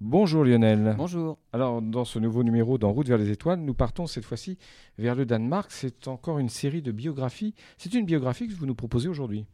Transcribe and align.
Bonjour 0.00 0.44
Lionel. 0.44 0.94
Bonjour. 0.96 1.36
Alors 1.52 1.82
dans 1.82 2.06
ce 2.06 2.18
nouveau 2.18 2.42
numéro 2.42 2.78
d'En 2.78 2.90
route 2.90 3.06
vers 3.06 3.18
les 3.18 3.28
étoiles, 3.28 3.60
nous 3.60 3.74
partons 3.74 4.06
cette 4.06 4.24
fois-ci 4.24 4.56
vers 4.96 5.14
le 5.14 5.26
Danemark. 5.26 5.70
C'est 5.70 6.08
encore 6.08 6.38
une 6.38 6.48
série 6.48 6.80
de 6.80 6.90
biographies. 6.90 7.54
C'est 7.76 7.92
une 7.92 8.06
biographie 8.06 8.48
que 8.48 8.54
vous 8.54 8.64
nous 8.64 8.74
proposez 8.74 9.08
aujourd'hui. 9.08 9.44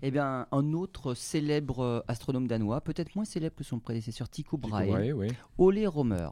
Eh 0.00 0.10
bien, 0.10 0.46
un 0.50 0.72
autre 0.72 1.12
célèbre 1.12 2.04
astronome 2.08 2.48
danois, 2.48 2.80
peut-être 2.80 3.14
moins 3.14 3.26
célèbre 3.26 3.54
que 3.54 3.64
son 3.64 3.80
prédécesseur 3.80 4.30
Tycho 4.30 4.56
Brahe, 4.56 4.86
Tycho 4.86 4.96
Brahe, 4.96 5.12
oui. 5.12 5.28
Ole 5.58 5.86
Romer. 5.86 6.28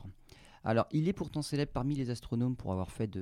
Alors, 0.63 0.87
il 0.91 1.09
est 1.09 1.15
pourtant 1.15 1.41
célèbre 1.41 1.73
parmi 1.73 1.95
les 1.95 2.11
astronomes 2.11 2.55
pour 2.55 2.73
avoir 2.73 2.91
fait 2.91 3.19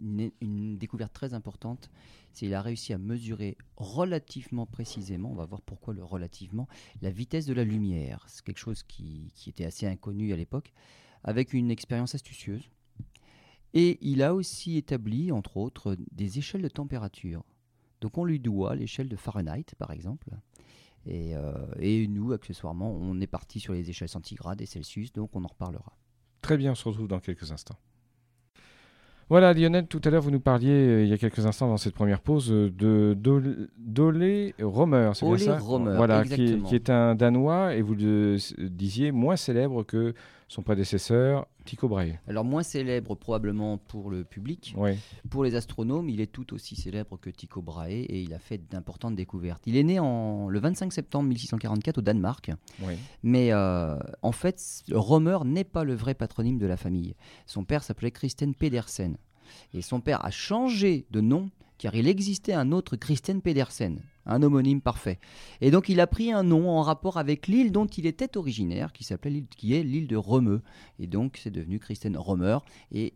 une, 0.00 0.78
découverte 0.78 1.12
très 1.12 1.34
importante. 1.34 1.90
C'est 2.32 2.46
qu'il 2.46 2.54
a 2.54 2.62
réussi 2.62 2.92
à 2.94 2.98
mesurer 2.98 3.58
relativement 3.76 4.64
précisément, 4.64 5.30
on 5.30 5.34
va 5.34 5.44
voir 5.44 5.60
pourquoi 5.60 5.92
le 5.92 6.02
relativement, 6.02 6.66
la 7.02 7.10
vitesse 7.10 7.46
de 7.46 7.52
la 7.52 7.64
lumière. 7.64 8.24
C'est 8.28 8.44
quelque 8.44 8.58
chose 8.58 8.82
qui, 8.82 9.30
qui 9.34 9.50
était 9.50 9.66
assez 9.66 9.86
inconnu 9.86 10.32
à 10.32 10.36
l'époque, 10.36 10.72
avec 11.22 11.52
une 11.52 11.70
expérience 11.70 12.14
astucieuse. 12.14 12.70
Et 13.74 13.98
il 14.00 14.22
a 14.22 14.34
aussi 14.34 14.76
établi, 14.76 15.32
entre 15.32 15.58
autres, 15.58 15.96
des 16.12 16.38
échelles 16.38 16.62
de 16.62 16.68
température. 16.68 17.44
Donc 18.00 18.16
on 18.16 18.24
lui 18.24 18.40
doit 18.40 18.74
l'échelle 18.74 19.08
de 19.08 19.16
Fahrenheit, 19.16 19.74
par 19.78 19.90
exemple. 19.90 20.30
Et, 21.06 21.36
euh, 21.36 21.52
et 21.78 22.06
nous, 22.06 22.32
accessoirement, 22.32 22.90
on 22.90 23.20
est 23.20 23.26
parti 23.26 23.60
sur 23.60 23.74
les 23.74 23.90
échelles 23.90 24.08
centigrades 24.08 24.62
et 24.62 24.66
Celsius, 24.66 25.12
donc 25.12 25.36
on 25.36 25.44
en 25.44 25.48
reparlera. 25.48 25.98
Très 26.44 26.56
bien, 26.58 26.72
on 26.72 26.74
se 26.74 26.86
retrouve 26.86 27.08
dans 27.08 27.20
quelques 27.20 27.50
instants. 27.52 27.76
Voilà, 29.30 29.54
Lionel, 29.54 29.86
tout 29.86 30.02
à 30.04 30.10
l'heure, 30.10 30.20
vous 30.20 30.30
nous 30.30 30.40
parliez, 30.40 30.70
euh, 30.70 31.02
il 31.02 31.08
y 31.08 31.12
a 31.14 31.16
quelques 31.16 31.46
instants 31.46 31.66
dans 31.68 31.78
cette 31.78 31.94
première 31.94 32.20
pause, 32.20 32.52
euh, 32.52 32.70
de 32.70 33.14
Dole 33.78 34.52
Romer, 34.60 35.12
c'est 35.14 35.24
bien 35.24 35.32
Ole 35.32 35.40
ça 35.40 35.58
Romer, 35.58 35.96
voilà, 35.96 36.22
qui 36.24 36.60
qui 36.68 36.74
est 36.74 36.90
un 36.90 37.14
Danois, 37.14 37.74
et 37.74 37.80
vous 37.80 37.94
le 37.94 38.34
s- 38.34 38.54
disiez, 38.58 39.12
moins 39.12 39.36
célèbre 39.36 39.82
que 39.82 40.12
son 40.48 40.62
prédécesseur, 40.62 41.46
Tycho 41.64 41.88
Brahe. 41.88 42.18
Alors 42.28 42.44
moins 42.44 42.62
célèbre 42.62 43.14
probablement 43.14 43.78
pour 43.78 44.10
le 44.10 44.24
public, 44.24 44.74
Oui, 44.76 44.92
pour 45.30 45.44
les 45.44 45.54
astronomes, 45.54 46.08
il 46.08 46.20
est 46.20 46.30
tout 46.30 46.54
aussi 46.54 46.76
célèbre 46.76 47.18
que 47.18 47.30
Tycho 47.30 47.62
Brahe 47.62 47.90
et 47.90 48.20
il 48.20 48.34
a 48.34 48.38
fait 48.38 48.58
d'importantes 48.70 49.16
découvertes. 49.16 49.62
Il 49.66 49.76
est 49.76 49.84
né 49.84 49.98
en, 49.98 50.48
le 50.48 50.58
25 50.58 50.92
septembre 50.92 51.28
1644 51.28 51.98
au 51.98 52.02
Danemark, 52.02 52.50
oui. 52.82 52.94
mais 53.22 53.52
euh, 53.52 53.98
en 54.22 54.32
fait, 54.32 54.82
Romer 54.92 55.38
n'est 55.44 55.64
pas 55.64 55.84
le 55.84 55.94
vrai 55.94 56.14
patronyme 56.14 56.58
de 56.58 56.66
la 56.66 56.76
famille. 56.76 57.14
Son 57.46 57.64
père 57.64 57.82
s'appelait 57.82 58.10
Christian 58.10 58.52
Pedersen 58.52 59.16
et 59.72 59.82
son 59.82 60.00
père 60.00 60.24
a 60.24 60.30
changé 60.30 61.06
de 61.10 61.20
nom 61.20 61.50
car 61.78 61.94
il 61.94 62.08
existait 62.08 62.52
un 62.52 62.72
autre 62.72 62.96
Christian 62.96 63.40
Pedersen, 63.40 64.00
un 64.26 64.42
homonyme 64.42 64.80
parfait. 64.80 65.18
Et 65.60 65.70
donc 65.70 65.88
il 65.88 66.00
a 66.00 66.06
pris 66.06 66.32
un 66.32 66.42
nom 66.42 66.70
en 66.70 66.82
rapport 66.82 67.16
avec 67.16 67.46
l'île 67.46 67.72
dont 67.72 67.86
il 67.86 68.06
était 68.06 68.36
originaire, 68.36 68.92
qui 68.92 69.04
s'appelait 69.04 69.30
l'île- 69.30 69.46
qui 69.56 69.74
est 69.74 69.82
l'île 69.82 70.06
de 70.06 70.16
Romeu. 70.16 70.62
Et 70.98 71.06
donc 71.06 71.38
c'est 71.42 71.50
devenu 71.50 71.78
Christian 71.78 72.12
Romer 72.16 72.58
et 72.92 73.14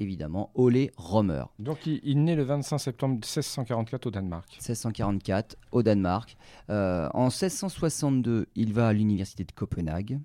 évidemment 0.00 0.50
Ole 0.54 0.88
Romer. 0.96 1.44
Donc, 1.60 1.86
il, 1.86 2.00
il 2.02 2.24
naît 2.24 2.34
le 2.34 2.42
25 2.42 2.78
septembre 2.78 3.14
1644 3.14 4.06
au 4.06 4.10
Danemark. 4.10 4.50
1644 4.54 5.56
au 5.70 5.82
Danemark. 5.82 6.36
Euh, 6.70 7.08
en 7.14 7.26
1662, 7.26 8.46
il 8.56 8.72
va 8.72 8.88
à 8.88 8.92
l'université 8.92 9.44
de 9.44 9.52
Copenhague. 9.52 10.18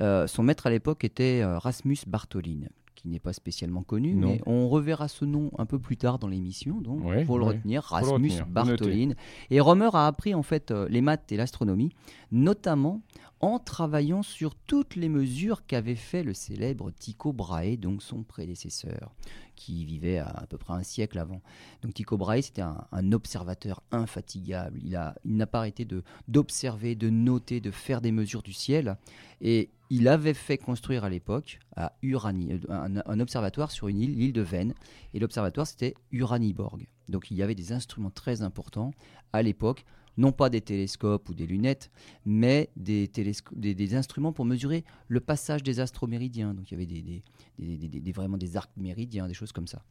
Euh, 0.00 0.26
son 0.26 0.42
maître 0.42 0.66
à 0.66 0.70
l'époque 0.70 1.04
était 1.04 1.42
euh, 1.42 1.58
Rasmus 1.58 1.98
Bartholin, 2.08 2.62
qui 3.04 3.10
n'est 3.10 3.20
pas 3.20 3.34
spécialement 3.34 3.82
connu, 3.82 4.14
Non. 4.14 4.28
mais 4.28 4.40
on 4.46 4.66
reverra 4.66 5.08
ce 5.08 5.26
nom 5.26 5.50
un 5.58 5.66
peu 5.66 5.78
plus 5.78 5.98
tard 5.98 6.18
dans 6.18 6.26
l'émission, 6.26 6.80
donc 6.80 7.02
retenir, 7.04 7.26
Faut 7.26 7.36
le 7.38 7.44
Rasmus 7.44 8.12
retenir, 8.14 8.46
vous 8.46 8.50
Bartholin. 8.52 9.10
Et 9.50 9.60
Romer 9.60 9.90
a 9.92 10.06
appris 10.06 10.34
en 10.34 10.42
fait 10.42 10.70
euh, 10.70 10.88
les 10.88 11.02
maths 11.02 11.30
et 11.30 11.36
l'astronomie, 11.36 11.90
notamment 12.32 13.02
en 13.40 13.58
travaillant 13.58 14.22
sur 14.22 14.54
toutes 14.54 14.96
les 14.96 15.10
mesures 15.10 15.66
qu'avait 15.66 15.96
fait 15.96 16.22
le 16.22 16.32
célèbre 16.32 16.90
Tycho 16.92 17.34
Brahe, 17.34 17.76
donc 17.76 18.02
son 18.02 18.22
prédécesseur, 18.22 19.14
qui 19.54 19.84
vivait 19.84 20.16
à, 20.16 20.28
à 20.28 20.46
peu 20.46 20.56
près 20.56 20.72
un 20.72 20.82
siècle 20.82 21.18
avant. 21.18 21.42
Donc 21.82 21.92
Tycho 21.92 22.16
Brahe, 22.16 22.40
c'était 22.40 22.62
un, 22.62 22.86
un 22.90 23.12
observateur 23.12 23.82
infatigable. 23.92 24.80
Il 24.82 24.96
a- 24.96 25.14
il 25.26 25.36
n'a 25.36 25.46
pas 25.46 25.58
arrêté 25.58 25.84
de 25.84 26.02
d'observer, 26.26 26.94
de 26.94 27.10
noter, 27.10 27.60
de 27.60 27.70
faire 27.70 28.00
des 28.00 28.12
mesures 28.12 28.42
du 28.42 28.54
ciel. 28.54 28.96
Et 29.42 29.68
il 29.94 30.08
avait 30.08 30.34
fait 30.34 30.58
construire 30.58 31.04
à 31.04 31.08
l'époque 31.08 31.60
à 31.76 31.92
euh, 32.04 32.58
un, 33.06 33.20
observatoire 33.20 33.70
sur 33.70 33.86
une 33.86 34.00
île, 34.00 34.16
l'île 34.18 34.32
de 34.32 34.40
Venne. 34.40 34.74
Et 35.12 35.20
l'observatoire, 35.20 35.68
c'était 35.68 35.94
Uraniborg. 36.10 36.88
Donc 37.08 37.30
il 37.30 37.36
y 37.36 37.44
avait 37.44 37.54
des 37.54 37.70
instruments 37.70 38.10
très 38.10 38.42
importants 38.42 38.92
à 39.32 39.40
l'époque. 39.40 39.84
Non 40.16 40.32
pas 40.32 40.50
des 40.50 40.60
télescopes 40.60 41.28
ou 41.28 41.34
des 41.34 41.46
lunettes, 41.46 41.92
mais 42.24 42.70
des, 42.74 43.94
instruments 43.94 44.32
pour 44.32 44.44
mesurer 44.44 44.84
le 45.06 45.20
passage 45.20 45.62
des 45.62 45.78
astres 45.78 46.08
méridiens. 46.08 46.54
Donc 46.54 46.72
il 46.72 46.80
y 46.80 47.22
avait 47.60 48.12
vraiment 48.12 48.36
des 48.36 48.56
arcs 48.56 48.76
méridiens, 48.76 49.28
des 49.28 49.34
choses 49.34 49.52
comme 49.52 49.68
ça. 49.68 49.84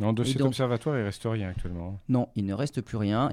Non, 0.00 0.12
de 0.12 0.22
Et 0.22 0.26
cet 0.26 0.38
donc- 0.38 0.48
observatoire, 0.48 0.96
il 0.96 1.02
reste 1.02 1.24
rien 1.24 1.48
actuellement. 1.48 1.98
Non, 2.08 2.28
il 2.36 2.46
ne 2.46 2.54
reste 2.54 2.80
plus 2.82 2.96
rien. 2.96 3.30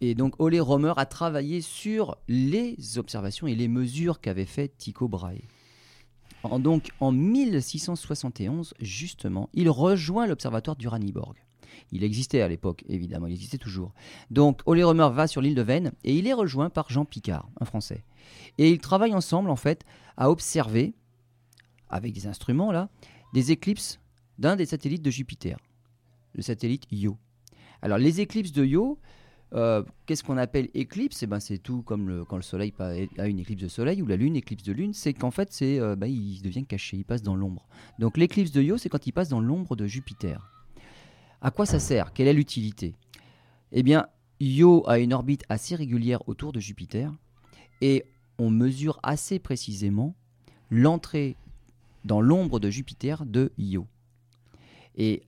Et, 0.00 0.14
donc 0.14 0.34
Ole 0.38 0.60
Romer 0.60 0.92
a 0.96 1.06
travaillé 1.06 1.60
sur 1.60 2.16
les 2.28 2.98
observations 2.98 3.46
et 3.48 3.54
les 3.56 3.66
mesures 3.68 4.20
qu'avait 4.20 4.44
fait 4.44 4.68
Tycho 4.76 5.08
Brahe. 5.08 5.42
En, 6.44 6.58
donc 6.60 6.90
en 7.00 7.10
1671, 7.10 8.74
justement, 8.80 9.48
il 9.54 9.68
rejoint 9.70 10.26
l'observatoire 10.26 10.76
d'Uraniborg. 10.76 11.34
Il 11.90 12.04
existait 12.04 12.42
à 12.42 12.48
l'époque, 12.48 12.84
évidemment, 12.88 13.26
il 13.26 13.32
existait 13.32 13.58
toujours. 13.58 13.92
Donc 14.30 14.60
Ole 14.66 14.82
Romer 14.84 15.08
va 15.12 15.26
sur 15.26 15.40
l'île 15.40 15.54
de 15.54 15.62
Venne 15.62 15.92
et 16.04 16.14
il 16.14 16.26
est 16.28 16.32
rejoint 16.32 16.70
par 16.70 16.90
Jean 16.90 17.04
Picard, 17.04 17.48
un 17.60 17.64
Français. 17.64 18.04
Et 18.58 18.70
ils 18.70 18.78
travaillent 18.78 19.14
ensemble, 19.14 19.50
en 19.50 19.56
fait, 19.56 19.84
à 20.16 20.30
observer, 20.30 20.94
avec 21.88 22.12
des 22.12 22.26
instruments 22.26 22.70
là, 22.72 22.88
des 23.32 23.50
éclipses 23.50 23.98
d'un 24.38 24.54
des 24.56 24.66
satellites 24.66 25.02
de 25.02 25.10
Jupiter, 25.10 25.58
le 26.34 26.42
satellite 26.42 26.84
Io. 26.90 27.16
Alors 27.82 27.98
les 27.98 28.20
éclipses 28.20 28.52
de 28.52 28.64
Io, 28.64 28.98
euh, 29.54 29.84
qu'est-ce 30.06 30.24
qu'on 30.24 30.36
appelle 30.36 30.68
éclipse? 30.74 31.22
Eh 31.22 31.26
ben, 31.26 31.38
C'est 31.38 31.58
tout 31.58 31.82
comme 31.82 32.24
quand 32.28 32.36
le 32.36 32.42
Soleil 32.42 32.72
a 33.18 33.26
une 33.26 33.38
éclipse 33.38 33.62
de 33.62 33.68
Soleil 33.68 34.02
ou 34.02 34.06
la 34.06 34.16
Lune, 34.16 34.36
éclipse 34.36 34.64
de 34.64 34.72
Lune, 34.72 34.92
c'est 34.92 35.12
qu'en 35.12 35.30
fait, 35.30 35.52
c'est, 35.52 35.78
euh, 35.78 35.94
bah, 35.94 36.08
il 36.08 36.42
devient 36.42 36.64
caché, 36.64 36.96
il 36.96 37.04
passe 37.04 37.22
dans 37.22 37.36
l'ombre. 37.36 37.68
Donc 37.98 38.16
l'éclipse 38.16 38.50
de 38.50 38.62
Io, 38.62 38.78
c'est 38.78 38.88
quand 38.88 39.06
il 39.06 39.12
passe 39.12 39.28
dans 39.28 39.40
l'ombre 39.40 39.76
de 39.76 39.86
Jupiter. 39.86 40.50
À 41.40 41.50
quoi 41.50 41.66
ça 41.66 41.78
sert? 41.78 42.12
Quelle 42.12 42.26
est 42.26 42.32
l'utilité? 42.32 42.94
Eh 43.70 43.82
bien, 43.82 44.06
Io 44.40 44.88
a 44.88 44.98
une 44.98 45.12
orbite 45.12 45.44
assez 45.48 45.76
régulière 45.76 46.28
autour 46.28 46.52
de 46.52 46.58
Jupiter 46.58 47.12
et 47.80 48.04
on 48.38 48.50
mesure 48.50 48.98
assez 49.02 49.38
précisément 49.38 50.14
l'entrée 50.70 51.36
dans 52.04 52.20
l'ombre 52.20 52.58
de 52.58 52.70
Jupiter 52.70 53.24
de 53.24 53.52
Io. 53.58 53.86
Et 54.96 55.22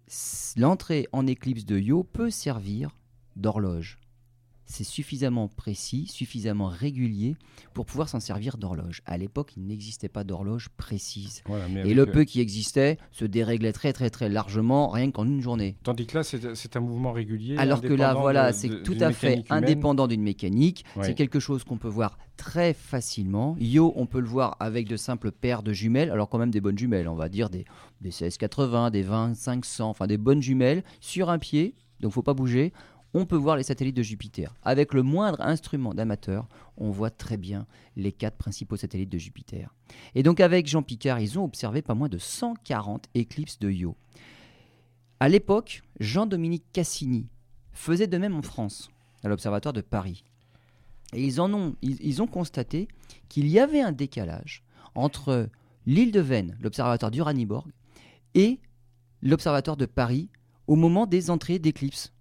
l'entrée 0.56 1.08
en 1.12 1.26
éclipse 1.26 1.64
de 1.64 1.78
Io 1.78 2.04
peut 2.04 2.30
servir 2.30 2.96
d'horloge. 3.34 3.98
C'est 4.66 4.84
suffisamment 4.84 5.48
précis, 5.48 6.06
suffisamment 6.08 6.66
régulier 6.66 7.36
pour 7.72 7.86
pouvoir 7.86 8.08
s'en 8.08 8.20
servir 8.20 8.58
d'horloge. 8.58 9.02
À 9.06 9.16
l'époque, 9.16 9.52
il 9.56 9.66
n'existait 9.66 10.08
pas 10.08 10.24
d'horloge 10.24 10.68
précise. 10.76 11.42
Voilà, 11.46 11.68
Et 11.84 11.94
le 11.94 12.02
euh, 12.02 12.06
peu 12.06 12.24
qui 12.24 12.40
existait 12.40 12.98
se 13.12 13.24
déréglait 13.24 13.72
très 13.72 13.92
très 13.92 14.10
très 14.10 14.28
largement, 14.28 14.88
rien 14.88 15.10
qu'en 15.10 15.24
une 15.24 15.40
journée. 15.40 15.76
Tandis 15.82 16.06
que 16.06 16.18
là, 16.18 16.24
c'est 16.24 16.76
un 16.76 16.80
mouvement 16.80 17.12
régulier. 17.12 17.56
Alors 17.56 17.80
que 17.80 17.92
là, 17.92 18.14
voilà, 18.14 18.52
c'est 18.52 18.82
tout 18.82 18.96
à 19.00 19.12
fait 19.12 19.34
humaine. 19.34 19.44
indépendant 19.48 20.06
d'une 20.06 20.22
mécanique. 20.22 20.84
Ouais. 20.96 21.06
C'est 21.06 21.14
quelque 21.14 21.40
chose 21.40 21.64
qu'on 21.64 21.78
peut 21.78 21.88
voir 21.88 22.18
très 22.36 22.74
facilement. 22.74 23.56
Io, 23.60 23.92
on 23.96 24.06
peut 24.06 24.20
le 24.20 24.28
voir 24.28 24.56
avec 24.60 24.88
de 24.88 24.96
simples 24.96 25.30
paires 25.32 25.62
de 25.62 25.72
jumelles, 25.72 26.10
alors 26.10 26.28
quand 26.28 26.38
même 26.38 26.50
des 26.50 26.60
bonnes 26.60 26.78
jumelles, 26.78 27.08
on 27.08 27.14
va 27.14 27.28
dire 27.28 27.50
des, 27.50 27.64
des 28.00 28.08
1680, 28.08 28.90
des 28.90 29.02
2500, 29.02 29.88
enfin 29.88 30.06
des 30.06 30.18
bonnes 30.18 30.42
jumelles 30.42 30.82
sur 31.00 31.30
un 31.30 31.38
pied, 31.38 31.74
donc 32.00 32.12
faut 32.12 32.22
pas 32.22 32.34
bouger. 32.34 32.72
On 33.18 33.24
peut 33.24 33.34
voir 33.34 33.56
les 33.56 33.62
satellites 33.62 33.96
de 33.96 34.02
Jupiter. 34.02 34.54
Avec 34.62 34.92
le 34.92 35.02
moindre 35.02 35.40
instrument 35.40 35.94
d'amateur, 35.94 36.46
on 36.76 36.90
voit 36.90 37.08
très 37.08 37.38
bien 37.38 37.66
les 37.96 38.12
quatre 38.12 38.36
principaux 38.36 38.76
satellites 38.76 39.08
de 39.08 39.16
Jupiter. 39.16 39.74
Et 40.14 40.22
donc 40.22 40.38
avec 40.38 40.66
Jean 40.66 40.82
Picard, 40.82 41.18
ils 41.20 41.38
ont 41.38 41.44
observé 41.44 41.80
pas 41.80 41.94
moins 41.94 42.10
de 42.10 42.18
140 42.18 43.06
éclipses 43.14 43.58
de 43.58 43.70
Io. 43.70 43.96
À 45.18 45.30
l'époque, 45.30 45.82
Jean-Dominique 45.98 46.66
Cassini 46.74 47.26
faisait 47.72 48.06
de 48.06 48.18
même 48.18 48.36
en 48.36 48.42
France, 48.42 48.90
à 49.24 49.28
l'Observatoire 49.28 49.72
de 49.72 49.80
Paris. 49.80 50.22
Et 51.14 51.24
ils, 51.24 51.40
en 51.40 51.50
ont, 51.54 51.74
ils, 51.80 52.20
ont 52.20 52.26
constaté 52.26 52.86
qu'il 53.30 53.48
y 53.48 53.58
avait 53.58 53.80
un 53.80 53.92
décalage 53.92 54.62
entre 54.94 55.48
l'île 55.86 56.12
de 56.12 56.20
Venne, 56.20 56.58
l'Observatoire 56.60 57.10
d'Uraniborg, 57.10 57.66
et 58.34 58.60
l'Observatoire 59.22 59.78
de 59.78 59.86
Paris 59.86 60.28
au 60.66 60.76
moment 60.76 61.06
des 61.06 61.30
entrées 61.30 61.58
d'éclipses. 61.58 62.12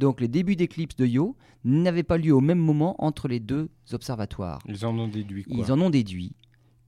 Donc 0.00 0.20
les 0.22 0.28
débuts 0.28 0.56
d'éclipse 0.56 0.96
de 0.96 1.04
Io 1.06 1.36
n'avaient 1.64 2.02
pas 2.02 2.16
lieu 2.16 2.32
au 2.34 2.40
même 2.40 2.58
moment 2.58 2.94
entre 3.04 3.28
les 3.28 3.38
deux 3.38 3.68
observatoires. 3.92 4.60
Ils 4.66 4.86
en 4.86 4.98
ont 4.98 5.08
déduit 5.08 5.44
quoi? 5.44 5.54
Ils 5.58 5.70
en 5.70 5.78
ont 5.80 5.90
déduit 5.90 6.32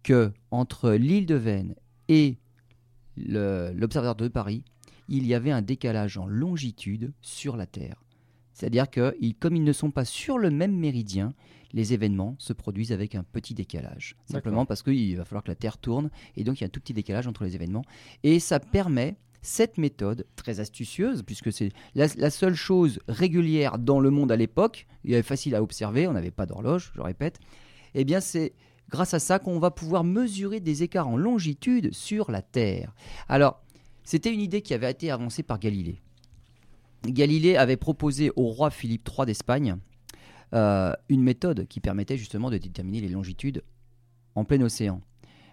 que 0.02 0.32
entre 0.50 0.92
l'île 0.92 1.26
de 1.26 1.34
Venne 1.34 1.74
et 2.08 2.38
l'observatoire 3.18 4.16
de 4.16 4.28
Paris, 4.28 4.64
il 5.08 5.26
y 5.26 5.34
avait 5.34 5.50
un 5.50 5.62
décalage 5.62 6.16
en 6.16 6.26
longitude 6.26 7.12
sur 7.20 7.56
la 7.56 7.66
Terre. 7.66 8.02
C'est-à-dire 8.54 8.90
que 8.90 9.14
ils- 9.20 9.34
comme 9.34 9.56
ils 9.56 9.64
ne 9.64 9.72
sont 9.72 9.90
pas 9.90 10.04
sur 10.06 10.38
le 10.38 10.50
même 10.50 10.74
méridien, 10.76 11.34
les 11.74 11.92
événements 11.94 12.34
se 12.38 12.52
produisent 12.52 12.92
avec 12.92 13.14
un 13.14 13.22
petit 13.24 13.54
décalage. 13.54 14.16
Simplement 14.26 14.64
parce 14.66 14.82
qu'il 14.82 15.16
va 15.16 15.24
falloir 15.24 15.42
que 15.42 15.50
la 15.50 15.54
Terre 15.54 15.78
tourne 15.78 16.10
et 16.36 16.44
donc 16.44 16.60
il 16.60 16.62
y 16.62 16.64
a 16.64 16.66
un 16.66 16.70
tout 16.70 16.80
petit 16.80 16.92
décalage 16.94 17.26
entre 17.26 17.44
les 17.44 17.54
événements. 17.54 17.84
Et 18.22 18.40
ça 18.40 18.58
permet 18.60 19.16
cette 19.42 19.76
méthode 19.76 20.26
très 20.36 20.60
astucieuse, 20.60 21.22
puisque 21.22 21.52
c'est 21.52 21.70
la, 21.94 22.30
seule 22.30 22.54
chose 22.54 23.00
régulière 23.08 23.78
dans 23.78 24.00
le 24.00 24.10
monde 24.10 24.32
à 24.32 24.36
l'époque, 24.36 24.86
il 25.04 25.14
est 25.14 25.22
facile 25.22 25.54
à 25.54 25.62
observer, 25.62 26.06
on 26.06 26.12
n'avait 26.12 26.30
pas 26.30 26.46
d'horloge, 26.46 26.92
je 26.94 27.00
répète, 27.00 27.40
eh 27.94 28.04
bien 28.04 28.20
c'est 28.20 28.52
grâce 28.88 29.14
à 29.14 29.18
ça 29.18 29.38
qu'on 29.38 29.58
va 29.58 29.70
pouvoir 29.70 30.04
mesurer 30.04 30.60
des 30.60 30.82
écarts 30.82 31.08
en 31.08 31.16
longitude 31.16 31.92
sur 31.92 32.30
la 32.30 32.42
Terre. 32.42 32.94
Alors, 33.28 33.60
c'était 34.04 34.32
une 34.32 34.40
idée 34.40 34.62
qui 34.62 34.74
avait 34.74 34.90
été 34.90 35.10
avancée 35.10 35.42
par 35.42 35.58
Galilée. 35.58 36.00
Galilée 37.04 37.56
avait 37.56 37.76
proposé 37.76 38.30
au 38.36 38.46
roi 38.48 38.70
Philippe 38.70 39.08
III 39.08 39.26
d'Espagne 39.26 39.76
euh, 40.54 40.92
une 41.08 41.22
méthode 41.22 41.66
qui 41.66 41.80
permettait 41.80 42.16
justement 42.16 42.50
de 42.50 42.58
déterminer 42.58 43.00
les 43.00 43.08
longitudes 43.08 43.62
en 44.34 44.44
plein 44.44 44.60
océan. 44.60 45.00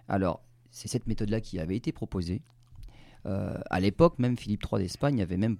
Alors, 0.08 0.42
c'est 0.70 0.88
cette 0.88 1.06
méthode-là 1.06 1.40
qui 1.40 1.58
avait 1.58 1.76
été 1.76 1.90
proposée. 1.90 2.42
Euh, 3.26 3.54
à 3.70 3.80
l'époque, 3.80 4.18
même 4.18 4.36
Philippe 4.38 4.64
III 4.70 4.82
d'Espagne 4.82 5.20
avait 5.22 5.36
même 5.36 5.56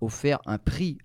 offert 0.00 0.40
un 0.46 0.58
prix 0.58 0.98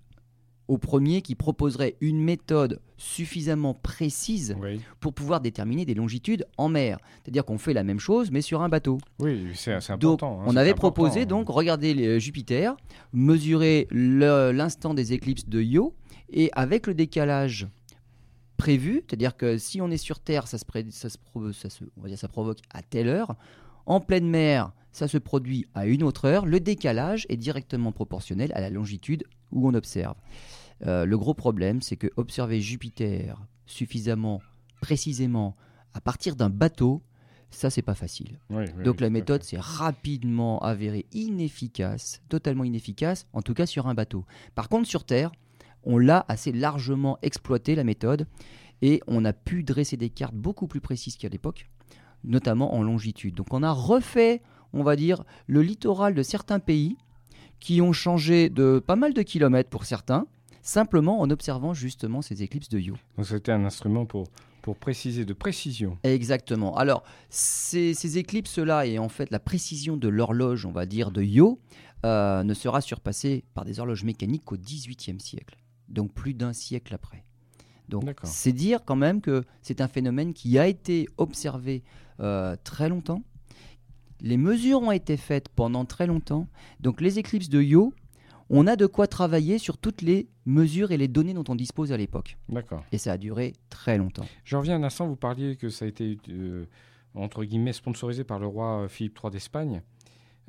au 0.68 0.78
premier 0.78 1.20
qui 1.20 1.34
proposerait 1.34 1.96
une 2.00 2.22
méthode 2.22 2.80
suffisamment 2.96 3.74
précise 3.74 4.56
Oui, 4.60 4.80
pour 5.00 5.12
pouvoir 5.12 5.40
déterminer 5.40 5.84
des 5.84 5.94
longitudes 5.94 6.46
en 6.58 6.68
mer. 6.68 6.98
C'est-à-dire 7.22 7.44
qu'on 7.44 7.58
fait 7.58 7.72
la 7.72 7.82
même 7.82 7.98
chose, 7.98 8.30
mais 8.30 8.40
sur 8.40 8.62
un 8.62 8.68
bateau. 8.68 8.98
oui 9.18 9.50
c'est 9.56 9.72
important. 9.74 10.40
hein, 10.40 10.44
on 10.46 10.54
avait 10.56 10.74
proposé 10.74 11.22
hein. 11.22 11.26
donc 11.26 11.48
regarder 11.48 11.92
les- 11.92 12.20
Jupiter, 12.20 12.76
mesurer 13.12 13.88
l'instant 13.90 14.94
des 14.94 15.12
éclipses 15.12 15.48
de 15.48 15.60
Io, 15.60 15.92
et 16.32 16.50
avec 16.52 16.86
le 16.86 16.94
décalage 16.94 17.66
prévu, 18.56 19.02
c'est-à-dire 19.08 19.36
que 19.36 19.58
si 19.58 19.80
on 19.80 19.90
est 19.90 19.96
sur 19.96 20.20
Terre, 20.20 20.46
ça 20.46 20.58
se, 20.58 20.64
ça 20.90 21.08
se 21.08 21.18
pro- 21.18 21.50
ça 21.52 21.70
se- 21.70 21.82
on 21.96 22.02
va 22.02 22.08
dire, 22.08 22.18
ça 22.18 22.28
provoque 22.28 22.58
à 22.72 22.82
telle 22.82 23.08
heure. 23.08 23.34
En 23.90 23.98
pleine 23.98 24.28
mer, 24.28 24.70
ça 24.92 25.08
se 25.08 25.18
produit 25.18 25.66
à 25.74 25.84
une 25.84 26.04
autre 26.04 26.24
heure. 26.26 26.46
Le 26.46 26.60
décalage 26.60 27.26
est 27.28 27.36
directement 27.36 27.90
proportionnel 27.90 28.52
à 28.54 28.60
la 28.60 28.70
longitude 28.70 29.24
où 29.50 29.68
on 29.68 29.74
observe. 29.74 30.14
Euh, 30.86 31.04
le 31.04 31.18
gros 31.18 31.34
problème, 31.34 31.82
c'est 31.82 31.96
que 31.96 32.06
observer 32.16 32.60
Jupiter 32.60 33.44
suffisamment 33.66 34.42
précisément 34.80 35.56
à 35.92 36.00
partir 36.00 36.36
d'un 36.36 36.50
bateau, 36.50 37.02
ça 37.50 37.68
c'est 37.68 37.82
pas 37.82 37.96
facile. 37.96 38.38
Oui, 38.48 38.62
oui, 38.76 38.84
Donc 38.84 39.00
la 39.00 39.10
méthode 39.10 39.42
s'est 39.42 39.58
rapidement 39.58 40.60
avérée 40.60 41.06
inefficace, 41.10 42.22
totalement 42.28 42.62
inefficace, 42.62 43.26
en 43.32 43.42
tout 43.42 43.54
cas 43.54 43.66
sur 43.66 43.88
un 43.88 43.94
bateau. 43.94 44.24
Par 44.54 44.68
contre 44.68 44.86
sur 44.86 45.02
Terre, 45.02 45.32
on 45.82 45.98
l'a 45.98 46.24
assez 46.28 46.52
largement 46.52 47.18
exploité 47.22 47.74
la 47.74 47.82
méthode 47.82 48.28
et 48.82 49.02
on 49.08 49.24
a 49.24 49.32
pu 49.32 49.64
dresser 49.64 49.96
des 49.96 50.10
cartes 50.10 50.36
beaucoup 50.36 50.68
plus 50.68 50.80
précises 50.80 51.16
qu'à 51.16 51.28
l'époque, 51.28 51.68
notamment 52.24 52.74
en 52.74 52.82
longitude. 52.82 53.34
Donc 53.34 53.52
on 53.52 53.62
a 53.62 53.72
refait, 53.72 54.42
on 54.72 54.82
va 54.82 54.96
dire, 54.96 55.24
le 55.46 55.62
littoral 55.62 56.14
de 56.14 56.22
certains 56.22 56.58
pays 56.58 56.96
qui 57.58 57.80
ont 57.80 57.92
changé 57.92 58.48
de 58.48 58.82
pas 58.84 58.96
mal 58.96 59.12
de 59.12 59.22
kilomètres 59.22 59.70
pour 59.70 59.84
certains, 59.84 60.26
simplement 60.62 61.20
en 61.20 61.30
observant 61.30 61.74
justement 61.74 62.22
ces 62.22 62.42
éclipses 62.42 62.68
de 62.68 62.78
Io. 62.78 62.96
Donc 63.16 63.26
c'était 63.26 63.52
un 63.52 63.64
instrument 63.64 64.06
pour, 64.06 64.28
pour 64.62 64.76
préciser, 64.76 65.24
de 65.24 65.32
précision. 65.32 65.98
Exactement. 66.02 66.76
Alors, 66.76 67.02
ces, 67.28 67.94
ces 67.94 68.18
éclipses-là 68.18 68.86
et 68.86 68.98
en 68.98 69.08
fait 69.08 69.30
la 69.30 69.40
précision 69.40 69.96
de 69.96 70.08
l'horloge, 70.08 70.66
on 70.66 70.72
va 70.72 70.86
dire, 70.86 71.10
de 71.10 71.22
Io, 71.22 71.60
euh, 72.06 72.42
ne 72.44 72.54
sera 72.54 72.80
surpassée 72.80 73.44
par 73.52 73.64
des 73.64 73.78
horloges 73.78 74.04
mécaniques 74.04 74.44
qu'au 74.44 74.56
XVIIIe 74.56 75.20
siècle. 75.20 75.58
Donc 75.88 76.12
plus 76.14 76.34
d'un 76.34 76.52
siècle 76.52 76.94
après. 76.94 77.24
Donc 77.90 78.04
c'est 78.22 78.52
dire 78.52 78.84
quand 78.84 78.96
même 78.96 79.20
que 79.20 79.44
c'est 79.60 79.80
un 79.80 79.88
phénomène 79.88 80.32
qui 80.32 80.58
a 80.58 80.66
été 80.66 81.08
observé 81.18 81.82
euh, 82.20 82.56
très 82.64 82.88
longtemps. 82.88 83.22
Les 84.22 84.36
mesures 84.36 84.80
ont 84.80 84.92
été 84.92 85.16
faites 85.16 85.48
pendant 85.48 85.84
très 85.84 86.06
longtemps. 86.06 86.46
Donc 86.80 87.00
les 87.00 87.18
éclipses 87.18 87.48
de 87.48 87.60
Io, 87.60 87.92
on 88.50 88.66
a 88.66 88.76
de 88.76 88.86
quoi 88.86 89.06
travailler 89.06 89.58
sur 89.58 89.78
toutes 89.78 90.02
les 90.02 90.28
mesures 90.44 90.90
et 90.90 90.96
les 90.96 91.08
données 91.08 91.34
dont 91.34 91.44
on 91.48 91.54
dispose 91.54 91.92
à 91.92 91.96
l'époque. 91.96 92.36
D'accord. 92.48 92.84
Et 92.92 92.98
ça 92.98 93.12
a 93.12 93.18
duré 93.18 93.54
très 93.70 93.96
longtemps. 93.96 94.26
Je 94.44 94.56
reviens 94.56 94.76
un 94.76 94.82
instant, 94.82 95.06
vous 95.06 95.16
parliez 95.16 95.56
que 95.56 95.68
ça 95.68 95.84
a 95.84 95.88
été, 95.88 96.18
euh, 96.28 96.66
entre 97.14 97.44
guillemets, 97.44 97.72
sponsorisé 97.72 98.24
par 98.24 98.38
le 98.38 98.46
roi 98.46 98.82
euh, 98.82 98.88
Philippe 98.88 99.18
III 99.22 99.30
d'Espagne. 99.30 99.82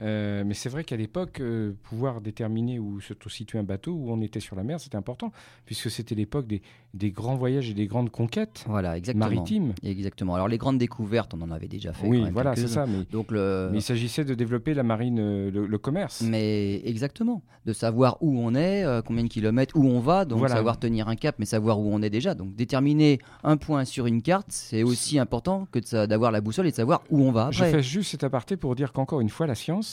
Euh, 0.02 0.44
mais 0.46 0.54
c'est 0.54 0.70
vrai 0.70 0.84
qu'à 0.84 0.96
l'époque, 0.98 1.40
euh, 1.42 1.74
pouvoir 1.84 2.22
déterminer 2.22 2.80
où 2.80 3.00
se 3.02 3.14
situait 3.28 3.60
un 3.60 3.64
bateau, 3.64 3.92
où 3.94 4.12
on 4.12 4.22
était 4.22 4.40
sur 4.40 4.56
la 4.56 4.64
mer, 4.64 4.80
c'était 4.80 4.96
important, 4.98 5.32
puisque 5.66 5.90
c'était 5.92 6.16
l'époque 6.16 6.48
des, 6.48 6.62
des 6.94 7.12
grands 7.12 7.36
voyages 7.36 7.70
et 7.70 7.74
des 7.74 7.86
grandes 7.88 8.10
conquêtes 8.10 8.64
Voilà, 8.68 8.98
exactement. 8.98 9.26
maritimes. 9.26 9.74
Exactement. 9.84 10.36
Alors 10.36 10.48
les 10.48 10.58
grandes 10.58 10.78
découvertes, 10.78 11.34
on 11.34 11.42
en 11.42 11.52
avait 11.52 11.68
déjà 11.68 11.94
fait. 11.94 12.04
quand 12.04 12.10
Oui, 12.10 12.22
même 12.24 12.34
voilà, 12.34 12.56
c'est 12.56 12.68
ça. 12.68 12.86
Mais, 12.86 13.04
Donc 13.12 13.32
le, 13.32 13.70
mais 13.72 13.78
il 13.80 13.82
s'agissait 13.84 14.26
de 14.26 14.34
développer 14.34 14.74
la 14.74 14.84
marine, 14.84 15.20
euh, 15.20 15.52
le, 15.52 15.66
le 15.68 15.78
commerce. 15.78 16.22
mais 16.22 16.82
exactement, 16.86 17.42
de 17.66 17.74
savoir 17.74 18.18
où 18.22 18.40
on 18.40 18.56
est, 18.56 18.84
euh, 18.84 19.02
combien 19.02 19.24
de 19.24 19.30
kilomètres, 19.30 19.76
où 19.78 19.86
on 19.86 20.00
va, 20.00 20.26
donc 20.26 20.40
Voilà. 20.40 20.56
savoir 20.56 20.80
tenir 20.80 21.08
un 21.08 21.16
cap, 21.16 21.36
mais 21.38 21.46
savoir 21.46 21.80
où 21.80 21.88
on 21.94 22.02
est 22.02 22.10
déjà. 22.10 22.34
Donc 22.34 22.56
déterminer 22.56 23.20
un 23.44 23.58
point 23.58 23.86
sur 23.86 24.08
une 24.08 24.22
carte, 24.22 24.48
c'est 24.50 24.84
aussi 24.84 25.20
important 25.20 25.68
que 25.72 26.06
d'avoir 26.06 26.32
la 26.32 26.42
boussole 26.42 26.68
et 26.68 26.72
de 26.72 26.76
savoir 26.76 27.04
où 27.10 27.22
on 27.24 27.32
va 27.32 27.52
Je 27.52 27.64
fais 27.64 27.84
juste 27.84 28.12
cet 28.12 28.24
aparté 28.24 28.58
pour 28.58 28.76
dire 28.76 28.92
qu'encore 28.94 29.22
une 29.22 29.30
fois, 29.30 29.48
la 29.48 29.56
science 29.56 29.91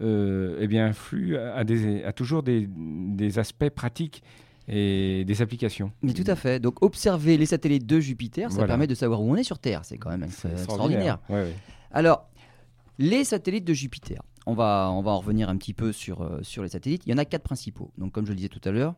euh, 0.00 0.58
eh 0.60 0.66
bien, 0.66 0.86
influe 0.86 1.36
à, 1.36 1.62
des, 1.64 2.02
à 2.04 2.12
toujours 2.12 2.42
des, 2.42 2.68
des 2.68 3.38
aspects 3.38 3.70
pratiques 3.70 4.22
et 4.66 5.24
des 5.26 5.42
applications. 5.42 5.92
Mais 6.02 6.12
tout 6.14 6.24
à 6.26 6.36
fait. 6.36 6.58
Donc 6.58 6.82
observer 6.82 7.36
les 7.36 7.46
satellites 7.46 7.86
de 7.86 8.00
Jupiter, 8.00 8.50
ça 8.50 8.56
Voilà. 8.56 8.68
permet 8.72 8.86
de 8.86 8.94
savoir 8.94 9.20
où 9.22 9.30
on 9.30 9.36
est 9.36 9.42
sur 9.44 9.58
Terre. 9.58 9.84
C'est 9.84 9.98
quand 9.98 10.10
même 10.10 10.22
extraordinaire. 10.24 11.18
Ouais, 11.28 11.42
ouais. 11.42 11.54
Alors, 11.92 12.28
les 12.98 13.24
satellites 13.24 13.64
de 13.64 13.74
Jupiter, 13.74 14.22
on 14.46 14.54
va, 14.54 14.90
on 14.92 15.02
va 15.02 15.10
en 15.12 15.18
revenir 15.18 15.48
un 15.48 15.56
petit 15.56 15.74
peu 15.74 15.92
sur, 15.92 16.22
euh, 16.22 16.38
sur 16.42 16.62
les 16.62 16.68
satellites. 16.70 17.02
Il 17.06 17.10
y 17.10 17.14
en 17.14 17.18
a 17.18 17.24
quatre 17.24 17.42
principaux. 17.42 17.90
Donc, 17.98 18.12
comme 18.12 18.24
je 18.24 18.30
le 18.30 18.36
disais 18.36 18.48
tout 18.48 18.60
à 18.64 18.70
l'heure, 18.72 18.94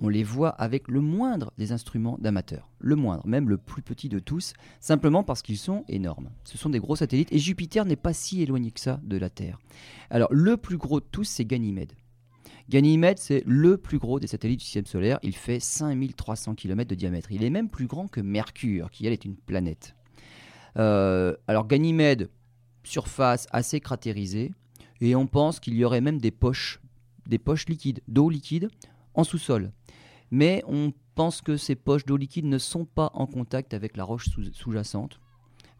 on 0.00 0.08
les 0.08 0.22
voit 0.22 0.50
avec 0.50 0.88
le 0.88 1.00
moindre 1.00 1.52
des 1.58 1.72
instruments 1.72 2.18
d'amateurs. 2.20 2.70
Le 2.78 2.96
moindre, 2.96 3.26
même 3.26 3.48
le 3.48 3.58
plus 3.58 3.82
petit 3.82 4.08
de 4.08 4.18
tous, 4.18 4.54
simplement 4.80 5.22
parce 5.22 5.42
qu'ils 5.42 5.58
sont 5.58 5.84
énormes. 5.88 6.30
Ce 6.44 6.58
sont 6.58 6.70
des 6.70 6.78
gros 6.78 6.96
satellites 6.96 7.32
et 7.32 7.38
Jupiter 7.38 7.84
n'est 7.84 7.96
pas 7.96 8.12
si 8.12 8.42
éloigné 8.42 8.70
que 8.70 8.80
ça 8.80 9.00
de 9.02 9.16
la 9.16 9.30
Terre. 9.30 9.58
Alors, 10.10 10.28
le 10.32 10.56
plus 10.56 10.76
gros 10.76 11.00
de 11.00 11.06
tous, 11.10 11.24
c'est 11.24 11.44
Ganymède. 11.44 11.92
Ganymède, 12.68 13.18
c'est 13.18 13.42
le 13.46 13.78
plus 13.78 13.98
gros 13.98 14.20
des 14.20 14.26
satellites 14.26 14.60
du 14.60 14.64
système 14.64 14.86
solaire. 14.86 15.18
Il 15.22 15.34
fait 15.34 15.58
5300 15.58 16.54
km 16.54 16.88
de 16.88 16.94
diamètre. 16.94 17.32
Il 17.32 17.42
est 17.42 17.50
même 17.50 17.70
plus 17.70 17.86
grand 17.86 18.08
que 18.08 18.20
Mercure, 18.20 18.90
qui 18.90 19.06
elle 19.06 19.12
est 19.12 19.24
une 19.24 19.36
planète. 19.36 19.94
Euh, 20.76 21.34
alors 21.46 21.66
Ganymède, 21.66 22.28
surface 22.84 23.46
assez 23.52 23.80
cratérisée, 23.80 24.52
et 25.00 25.14
on 25.14 25.26
pense 25.26 25.60
qu'il 25.60 25.74
y 25.74 25.84
aurait 25.84 26.00
même 26.00 26.20
des 26.20 26.30
poches, 26.30 26.80
des 27.26 27.38
poches 27.38 27.68
liquides, 27.68 28.00
d'eau 28.06 28.28
liquide, 28.28 28.68
en 29.14 29.24
sous-sol. 29.24 29.72
Mais 30.30 30.62
on 30.66 30.92
pense 31.14 31.40
que 31.42 31.56
ces 31.56 31.74
poches 31.74 32.04
d'eau 32.04 32.16
liquide 32.16 32.44
ne 32.44 32.58
sont 32.58 32.84
pas 32.84 33.10
en 33.14 33.26
contact 33.26 33.74
avec 33.74 33.96
la 33.96 34.04
roche 34.04 34.28
sous- 34.28 34.52
sous-jacente. 34.52 35.20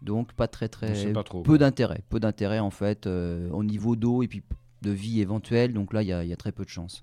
Donc 0.03 0.33
pas 0.33 0.47
très 0.49 0.69
très 0.69 0.95
sait 0.95 1.13
pas 1.13 1.25
trop. 1.25 1.43
peu 1.43 1.59
d'intérêt, 1.59 2.03
peu 2.09 2.21
d'intérêt 2.21 2.61
en 2.61 2.71
fait 2.71 3.07
euh, 3.07 3.51
au 3.51 3.65
niveau 3.65 3.97
d'eau 3.97 4.23
et 4.23 4.29
puis 4.29 4.43
de 4.83 4.91
vie 4.91 5.21
éventuelle. 5.21 5.73
Donc 5.73 5.93
là, 5.93 6.03
il 6.03 6.09
y, 6.09 6.13
a- 6.13 6.23
il 6.25 6.31
y 6.31 6.33
a 6.33 6.37
très 6.37 6.53
peu 6.53 6.65
de 6.65 6.69
chance. 6.71 7.03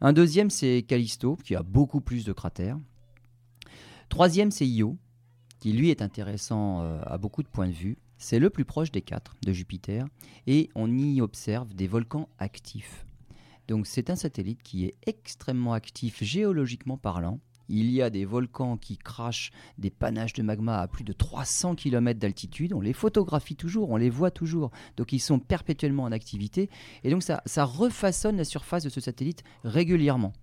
Un 0.00 0.12
deuxième, 0.12 0.50
c'est 0.50 0.82
Callisto, 0.82 1.36
qui 1.36 1.54
a 1.54 1.62
beaucoup 1.62 2.00
plus 2.00 2.24
de 2.24 2.32
cratères. 2.32 2.76
Troisième, 4.08 4.50
c'est 4.50 4.66
Io, 4.66 4.96
qui 5.60 5.72
lui 5.72 5.90
est 5.90 6.02
intéressant 6.02 6.82
euh, 6.82 7.00
à 7.06 7.18
beaucoup 7.18 7.42
de 7.42 7.48
points 7.48 7.68
de 7.68 7.72
vue. 7.72 7.96
C'est 8.18 8.38
le 8.38 8.50
plus 8.50 8.64
proche 8.64 8.90
des 8.92 9.02
quatre 9.02 9.34
de 9.44 9.52
Jupiter 9.52 10.06
et 10.46 10.68
on 10.74 10.90
y 10.90 11.20
observe 11.20 11.72
des 11.74 11.86
volcans 11.86 12.28
actifs. 12.38 13.06
Donc 13.68 13.86
c'est 13.86 14.10
un 14.10 14.16
satellite 14.16 14.62
qui 14.62 14.84
est 14.84 14.94
extrêmement 15.06 15.72
actif 15.72 16.22
géologiquement 16.22 16.96
parlant. 16.96 17.40
Il 17.68 17.90
y 17.90 18.02
a 18.02 18.10
des 18.10 18.26
volcans 18.26 18.76
qui 18.76 18.98
crachent 18.98 19.50
des 19.78 19.90
panaches 19.90 20.34
de 20.34 20.42
magma 20.42 20.80
à 20.80 20.88
plus 20.88 21.04
de 21.04 21.14
300 21.14 21.76
km 21.76 22.20
d'altitude. 22.20 22.74
On 22.74 22.80
les 22.80 22.92
photographie 22.92 23.56
toujours, 23.56 23.90
on 23.90 23.96
les 23.96 24.10
voit 24.10 24.30
toujours. 24.30 24.70
Donc 24.96 25.12
ils 25.12 25.20
sont 25.20 25.38
perpétuellement 25.38 26.02
en 26.02 26.12
activité. 26.12 26.68
Et 27.04 27.10
donc 27.10 27.22
ça, 27.22 27.64
refaçonne 27.64 28.36
la 28.36 28.44
surface 28.44 28.84
de 28.84 28.90
ce 28.90 29.00
satellite 29.00 29.44
régulièrement. 29.64 30.34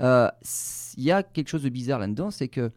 Euh, 0.00 0.30
Il 0.96 1.04
y 1.04 1.12
a 1.12 1.22
quelque 1.22 1.48
chose 1.48 1.62
de 1.62 1.68
bizarre 1.68 1.98
là-dedans, 1.98 2.30
c'est 2.30 2.48
que 2.48 2.72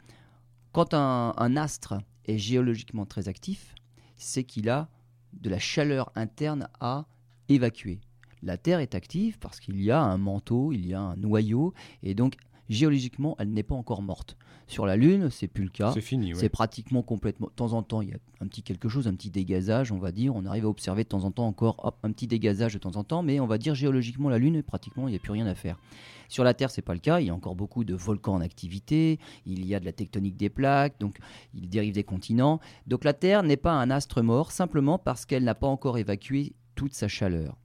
quand 0.74 0.94
un 0.94 1.56
astre 1.56 1.96
est 2.25 2.38
géologiquement 2.38 3.06
très 3.06 3.29
actif, 3.29 3.74
c'est 4.17 4.44
qu'il 4.44 4.70
a 4.70 4.89
de 5.34 5.50
la 5.50 5.60
chaleur 5.60 6.12
interne 6.15 6.67
à 6.79 7.06
évacuer. 7.50 8.01
La 8.44 8.58
Terre 8.58 8.79
est 8.79 8.96
active 8.96 9.38
parce 9.39 9.60
qu'il 9.60 9.82
y 9.82 9.91
a 9.91 10.01
un 10.01 10.17
manteau, 10.17 10.72
il 10.72 10.86
y 10.88 10.94
a 10.94 11.01
un 11.01 11.15
noyau, 11.15 11.74
et 12.03 12.13
donc 12.13 12.36
géologiquement, 12.70 13.36
elle 13.39 13.51
n'est 13.51 13.63
pas 13.63 13.75
encore 13.75 14.01
morte. 14.01 14.38
Sur 14.70 14.86
la 14.86 14.98
Lune, 14.98 15.29
c'est 15.32 15.48
plus 15.48 15.63
le 15.63 15.70
cas. 15.70 15.91
C'est 15.94 16.01
fini. 16.01 16.34
ouais. 16.34 16.39
C'est 16.39 16.50
pratiquement 16.50 17.01
complètement. 17.01 17.48
De 17.48 17.53
temps 17.53 17.72
en 17.72 17.84
temps, 17.84 18.01
il 18.01 18.10
y 18.10 18.13
a 18.13 18.17
un 18.41 18.48
petit 18.48 18.63
quelque 18.63 18.89
chose, 18.89 19.08
un 19.08 19.13
petit 19.13 19.29
dégazage, 19.29 19.94
on 19.94 19.98
va 19.98 20.12
dire. 20.12 20.36
On 20.36 20.46
arrive 20.46 20.65
à 20.65 20.67
observer 20.67 21.06
de 21.06 21.08
temps 21.08 21.24
en 21.24 21.32
temps 21.32 21.48
encore 21.48 21.79
hop, 21.86 21.98
un 22.03 22.12
petit 22.12 22.27
dégazage 22.27 22.74
de 22.74 22.79
temps 22.79 22.98
en 22.98 23.06
temps, 23.06 23.24
mais 23.24 23.39
on 23.39 23.48
va 23.48 23.58
dire 23.58 23.75
géologiquement, 23.75 24.27
la 24.27 24.38
Lune, 24.38 24.62
pratiquement, 24.63 25.08
il 25.08 25.12
n'y 25.12 25.17
a 25.17 25.20
plus 25.20 25.32
rien 25.32 25.48
à 25.48 25.56
faire. 25.56 25.79
Sur 26.27 26.44
la 26.44 26.53
Terre, 26.53 26.70
c'est 26.70 26.82
pas 26.82 26.94
le 26.94 27.00
cas. 27.00 27.22
Il 27.22 27.27
y 27.27 27.29
a 27.29 27.34
encore 27.34 27.56
beaucoup 27.56 27.86
de 27.86 27.96
volcans 27.96 28.34
en 28.34 28.41
activité. 28.41 29.20
Il 29.46 29.65
y 29.65 29.74
a 29.74 29.79
de 29.79 29.86
la 29.86 29.94
tectonique 29.94 30.36
des 30.36 30.50
plaques, 30.50 31.00
donc 31.00 31.17
il 31.53 31.70
dérive 31.70 31.94
des 31.94 32.03
continents. 32.03 32.60
Donc 32.88 33.06
la 33.06 33.13
Terre 33.13 33.44
n'est 33.44 33.56
pas 33.56 33.72
un 33.72 33.89
astre 33.89 34.22
mort 34.22 34.51
simplement 34.51 35.00
parce 35.00 35.25
qu'elle 35.25 35.46
n'a 35.46 35.56
pas 35.56 35.67
encore 35.67 35.98
évacué 35.98 36.51
toute 36.75 36.94
sa 36.94 37.08
chaleur. 37.08 37.56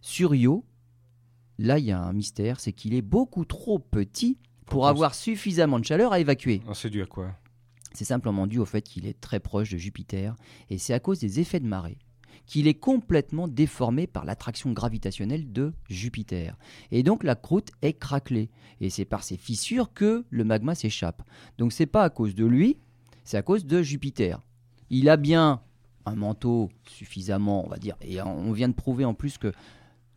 Sur 0.00 0.34
Io, 0.34 0.64
là, 1.58 1.78
il 1.78 1.86
y 1.86 1.92
a 1.92 2.00
un 2.00 2.12
mystère, 2.12 2.60
c'est 2.60 2.72
qu'il 2.72 2.94
est 2.94 3.02
beaucoup 3.02 3.44
trop 3.44 3.78
petit 3.78 4.38
pour 4.60 4.66
Pourquoi 4.66 4.90
avoir 4.90 5.14
suffisamment 5.14 5.78
de 5.78 5.84
chaleur 5.84 6.12
à 6.12 6.20
évacuer. 6.20 6.62
Ah, 6.68 6.74
c'est 6.74 6.90
dû 6.90 7.02
à 7.02 7.06
quoi? 7.06 7.34
C'est 7.92 8.04
simplement 8.04 8.46
dû 8.46 8.58
au 8.58 8.64
fait 8.64 8.82
qu'il 8.82 9.06
est 9.06 9.18
très 9.18 9.40
proche 9.40 9.70
de 9.70 9.78
Jupiter 9.78 10.36
et 10.68 10.78
c'est 10.78 10.92
à 10.92 11.00
cause 11.00 11.18
des 11.18 11.40
effets 11.40 11.60
de 11.60 11.66
marée 11.66 11.98
qu'il 12.46 12.66
est 12.66 12.74
complètement 12.74 13.46
déformé 13.46 14.06
par 14.06 14.24
l'attraction 14.24 14.72
gravitationnelle 14.72 15.52
de 15.52 15.74
Jupiter. 15.88 16.56
Et 16.90 17.02
donc 17.02 17.22
la 17.22 17.34
croûte 17.34 17.70
est 17.82 17.92
craquelée 17.92 18.50
et 18.80 18.90
c'est 18.90 19.04
par 19.04 19.22
ces 19.22 19.36
fissures 19.36 19.92
que 19.92 20.24
le 20.30 20.44
magma 20.44 20.74
s'échappe. 20.74 21.22
Donc 21.58 21.72
c'est 21.72 21.86
pas 21.86 22.04
à 22.04 22.10
cause 22.10 22.34
de 22.34 22.46
lui, 22.46 22.78
c'est 23.24 23.36
à 23.36 23.42
cause 23.42 23.66
de 23.66 23.82
Jupiter. 23.82 24.40
Il 24.90 25.10
a 25.10 25.18
bien 25.18 25.60
un 26.06 26.14
manteau 26.14 26.70
suffisamment, 26.88 27.66
on 27.66 27.68
va 27.68 27.76
dire, 27.76 27.96
et 28.00 28.22
on 28.22 28.52
vient 28.52 28.68
de 28.68 28.74
prouver 28.74 29.04
en 29.04 29.12
plus 29.12 29.36
que 29.36 29.52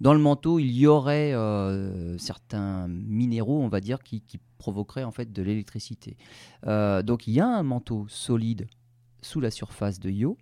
dans 0.02 0.16
le 0.16 0.20
manteau, 0.20 0.58
il 0.58 0.72
y 0.72 0.88
aurait 0.88 1.32
euh, 1.34 2.18
certains 2.18 2.88
minéraux, 2.88 3.62
on 3.62 3.68
va 3.68 3.80
dire, 3.80 4.02
qui, 4.02 4.24
provoqueraient 4.58 5.04
en 5.04 5.12
fait 5.12 5.32
de 5.32 5.42
l'électricité. 5.42 6.18
Euh, 6.68 7.02
donc 7.02 7.26
il 7.26 7.34
y 7.34 7.40
a 7.40 7.48
un 7.48 7.64
manteau 7.64 8.06
solide 8.10 8.68
sous 9.24 9.40
la 9.40 9.50
surface 9.50 10.00
de 10.00 10.12
Io, 10.12 10.38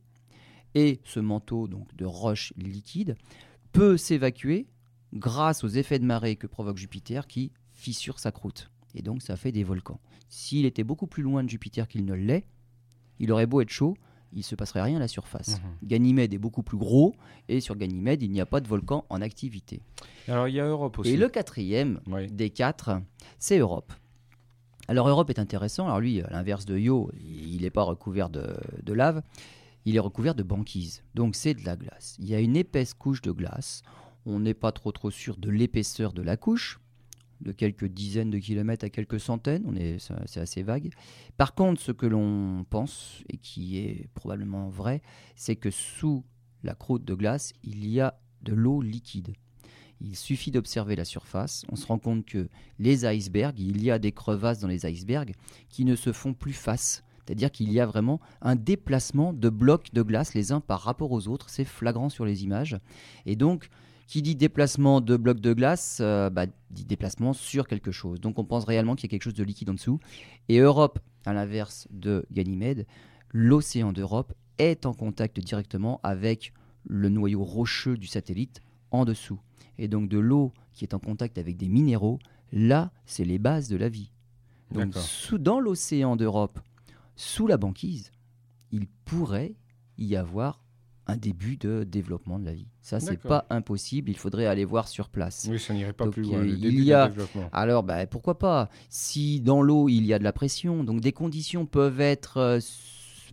et 0.75 0.99
ce 1.05 1.21
manteau 1.21 1.69
donc 1.69 1.95
de 1.95 2.05
roche 2.05 2.51
liquide 2.57 3.15
peut 3.71 3.95
s'évacuer 3.95 4.67
grâce 5.13 5.63
aux 5.63 5.69
effets 5.69 5.99
de 5.99 6.05
marée 6.05 6.35
que 6.35 6.47
provoque 6.47 6.75
Jupiter 6.75 7.27
qui 7.27 7.53
fissure 7.71 8.19
sa 8.19 8.31
croûte. 8.31 8.69
Et 8.93 9.01
donc 9.01 9.21
ça 9.21 9.37
fait 9.37 9.53
des 9.53 9.63
volcans. 9.63 10.01
S'il 10.27 10.65
était 10.65 10.83
beaucoup 10.83 11.07
plus 11.07 11.23
loin 11.23 11.43
de 11.43 11.49
Jupiter 11.49 11.87
qu'il 11.87 12.03
ne 12.03 12.13
l'est, 12.13 12.45
il 13.19 13.31
aurait 13.31 13.45
beau 13.45 13.61
être 13.61 13.69
chaud, 13.69 13.95
il 14.33 14.43
se 14.43 14.55
passerait 14.55 14.81
rien 14.81 14.97
à 14.97 14.99
la 14.99 15.07
surface. 15.07 15.59
Mhm. 15.61 15.87
Ganymède 15.87 16.33
est 16.33 16.37
beaucoup 16.37 16.63
plus 16.63 16.77
gros 16.77 17.15
et 17.47 17.59
sur 17.61 17.75
Ganymède 17.75 18.21
il 18.23 18.31
n'y 18.31 18.41
a 18.41 18.45
pas 18.45 18.61
de 18.61 18.67
volcan 18.67 19.05
en 19.09 19.21
activité. 19.21 19.81
Alors, 20.27 20.47
il 20.47 20.55
y 20.55 20.59
a 20.59 20.65
Europe 20.65 20.99
aussi. 20.99 21.11
Et 21.11 21.17
le 21.17 21.29
quatrième 21.29 21.99
des 22.31 22.49
quatre, 22.49 23.01
c'est 23.39 23.57
Europe. 23.57 23.91
Alors 24.87 25.07
Europe 25.07 25.29
est 25.29 25.39
intéressant. 25.39 25.85
Alors 25.85 25.99
lui, 25.99 26.21
à 26.21 26.29
l'inverse 26.31 26.65
de 26.65 26.77
Io, 26.77 27.11
il 27.19 27.61
n'est 27.61 27.69
pas 27.69 27.83
recouvert 27.83 28.29
de, 28.29 28.57
de 28.81 28.93
lave, 28.93 29.21
il 29.85 29.95
est 29.95 29.99
recouvert 29.99 30.35
de 30.35 30.43
banquise. 30.43 31.03
Donc 31.13 31.35
c'est 31.35 31.53
de 31.53 31.63
la 31.65 31.75
glace. 31.75 32.15
Il 32.19 32.27
y 32.27 32.35
a 32.35 32.39
une 32.39 32.55
épaisse 32.55 32.93
couche 32.93 33.21
de 33.21 33.31
glace. 33.31 33.83
On 34.25 34.39
n'est 34.39 34.53
pas 34.53 34.71
trop 34.71 34.91
trop 34.91 35.11
sûr 35.11 35.37
de 35.37 35.49
l'épaisseur 35.49 36.11
de 36.13 36.21
la 36.21 36.37
couche, 36.37 36.79
de 37.41 37.51
quelques 37.51 37.85
dizaines 37.85 38.29
de 38.29 38.37
kilomètres 38.37 38.85
à 38.85 38.89
quelques 38.89 39.19
centaines. 39.19 39.63
On 39.65 39.75
est, 39.75 39.97
c'est 40.25 40.39
assez 40.39 40.63
vague. 40.63 40.91
Par 41.37 41.55
contre, 41.55 41.81
ce 41.81 41.91
que 41.91 42.05
l'on 42.05 42.65
pense 42.69 43.23
et 43.29 43.37
qui 43.37 43.77
est 43.77 44.07
probablement 44.13 44.69
vrai, 44.69 45.01
c'est 45.35 45.55
que 45.55 45.71
sous 45.71 46.23
la 46.63 46.75
croûte 46.75 47.05
de 47.05 47.13
glace, 47.13 47.53
il 47.63 47.87
y 47.87 48.01
a 48.01 48.19
de 48.41 48.53
l'eau 48.53 48.81
liquide. 48.81 49.33
Il 50.01 50.15
suffit 50.15 50.51
d'observer 50.51 50.95
la 50.95 51.03
surface, 51.03 51.65
on 51.69 51.75
se 51.75 51.85
rend 51.85 51.99
compte 51.99 52.25
que 52.25 52.47
les 52.77 53.05
icebergs, 53.05 53.59
il 53.59 53.83
y 53.83 53.91
a 53.91 53.99
des 53.99 54.13
crevasses 54.13 54.59
dans 54.59 54.67
les 54.67 54.85
icebergs 54.85 55.33
qui 55.67 55.83
ne 55.83 55.95
se 55.95 56.13
font 56.13 56.33
plus 56.33 56.53
face. 56.53 57.03
C'est-à-dire 57.25 57.51
qu'il 57.51 57.71
y 57.71 57.79
a 57.79 57.85
vraiment 57.85 58.19
un 58.41 58.55
déplacement 58.55 59.33
de 59.33 59.49
blocs 59.49 59.93
de 59.93 60.01
glace 60.01 60.33
les 60.33 60.51
uns 60.51 60.61
par 60.61 60.79
rapport 60.81 61.11
aux 61.11 61.27
autres. 61.27 61.49
C'est 61.49 61.65
flagrant 61.65 62.09
sur 62.09 62.25
les 62.25 62.43
images. 62.43 62.77
Et 63.27 63.35
donc, 63.35 63.69
qui 64.09 64.23
dit 64.23 64.35
déplacement 64.35 65.01
de 65.01 65.17
blocs 65.17 65.39
de 65.39 65.53
glace, 65.53 65.99
euh, 66.01 66.31
bah, 66.31 66.47
dit 66.71 66.83
déplacement 66.83 67.31
sur 67.31 67.67
quelque 67.67 67.91
chose. 67.91 68.19
Donc 68.19 68.39
on 68.39 68.43
pense 68.43 68.65
réellement 68.65 68.95
qu'il 68.95 69.07
y 69.07 69.09
a 69.09 69.11
quelque 69.11 69.23
chose 69.23 69.35
de 69.35 69.43
liquide 69.43 69.69
en 69.69 69.75
dessous. 69.75 69.99
Et 70.49 70.57
Europe, 70.57 70.97
à 71.27 71.33
l'inverse 71.33 71.87
de 71.91 72.25
Ganymède, 72.31 72.87
l'océan 73.29 73.93
d'Europe 73.93 74.33
est 74.57 74.87
en 74.87 74.95
contact 74.95 75.39
directement 75.39 75.99
avec 76.01 76.53
le 76.87 77.09
noyau 77.09 77.43
rocheux 77.43 77.97
du 77.97 78.07
satellite 78.07 78.63
en 78.89 79.05
dessous. 79.05 79.39
Et 79.77 79.87
donc 79.87 80.09
de 80.09 80.17
l'eau 80.17 80.53
qui 80.73 80.85
est 80.85 80.95
en 80.95 80.99
contact 80.99 81.37
avec 81.37 81.55
des 81.55 81.69
minéraux, 81.69 82.17
là, 82.51 82.91
c'est 83.05 83.25
les 83.25 83.37
bases 83.37 83.69
de 83.69 83.77
la 83.77 83.89
vie. 83.89 84.11
Donc 84.71 84.95
sous, 84.95 85.37
dans 85.37 85.59
l'océan 85.59 86.15
d'Europe, 86.15 86.59
sous 87.15 87.45
la 87.45 87.57
banquise, 87.57 88.11
il 88.71 88.87
pourrait 89.05 89.53
y 89.99 90.15
avoir 90.15 90.63
un 91.09 91.17
début 91.17 91.57
de 91.57 91.83
développement 91.83 92.39
de 92.39 92.45
la 92.45 92.53
vie. 92.53 92.67
Ça, 92.81 92.99
c'est 92.99 93.17
pas 93.17 93.45
impossible. 93.49 94.09
Il 94.09 94.17
faudrait 94.17 94.45
aller 94.45 94.65
voir 94.65 94.87
sur 94.87 95.09
place. 95.09 95.47
Oui, 95.49 95.59
ça 95.59 95.73
n'irait 95.73 95.93
pas 95.93 96.05
Donc, 96.05 96.13
plus 96.13 96.23
loin. 96.23 96.43
il 96.43 96.83
y 96.83 96.93
a- 96.93 97.07
développement. 97.07 97.49
Alors, 97.51 97.83
bah, 97.83 98.05
pourquoi 98.07 98.37
pas? 98.39 98.69
Si 98.89 99.41
dans 99.41 99.61
l'eau, 99.61 99.89
il 99.89 100.05
y 100.05 100.13
a 100.13 100.19
de 100.19 100.23
la 100.23 100.33
pression, 100.33 100.83
donc 100.83 101.01
des 101.01 101.11
conditions 101.11 101.65
peuvent 101.65 101.99
être 102.01 102.37
euh, 102.37 102.59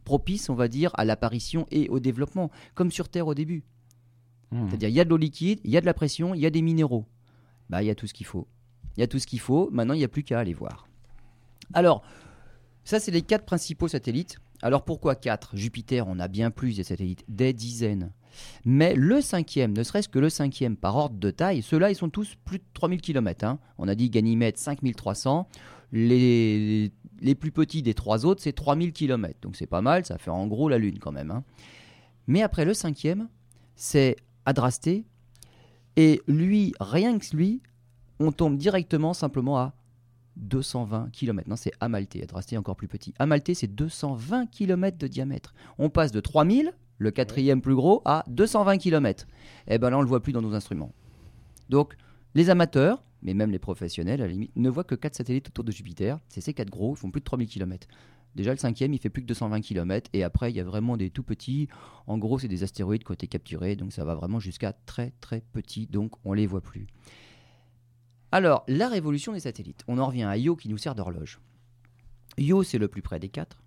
propices, 0.05 0.49
on 0.51 0.55
va 0.55 0.69
dire, 0.69 0.91
à 0.95 1.05
l'apparition 1.05 1.67
et 1.71 1.89
au 1.89 1.99
développement, 2.01 2.51
comme 2.75 2.91
sur 2.91 3.09
Terre 3.09 3.27
au 3.27 3.35
début. 3.35 3.65
Mhm. 4.53 4.69
C'est-à-dire, 4.69 4.89
il 4.89 4.95
y 4.95 5.01
a 5.01 5.05
de 5.05 5.11
l'eau 5.11 5.17
liquide, 5.17 5.61
il 5.65 5.71
y 5.71 5.77
a 5.77 5.81
de 5.81 5.87
la 5.87 5.95
pression, 5.95 6.35
il 6.35 6.41
y 6.41 6.47
a 6.47 6.51
des 6.51 6.63
minéraux. 6.63 7.05
Bah, 7.71 7.83
il 7.83 7.87
y 7.87 7.91
a 7.91 7.95
tout 7.95 8.07
ce 8.07 8.15
qu'il 8.15 8.27
faut. 8.27 8.47
Il 8.97 9.01
y 9.01 9.03
a 9.03 9.07
tout 9.09 9.19
ce 9.19 9.27
qu'il 9.27 9.41
faut. 9.41 9.69
Maintenant, 9.73 9.95
il 9.95 9.99
n'y 9.99 10.05
a 10.05 10.09
plus 10.09 10.23
qu'à 10.23 10.39
aller 10.39 10.55
voir. 10.55 10.89
Alors, 11.75 12.03
ça, 12.85 13.01
c'est 13.01 13.11
les 13.11 13.23
quatre 13.23 13.45
principaux 13.45 13.89
satellites. 13.89 14.39
Alors, 14.63 14.85
pourquoi 14.85 15.15
quatre? 15.15 15.57
Jupiter, 15.57 16.07
on 16.09 16.19
a 16.19 16.29
bien 16.29 16.51
plus 16.51 16.77
des 16.77 16.85
satellites, 16.85 17.25
des 17.29 17.53
dizaines. 17.53 18.13
Mais 18.65 18.95
le 18.95 19.21
cinquième, 19.21 19.77
ne 19.77 19.83
serait-ce 19.83 20.09
que 20.09 20.19
le 20.19 20.29
cinquième 20.31 20.77
par 20.77 20.97
ordre 20.97 21.17
de 21.17 21.31
taille, 21.31 21.63
ceux-là, 21.63 21.91
ils 21.91 21.95
sont 21.97 22.11
tous 22.11 22.37
plus 22.45 22.59
de 22.59 22.65
3000 22.75 23.01
km. 23.01 23.57
On 23.79 23.89
a 23.89 23.95
dit 23.95 24.11
Ganymède 24.11 24.57
5300. 24.57 25.49
Les, 25.93 26.91
les 27.21 27.35
plus 27.35 27.53
petits 27.53 27.83
des 27.83 27.95
trois 27.95 28.27
autres, 28.27 28.43
c'est 28.43 28.53
3000 28.53 28.93
km. 28.93 29.39
Donc, 29.43 29.57
c'est 29.57 29.67
pas 29.67 29.83
mal, 29.83 30.05
ça 30.05 30.19
fait 30.19 30.31
en 30.31 30.47
gros 30.47 30.69
la 30.69 30.79
Lune 30.79 30.99
quand 30.99 31.13
même. 31.13 31.31
hein. 31.31 31.45
Mais 32.27 32.43
après 32.43 32.65
le 32.65 32.75
cinquième, 32.75 33.29
c'est 33.77 34.17
Adrasté. 34.45 35.05
Et 35.97 36.21
lui, 36.27 36.75
rien 36.81 37.19
que 37.19 37.35
lui, 37.37 37.63
on 38.21 38.33
tombe 38.33 38.57
directement 38.59 39.15
simplement 39.15 39.59
à 39.59 39.75
220 40.37 41.11
km. 41.13 41.49
Non, 41.49 41.57
c'est 41.57 41.73
Amalthée. 41.81 42.23
Adrasté 42.23 42.55
est 42.55 42.59
encore 42.59 42.77
plus 42.77 42.89
petit. 42.89 43.15
Amalthée, 43.19 43.55
c'est 43.55 43.67
220 43.67 44.47
km 44.47 44.99
de 44.99 45.07
diamètre. 45.07 45.55
On 45.79 45.91
passe 45.91 46.13
de 46.13 46.21
3000, 46.21 46.73
le 46.99 47.11
quatrième 47.11 47.61
plus 47.61 47.75
gros, 47.75 48.03
à 48.05 48.25
220 48.29 48.79
km. 48.79 49.27
Et 49.69 49.79
ben 49.79 49.91
là, 49.91 49.99
on 49.99 50.03
le 50.03 50.09
voit 50.09 50.23
plus 50.23 50.33
dans 50.33 50.43
nos 50.43 50.55
instruments. 50.55 50.93
Donc, 51.69 51.97
les 52.35 52.51
amateurs, 52.51 53.03
mais 53.23 53.35
même 53.35 53.51
les 53.51 53.59
professionnels, 53.59 54.21
à 54.21 54.27
la 54.27 54.33
limite, 54.33 54.53
ne 54.57 54.69
voient 54.69 54.85
que 54.85 54.95
4 54.95 55.15
satellites 55.15 55.49
autour 55.49 55.65
de 55.65 55.73
Jupiter. 55.73 56.21
C'est 56.29 56.41
ces 56.41 56.55
4 56.55 56.71
gros, 56.71 56.95
ils 56.95 56.99
font 56.99 57.11
plus 57.11 57.21
de 57.21 57.25
3000 57.25 57.49
km. 57.49 57.89
Déjà, 58.37 58.51
le 58.51 58.59
cinquième, 58.59 58.93
il 58.93 58.99
fait 58.99 59.09
plus 59.09 59.23
que 59.23 59.29
220 59.29 59.63
km. 59.63 60.11
Et 60.13 60.23
après, 60.23 60.53
il 60.53 60.57
y 60.57 60.61
a 60.61 60.65
vraiment 60.65 60.99
des 60.99 61.09
tout 61.09 61.23
petits. 61.23 61.69
En 62.07 62.19
gros, 62.19 62.39
c'est 62.39 62.49
des 62.49 62.63
astéroïdes 62.63 63.03
qui 63.03 63.11
ont 63.11 63.15
été 63.15 63.27
capturés. 63.27 63.77
Donc, 63.77 63.95
ça 63.95 64.05
va 64.05 64.15
vraiment 64.15 64.41
jusqu'à 64.41 64.75
très, 64.75 65.15
très 65.23 65.41
petits. 65.41 65.87
Donc, 65.87 66.13
on 66.25 66.35
les 66.35 66.47
voit 66.47 66.61
plus. 66.61 66.87
Alors, 68.33 68.65
la 68.69 68.89
révolution 68.89 69.33
des 69.33 69.41
satellites. 69.41 69.85
On 69.89 69.99
en 69.99 70.07
revient 70.07 70.25
à 70.25 70.37
Io 70.37 70.57
qui 70.57 70.69
nous 70.69 70.79
sert 70.79 70.95
d'horloge. 70.95 71.41
Io, 72.39 72.63
c'est 72.63 72.79
le 72.79 72.89
plus 72.89 73.03
près 73.03 73.21
des 73.21 73.29
quatre. 73.29 73.63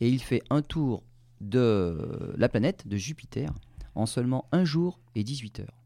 Et 0.00 0.08
il 0.08 0.22
fait 0.22 0.42
un 0.50 0.62
tour 0.62 1.02
de 1.40 2.32
la 2.36 2.48
planète, 2.48 2.86
de 2.86 2.96
Jupiter, 2.96 3.52
en 3.94 4.06
seulement 4.06 4.48
un 4.52 4.64
jour 4.64 5.00
et 5.14 5.24
18 5.24 5.60
heures. 5.60 5.84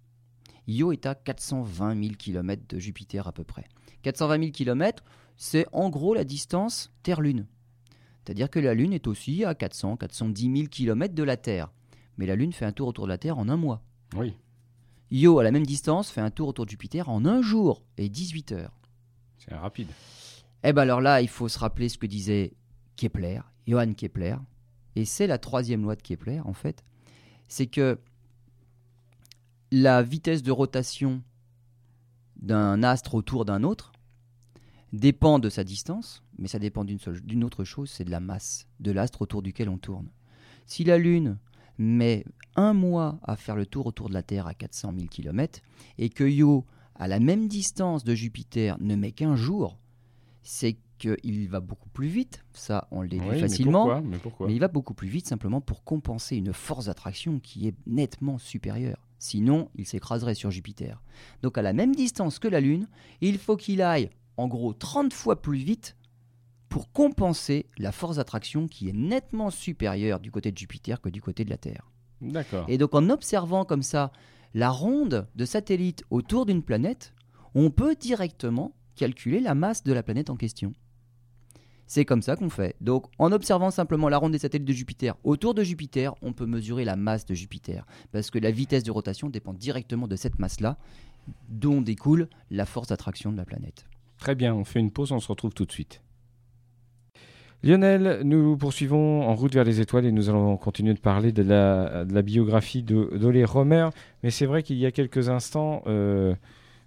Io 0.67 0.93
est 0.93 1.07
à 1.07 1.15
420 1.15 2.01
000 2.03 2.15
km 2.17 2.63
de 2.69 2.79
Jupiter 2.79 3.27
à 3.27 3.33
peu 3.33 3.45
près. 3.45 3.65
420 4.03 4.39
000 4.39 4.51
km, 4.53 5.03
c'est 5.37 5.67
en 5.73 5.89
gros 5.89 6.15
la 6.15 6.25
distance 6.25 6.93
Terre-Lune. 7.03 7.47
C'est-à-dire 8.25 8.51
que 8.51 8.59
la 8.59 8.75
Lune 8.75 8.93
est 8.93 9.07
aussi 9.07 9.45
à 9.45 9.55
400, 9.55 9.97
410 9.97 10.57
000 10.57 10.69
km 10.69 11.15
de 11.15 11.23
la 11.23 11.39
Terre. 11.39 11.71
Mais 12.19 12.27
la 12.27 12.37
Lune 12.37 12.53
fait 12.53 12.67
un 12.67 12.73
tour 12.73 12.89
autour 12.89 13.07
de 13.07 13.09
la 13.09 13.19
Terre 13.19 13.39
en 13.39 13.49
un 13.49 13.57
mois. 13.57 13.83
Oui, 14.15 14.37
Io, 15.11 15.39
à 15.39 15.43
la 15.43 15.51
même 15.51 15.67
distance, 15.67 16.11
fait 16.11 16.21
un 16.21 16.31
tour 16.31 16.49
autour 16.49 16.67
de 16.67 16.71
Jupiter 16.71 17.09
en 17.09 17.25
un 17.25 17.41
jour 17.41 17.83
et 17.97 18.09
18 18.09 18.53
heures. 18.53 18.79
c'est 19.39 19.55
rapide. 19.55 19.89
Eh 20.65 20.73
bien 20.73 20.83
alors 20.83 21.01
là, 21.01 21.23
il 21.23 21.29
faut 21.29 21.49
se 21.49 21.59
rappeler 21.59 21.89
ce 21.89 21.99
que 21.99 22.07
disait 22.07 22.53
Kepler, 22.97 23.41
Johann 23.67 23.95
Kepler. 23.95 24.37
Et 24.97 25.05
c'est 25.05 25.27
la 25.27 25.39
troisième 25.39 25.83
loi 25.83 25.95
de 25.97 26.03
Kepler, 26.03 26.41
en 26.41 26.53
fait. 26.53 26.85
C'est 27.47 27.67
que 27.67 27.99
la 29.71 30.03
vitesse 30.03 30.43
de 30.43 30.51
rotation 30.51 31.23
d'un 32.37 32.83
astre 32.83 33.15
autour 33.15 33.45
d'un 33.45 33.63
autre 33.63 33.93
dépend 34.93 35.39
de 35.39 35.49
sa 35.49 35.65
distance, 35.65 36.23
mais 36.39 36.49
ça 36.49 36.59
dépend 36.59 36.85
d'une 36.85 37.45
autre 37.45 37.65
chose, 37.65 37.91
c'est 37.91 38.05
de 38.05 38.11
la 38.11 38.21
masse 38.21 38.67
de 38.81 38.91
l'astre 38.91 39.23
autour 39.23 39.43
duquel 39.43 39.69
on 39.69 39.79
tourne. 39.79 40.09
Si 40.67 40.85
la 40.85 40.99
Lune 40.99 41.39
met 41.79 42.25
un 42.57 42.73
mois 42.75 43.19
à 43.23 43.37
faire 43.37 43.57
le 43.57 43.67
tour 43.67 43.87
autour 43.87 44.09
de 44.09 44.15
la 44.15 44.23
Terre 44.23 44.47
à 44.47 44.55
400 44.55 44.93
000 44.95 45.07
km, 45.09 45.61
et 45.99 46.09
que 46.11 46.25
Io, 46.25 46.65
à 46.97 47.09
la 47.09 47.21
même 47.21 47.49
distance 47.49 48.05
de 48.05 48.15
Jupiter, 48.15 48.77
ne 48.81 48.97
met 48.97 49.13
qu'un 49.13 49.37
jour, 49.37 49.79
c'est 50.43 50.77
qu'il 50.99 51.49
va 51.49 51.61
beaucoup 51.61 51.89
plus 51.91 52.09
vite. 52.09 52.45
Ça, 52.53 52.89
on 52.91 53.03
le 53.03 53.09
déduit 53.09 53.29
Oui, 53.29 53.35
mais 53.37 53.41
facilement. 53.41 53.85
pourquoi? 53.85 54.01
Mais 54.01 54.19
pourquoi? 54.19 54.47
Mais 54.49 54.55
il 54.55 54.59
va 54.59 54.69
beaucoup 54.69 54.95
plus 54.95 55.09
vite 55.09 55.29
simplement 55.29 55.61
pour 55.61 55.85
compenser 55.85 56.37
une 56.37 56.53
force 56.53 56.87
d'attraction 56.87 57.39
qui 57.39 57.69
est 57.69 57.75
nettement 57.87 58.39
supérieure. 58.39 58.99
Sinon, 59.21 59.69
il 59.77 59.87
s'écraserait 59.87 60.35
sur 60.35 60.51
Jupiter. 60.51 61.03
Donc 61.43 61.59
à 61.59 61.63
la 61.63 61.73
même 61.73 61.95
distance 61.95 62.39
que 62.39 62.49
la 62.49 62.61
Lune, 62.61 62.89
il 63.21 63.39
faut 63.39 63.57
qu'il 63.57 63.83
aille 63.83 64.11
en 64.37 64.49
gros 64.49 64.73
30 64.73 65.13
fois 65.13 65.41
plus 65.41 65.59
vite 65.59 65.97
pour 66.69 66.93
compenser 66.93 67.67
la 67.79 67.93
force 67.93 68.17
d'attraction 68.17 68.69
qui 68.69 68.89
est 68.89 68.93
nettement 68.93 69.51
supérieure 69.51 70.21
du 70.21 70.31
côté 70.31 70.53
de 70.53 70.59
Jupiter 70.59 71.01
que 71.01 71.09
du 71.09 71.21
côté 71.21 71.45
de 71.45 71.51
la 71.51 71.57
Terre. 71.57 71.91
D'accord. 72.21 72.65
Et 72.69 72.79
donc 72.79 72.95
en 72.95 73.11
observant 73.11 73.65
comme 73.65 73.83
ça 73.83 74.13
la 74.55 74.71
ronde 74.71 75.27
de 75.35 75.45
satellites 75.45 76.05
autour 76.11 76.47
d'une 76.47 76.63
planète, 76.63 77.15
on 77.55 77.71
peut 77.71 77.95
directement 77.95 78.75
calculer 78.97 79.41
la 79.41 79.55
masse 79.55 79.85
de 79.85 79.93
la 79.93 80.03
planète 80.03 80.31
en 80.31 80.37
question. 80.37 80.73
C'est 81.87 82.05
comme 82.05 82.21
ça 82.21 82.37
qu'on 82.37 82.51
fait. 82.51 82.77
Donc 82.83 83.07
en 83.19 83.33
observant 83.33 83.71
simplement 83.71 84.11
la 84.11 84.19
ronde 84.19 84.33
des 84.33 84.39
satellites 84.39 84.69
de 84.69 84.73
Jupiter 84.73 85.17
autour 85.25 85.55
de 85.55 85.63
Jupiter, 85.63 86.15
on 86.21 86.33
peut 86.33 86.45
mesurer 86.45 86.85
la 86.85 86.97
masse 86.97 87.25
de 87.25 87.35
Jupiter. 87.35 87.87
Parce 88.13 88.31
que 88.31 88.39
la 88.39 88.51
vitesse 88.51 88.83
de 88.83 88.91
rotation 88.91 89.31
dépend 89.31 89.55
directement 89.55 90.07
de 90.07 90.17
cette 90.17 90.39
masse-là, 90.39 90.77
dont 91.49 91.81
découle 91.81 92.29
la 92.51 92.67
force 92.67 92.89
d'attraction 92.89 93.33
de 93.33 93.37
la 93.37 93.45
planète. 93.45 93.87
Très 94.19 94.35
bien, 94.35 94.55
on 94.55 94.65
fait 94.65 94.81
une 94.81 94.91
pause, 94.91 95.13
on 95.13 95.21
se 95.21 95.29
retrouve 95.29 95.55
tout 95.55 95.65
de 95.65 95.73
suite. 95.73 96.03
Lionel, 97.65 98.21
nous 98.25 98.57
poursuivons 98.57 99.23
en 99.29 99.35
route 99.35 99.53
vers 99.53 99.65
les 99.65 99.81
étoiles 99.81 100.07
et 100.07 100.13
nous 100.13 100.29
allons 100.31 100.57
continuer 100.57 100.95
de 100.95 101.01
parler 101.01 101.33
de 101.33 101.43
la, 101.43 102.05
de 102.05 102.15
la 102.15 102.23
biographie 102.23 102.83
d'Olé 102.85 103.45
Romer. 103.45 103.89
Mais 104.23 104.31
c'est 104.31 104.47
vrai 104.47 104.63
qu'il 104.63 104.77
y 104.77 104.87
a 104.87 104.93
quelques 104.93 105.29
instants, 105.29 105.83
euh, 105.89 106.35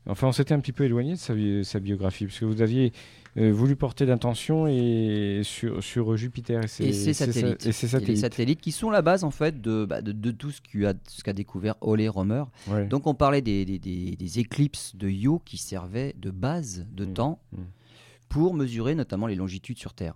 enfin, 0.07 0.27
on 0.27 0.31
s'était 0.31 0.53
un 0.53 0.59
petit 0.61 0.71
peu 0.71 0.85
éloigné 0.85 1.11
de 1.13 1.17
sa, 1.17 1.33
sa 1.63 1.79
biographie, 1.81 2.25
parce 2.25 2.39
que 2.39 2.45
vous 2.45 2.61
aviez 2.61 2.93
euh, 3.37 3.51
voulu 3.51 3.75
porter 3.75 4.05
l'intention 4.05 4.65
et 4.67 5.41
sur, 5.43 5.83
sur 5.83 6.15
Jupiter 6.15 6.63
et 6.63 6.67
ses, 6.67 6.85
Et 6.85 6.93
ses 6.93 7.13
ses- 7.13 7.31
satellites. 7.31 7.65
et 7.65 7.71
ses 7.73 7.95
Et 7.97 7.99
les 8.05 8.15
satellites. 8.15 8.61
qui 8.61 8.71
sont 8.71 8.89
la 8.89 9.01
base 9.01 9.25
en 9.25 9.31
fait 9.31 9.61
de, 9.61 9.83
bah, 9.83 10.01
de, 10.01 10.13
de 10.13 10.31
tout 10.31 10.51
ce 10.51 10.61
qu'a 11.23 11.33
découvert 11.33 11.75
Ole 11.81 12.07
Romer. 12.07 12.43
Ouais. 12.69 12.85
Donc 12.87 13.07
on 13.07 13.13
parlait 13.13 13.41
des, 13.41 13.65
des- 13.65 13.79
des- 13.79 14.15
des 14.17 14.39
éclipses 14.39 14.95
de 14.95 15.09
Io 15.09 15.41
qui 15.43 15.57
servaient 15.57 16.15
de 16.17 16.29
base 16.31 16.85
de 16.93 17.05
Mm. 17.05 17.13
temps 17.13 17.39
Mm. 17.51 17.57
pour 18.29 18.53
mesurer 18.53 18.95
notamment 18.95 19.27
les 19.27 19.35
longitudes 19.35 19.77
sur 19.77 19.93
Terre. 19.93 20.15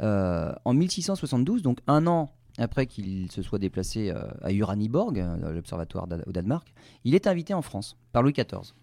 Euh, 0.00 0.52
en 0.64 0.74
1672, 0.74 1.62
donc 1.62 1.80
un 1.86 2.06
an 2.06 2.30
après 2.56 2.86
qu'il 2.86 3.30
se 3.30 3.42
soit 3.42 3.58
déplacé 3.58 4.10
euh, 4.10 4.24
à 4.42 4.52
Uraniborg, 4.52 5.18
euh, 5.18 5.52
l'observatoire 5.52 6.06
au 6.26 6.32
Danemark, 6.32 6.72
il 7.04 7.14
est 7.14 7.26
invité 7.26 7.54
en 7.54 7.62
France 7.62 7.96
par 8.12 8.22
Louis 8.22 8.32
XIV. 8.32 8.74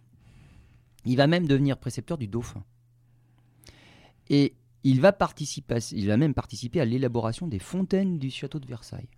Il 1.05 1.17
va 1.17 1.27
même 1.27 1.48
devenir 1.48 1.77
précepteur 1.77 2.17
du 2.17 2.27
Dauphin. 2.27 2.63
Et 4.29 4.55
il 4.84 5.01
va, 5.01 5.15
même 6.17 6.34
participer 6.34 6.79
à 6.79 6.86
l'élaboration 6.86 7.48
des 7.48 7.60
fontaines 7.60 8.17
du 8.17 8.29
château 8.29 8.60
de 8.60 8.67
Versailles. 8.67 9.10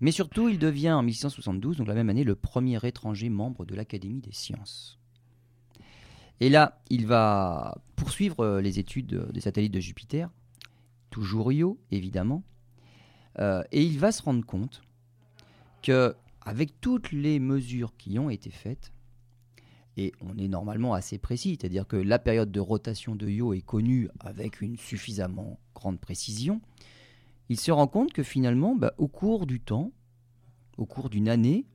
Mais 0.00 0.10
surtout, 0.10 0.48
il 0.48 0.58
devient 0.58 0.92
en 0.92 1.02
1672, 1.02 1.78
donc 1.78 1.88
la 1.88 1.94
même 1.94 2.10
année, 2.10 2.24
le 2.24 2.34
premier 2.34 2.78
étranger 2.86 3.28
membre 3.28 3.64
de 3.64 3.74
l'Académie 3.74 4.20
des 4.20 4.32
sciences. 4.32 4.98
Et 6.40 6.48
là, 6.48 6.82
il 6.90 7.06
va 7.06 7.78
poursuivre 7.96 8.60
les 8.60 8.78
études 8.78 9.28
des 9.32 9.40
satellites 9.40 9.72
de 9.72 9.80
Jupiter, 9.80 10.30
toujours 11.14 11.52
Io, 11.52 11.78
évidemment, 11.92 12.42
Euh, 13.40 13.64
et 13.72 13.82
il 13.82 13.98
va 13.98 14.12
se 14.12 14.22
rendre 14.22 14.44
compte 14.46 14.80
que, 15.82 16.14
avec 16.40 16.80
toutes 16.80 17.10
les 17.10 17.40
mesures 17.40 17.96
qui 17.96 18.16
ont 18.20 18.30
été 18.30 18.48
faites, 18.50 18.92
et 19.96 20.12
on 20.20 20.38
est 20.38 20.46
normalement 20.46 20.94
assez 20.94 21.18
précis, 21.18 21.56
c'est-à-dire 21.56 21.88
que 21.88 21.96
la 21.96 22.20
période 22.20 22.52
de 22.52 22.60
rotation 22.60 23.16
de 23.16 23.28
Io 23.28 23.52
est 23.52 23.66
connue 23.66 24.08
avec 24.20 24.60
une 24.60 24.76
suffisamment 24.76 25.58
grande 25.74 25.98
précision, 25.98 26.60
il 27.48 27.58
se 27.58 27.72
rend 27.72 27.88
compte 27.88 28.12
que 28.12 28.22
finalement, 28.22 28.76
bah, 28.76 28.94
au 28.98 29.08
cours 29.08 29.46
du 29.46 29.58
temps, 29.60 29.90
au 30.76 30.86
cours 30.86 31.10
d'une 31.10 31.28
année, 31.28 31.66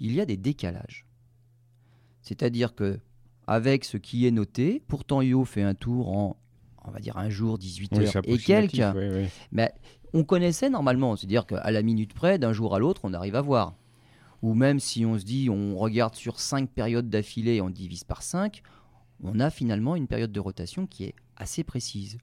il 0.00 0.12
y 0.12 0.20
a 0.20 0.26
des 0.26 0.36
décalages. 0.36 1.06
C'est-à-dire 2.22 2.74
que 2.74 2.98
avec 3.46 3.84
ce 3.84 3.98
qui 3.98 4.26
est 4.26 4.32
noté, 4.32 4.82
pourtant 4.88 5.22
Io 5.22 5.44
fait 5.44 5.62
un 5.62 5.74
tour 5.74 6.08
en, 6.08 6.36
on 6.84 6.90
va 6.90 7.00
dire 7.00 7.16
un 7.16 7.30
jour, 7.30 7.58
18 7.58 7.92
Oui, 7.92 7.98
heures 8.06 8.16
et 8.24 8.38
quelques. 8.38 8.78
approximatif, 8.78 8.94
oui, 8.96 9.22
oui. 9.24 9.28
Mais 9.52 9.72
on 10.12 10.24
connaissait 10.24 10.70
normalement, 10.70 11.16
c'est-à-dire 11.16 11.46
qu'à 11.46 11.70
la 11.70 11.82
minute 11.82 12.14
près, 12.14 12.38
d'un 12.38 12.52
jour 12.52 12.74
à 12.74 12.78
l'autre, 12.78 13.00
on 13.04 13.12
arrive 13.14 13.36
à 13.36 13.40
voir. 13.40 13.74
Ou 14.42 14.54
même 14.54 14.78
si 14.78 15.04
on 15.06 15.18
se 15.18 15.24
dit, 15.24 15.48
on 15.50 15.76
regarde 15.76 16.14
sur 16.14 16.38
5 16.38 16.68
périodes 16.70 17.08
d'affilée 17.08 17.54
et 17.54 17.60
on 17.62 17.70
divise 17.70 18.04
par 18.04 18.22
5, 18.22 18.62
on 19.22 19.40
a 19.40 19.50
finalement 19.50 19.96
une 19.96 20.06
période 20.06 20.32
de 20.32 20.40
rotation 20.40 20.86
qui 20.86 21.04
est 21.04 21.14
assez 21.36 21.64
précise. 21.64 22.18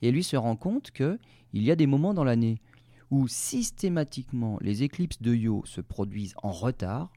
Et 0.00 0.10
lui 0.10 0.22
se 0.22 0.36
rend 0.36 0.56
compte 0.56 0.90
que 0.90 1.18
il 1.52 1.62
y 1.62 1.70
a 1.70 1.76
des 1.76 1.86
moments 1.86 2.14
dans 2.14 2.24
l'année 2.24 2.60
où 3.10 3.28
systématiquement 3.28 4.58
les 4.60 4.82
éclipses 4.82 5.20
de 5.20 5.34
Io 5.34 5.62
se 5.66 5.80
produisent 5.80 6.34
en 6.42 6.52
retard, 6.52 7.12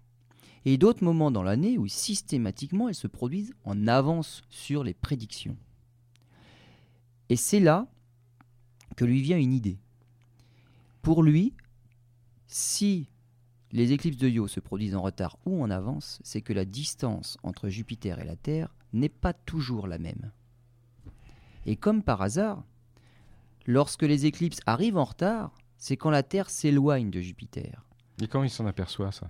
et 0.65 0.77
d'autres 0.77 1.03
moments 1.03 1.31
dans 1.31 1.43
l'année 1.43 1.77
où 1.77 1.87
systématiquement 1.87 2.89
elles 2.89 2.95
se 2.95 3.07
produisent 3.07 3.53
en 3.63 3.87
avance 3.87 4.41
sur 4.49 4.83
les 4.83 4.93
prédictions. 4.93 5.55
Et 7.29 7.35
c'est 7.35 7.59
là 7.59 7.87
que 8.95 9.05
lui 9.05 9.21
vient 9.21 9.37
une 9.37 9.53
idée. 9.53 9.79
Pour 11.01 11.23
lui, 11.23 11.53
si 12.47 13.09
les 13.71 13.91
éclipses 13.91 14.17
de 14.17 14.29
Io 14.29 14.47
se 14.47 14.59
produisent 14.59 14.95
en 14.95 15.01
retard 15.01 15.37
ou 15.45 15.61
en 15.61 15.69
avance, 15.69 16.19
c'est 16.23 16.41
que 16.41 16.53
la 16.53 16.65
distance 16.65 17.37
entre 17.43 17.69
Jupiter 17.69 18.19
et 18.19 18.25
la 18.25 18.35
Terre 18.35 18.73
n'est 18.93 19.09
pas 19.09 19.33
toujours 19.33 19.87
la 19.87 19.97
même. 19.97 20.31
Et 21.65 21.75
comme 21.75 22.01
par 22.01 22.21
hasard, 22.21 22.63
lorsque 23.65 24.03
les 24.03 24.25
éclipses 24.25 24.61
arrivent 24.65 24.97
en 24.97 25.03
retard, 25.03 25.53
c'est 25.77 25.97
quand 25.97 26.09
la 26.09 26.23
Terre 26.23 26.49
s'éloigne 26.49 27.11
de 27.11 27.21
Jupiter. 27.21 27.85
Et 28.21 28.27
comment 28.27 28.45
il 28.45 28.49
s'en 28.49 28.65
aperçoit, 28.65 29.11
ça? 29.11 29.29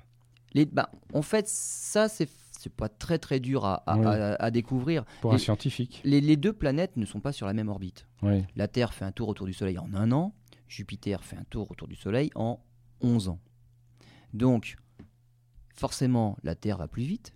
Les, 0.53 0.65
bah, 0.65 0.89
en 1.13 1.21
fait, 1.21 1.47
ça, 1.47 2.07
c'est 2.07 2.29
c'est 2.67 2.73
pas 2.75 2.89
très 2.89 3.17
très 3.17 3.39
dur 3.39 3.63
à, 3.65 3.75
à- 3.89 3.97
Oui. 3.97 4.05
à- 4.05 4.35
à 4.35 4.51
découvrir. 4.51 5.05
Pour 5.21 5.33
un 5.33 5.37
scientifique 5.37 6.01
Les, 6.03 6.19
les 6.21 6.35
deux 6.35 6.51
planètes 6.53 6.97
ne 6.97 7.05
sont 7.05 7.19
pas 7.21 7.31
sur 7.31 7.47
la 7.47 7.53
même 7.53 7.69
orbite. 7.69 8.05
Oui. 8.21 8.43
La 8.57 8.67
Terre 8.67 8.93
fait 8.93 9.05
un 9.05 9.11
tour 9.13 9.29
autour 9.29 9.45
du 9.47 9.53
Soleil 9.53 9.77
en 9.79 9.93
un 9.93 10.11
an, 10.11 10.33
Jupiter 10.67 11.23
fait 11.23 11.37
un 11.37 11.45
tour 11.49 11.71
autour 11.71 11.87
du 11.87 11.95
Soleil 11.95 12.29
en 12.35 12.59
11 13.01 13.29
ans. 13.29 13.39
Donc, 14.33 14.75
forcément, 15.75 16.37
la 16.43 16.55
Terre 16.55 16.77
va 16.77 16.87
plus 16.89 17.03
vite. 17.03 17.33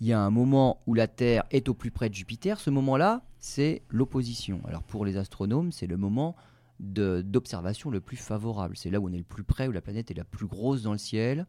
Il 0.00 0.06
y 0.06 0.12
a 0.12 0.20
un 0.20 0.30
moment 0.30 0.82
où 0.86 0.92
la 0.94 1.08
Terre 1.08 1.44
est 1.50 1.68
au 1.68 1.74
plus 1.74 1.90
près 1.90 2.08
de 2.10 2.14
Jupiter. 2.14 2.60
Ce 2.60 2.68
moment-là, 2.70 3.22
c'est 3.38 3.82
l'opposition. 3.88 4.60
Alors 4.66 4.82
pour 4.82 5.04
les 5.06 5.16
astronomes, 5.16 5.72
c'est 5.72 5.86
le 5.86 5.96
moment 5.96 6.36
d'observation 6.80 7.90
le 7.90 8.00
plus 8.00 8.16
favorable. 8.16 8.76
C'est 8.76 8.90
là 8.90 9.00
où 9.00 9.08
on 9.08 9.12
est 9.12 9.18
le 9.18 9.24
plus 9.24 9.42
près, 9.44 9.66
où 9.66 9.72
la 9.72 9.80
planète 9.80 10.10
est 10.10 10.14
la 10.14 10.24
plus 10.24 10.46
grosse 10.46 10.82
dans 10.82 10.92
le 10.92 10.98
ciel. 10.98 11.46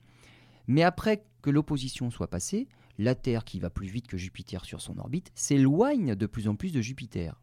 Mais 0.67 0.83
après 0.83 1.23
que 1.41 1.49
l'opposition 1.49 2.09
soit 2.11 2.27
passée, 2.29 2.67
la 2.99 3.15
Terre, 3.15 3.45
qui 3.45 3.59
va 3.59 3.69
plus 3.69 3.87
vite 3.87 4.07
que 4.07 4.17
Jupiter 4.17 4.65
sur 4.65 4.81
son 4.81 4.97
orbite, 4.99 5.31
s'éloigne 5.33 6.15
de 6.15 6.25
plus 6.25 6.49
en 6.49 6.55
plus 6.55 6.71
de 6.73 6.81
Jupiter. 6.81 7.39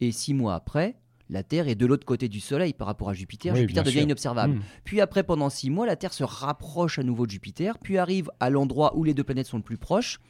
Et 0.00 0.12
six 0.12 0.34
mois 0.34 0.54
après, 0.54 0.96
la 1.30 1.42
Terre 1.42 1.66
est 1.66 1.74
de 1.74 1.86
l'autre 1.86 2.04
côté 2.04 2.28
du 2.28 2.40
Soleil 2.40 2.74
par 2.74 2.86
rapport 2.86 3.08
à 3.08 3.14
Jupiter. 3.14 3.54
Oui, 3.54 3.60
Jupiter 3.60 3.82
devient 3.82 4.00
sûr. 4.00 4.04
inobservable. 4.04 4.56
Hmm. 4.56 4.62
Puis 4.84 5.00
après, 5.00 5.22
pendant 5.22 5.48
six 5.48 5.70
mois, 5.70 5.86
la 5.86 5.96
Terre 5.96 6.12
se 6.12 6.24
rapproche 6.24 6.98
à 6.98 7.02
nouveau 7.02 7.24
de 7.24 7.30
Jupiter, 7.30 7.78
puis 7.78 7.96
arrive 7.96 8.30
à 8.38 8.50
l'endroit 8.50 8.94
où 8.96 9.02
les 9.02 9.14
deux 9.14 9.24
planètes 9.24 9.46
sont 9.46 9.56
le 9.56 9.62
plus 9.62 9.78
proches. 9.78 10.20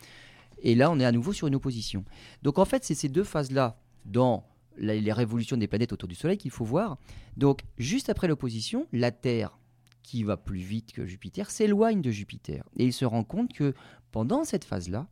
Et 0.62 0.76
là, 0.76 0.92
on 0.92 1.00
est 1.00 1.04
à 1.04 1.12
nouveau 1.12 1.32
sur 1.32 1.48
une 1.48 1.56
opposition. 1.56 2.04
Donc 2.42 2.58
en 2.58 2.64
fait, 2.64 2.84
c'est 2.84 2.94
ces 2.94 3.08
deux 3.08 3.24
phases-là 3.24 3.78
dans 4.04 4.46
les 4.78 5.12
révolutions 5.12 5.56
des 5.56 5.66
planètes 5.66 5.92
autour 5.92 6.08
du 6.08 6.14
Soleil 6.14 6.38
qu'il 6.38 6.52
faut 6.52 6.64
voir. 6.64 6.98
Donc 7.36 7.62
juste 7.78 8.10
après 8.10 8.28
l'opposition, 8.28 8.86
la 8.92 9.10
Terre, 9.10 9.58
qui 10.06 10.22
va 10.22 10.36
plus 10.36 10.60
vite 10.60 10.92
que 10.92 11.04
Jupiter, 11.04 11.50
s'éloigne 11.50 12.00
de 12.00 12.12
Jupiter. 12.12 12.64
Et 12.76 12.84
il 12.84 12.92
se 12.92 13.04
rend 13.04 13.24
compte 13.24 13.52
que 13.52 13.74
pendant 14.16 14.44
cette 14.44 14.64
phase-là, 14.64 15.08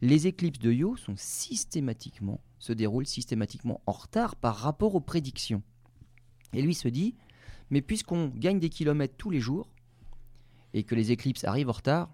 les 0.00 0.26
éclipses 0.26 0.58
de 0.58 0.72
Io 0.72 0.96
sont 0.96 1.12
systématiquement, 1.18 2.40
se 2.58 2.72
déroulent 2.72 3.06
systématiquement 3.06 3.82
en 3.84 3.92
retard 3.92 4.36
par 4.36 4.56
rapport 4.56 4.94
aux 4.94 5.02
prédictions. 5.02 5.62
Et 6.54 6.62
lui 6.62 6.74
se 6.74 6.88
dit, 6.88 7.14
mais 7.68 7.82
puisqu'on 7.82 8.28
gagne 8.28 8.58
des 8.58 8.70
kilomètres 8.70 9.16
tous 9.18 9.28
les 9.28 9.38
jours, 9.38 9.68
et 10.72 10.82
que 10.82 10.94
les 10.94 11.12
éclipses 11.12 11.44
arrivent 11.44 11.68
en 11.68 11.72
retard, 11.72 12.08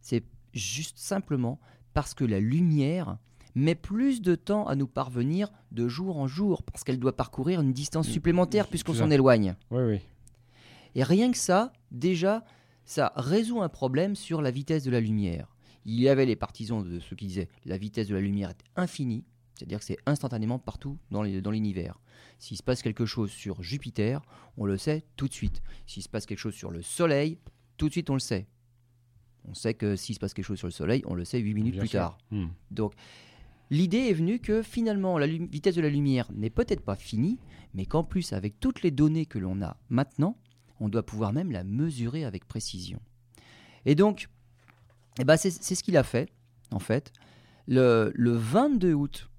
c'est 0.00 0.24
juste 0.54 0.96
simplement 0.96 1.60
parce 1.92 2.14
que 2.14 2.24
la 2.24 2.40
lumière 2.40 3.18
met 3.54 3.74
plus 3.74 4.22
de 4.22 4.36
temps 4.36 4.66
à 4.66 4.76
nous 4.76 4.88
parvenir 4.88 5.52
de 5.70 5.86
jour 5.86 6.16
en 6.16 6.26
jour, 6.26 6.62
parce 6.62 6.82
qu'elle 6.82 6.98
doit 6.98 7.14
parcourir 7.14 7.60
une 7.60 7.74
distance 7.74 8.08
Mm, 8.08 8.12
supplémentaire 8.12 8.68
puisqu'on 8.68 8.94
s'en 8.94 9.10
éloigne. 9.10 9.54
Oui, 9.70 9.82
oui. 9.82 10.00
Et 10.94 11.02
rien 11.02 11.30
que 11.30 11.36
ça, 11.36 11.74
déjà, 11.90 12.42
ça 12.86 13.12
résout 13.16 13.60
un 13.60 13.68
problème 13.68 14.16
sur 14.16 14.40
la 14.40 14.50
vitesse 14.50 14.84
de 14.84 14.90
la 14.90 15.00
lumière. 15.00 15.53
Il 15.84 16.00
y 16.00 16.08
avait 16.08 16.26
les 16.26 16.36
partisans 16.36 16.82
de 16.82 16.98
ceux 17.00 17.16
qui 17.16 17.26
disaient 17.26 17.48
la 17.64 17.76
vitesse 17.76 18.08
de 18.08 18.14
la 18.14 18.20
lumière 18.20 18.50
est 18.50 18.64
infinie, 18.76 19.24
c'est-à-dire 19.54 19.78
que 19.78 19.84
c'est 19.84 19.98
instantanément 20.06 20.58
partout 20.58 20.98
dans 21.10 21.22
l'univers. 21.22 22.00
S'il 22.38 22.56
se 22.56 22.62
passe 22.62 22.82
quelque 22.82 23.06
chose 23.06 23.30
sur 23.30 23.62
Jupiter, 23.62 24.22
on 24.56 24.64
le 24.64 24.76
sait 24.76 25.04
tout 25.16 25.28
de 25.28 25.32
suite. 25.32 25.62
S'il 25.86 26.02
se 26.02 26.08
passe 26.08 26.26
quelque 26.26 26.38
chose 26.38 26.54
sur 26.54 26.70
le 26.70 26.82
Soleil, 26.82 27.38
tout 27.76 27.88
de 27.88 27.92
suite 27.92 28.10
on 28.10 28.14
le 28.14 28.20
sait. 28.20 28.48
On 29.46 29.54
sait 29.54 29.74
que 29.74 29.94
s'il 29.94 30.14
se 30.14 30.20
passe 30.20 30.32
quelque 30.34 30.46
chose 30.46 30.58
sur 30.58 30.68
le 30.68 30.72
Soleil, 30.72 31.02
on 31.06 31.14
le 31.14 31.24
sait 31.24 31.38
8 31.38 31.54
minutes 31.54 31.72
Bien 31.72 31.82
plus 31.82 31.88
sûr. 31.88 32.00
tard. 32.00 32.18
Hmm. 32.30 32.46
Donc, 32.70 32.94
l'idée 33.70 33.98
est 34.08 34.14
venue 34.14 34.38
que 34.38 34.62
finalement 34.62 35.18
la 35.18 35.26
vitesse 35.26 35.74
de 35.74 35.82
la 35.82 35.90
lumière 35.90 36.30
n'est 36.32 36.50
peut-être 36.50 36.82
pas 36.82 36.96
finie, 36.96 37.38
mais 37.74 37.84
qu'en 37.84 38.04
plus 38.04 38.32
avec 38.32 38.58
toutes 38.58 38.82
les 38.82 38.90
données 38.90 39.26
que 39.26 39.38
l'on 39.38 39.60
a 39.62 39.76
maintenant, 39.90 40.38
on 40.80 40.88
doit 40.88 41.04
pouvoir 41.04 41.32
même 41.32 41.52
la 41.52 41.62
mesurer 41.62 42.24
avec 42.24 42.46
précision. 42.46 43.00
Et 43.84 43.94
donc, 43.94 44.28
eh 45.18 45.24
ben 45.24 45.36
c'est 45.36 45.50
ce 45.50 45.82
qu'il 45.82 45.96
a 45.96 46.02
fait, 46.02 46.28
en 46.70 46.78
fait. 46.78 47.12
Le, 47.66 48.12
le 48.14 48.32
22 48.32 48.92
août 48.92 49.30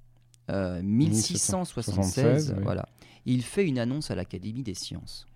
euh, 0.49 0.81
1676, 0.81 2.53
oui. 2.55 2.63
voilà, 2.63 2.87
il 3.25 3.43
fait 3.43 3.65
une 3.65 3.79
annonce 3.79 4.11
à 4.11 4.15
l'Académie 4.15 4.63
des 4.63 4.73
sciences. 4.73 5.27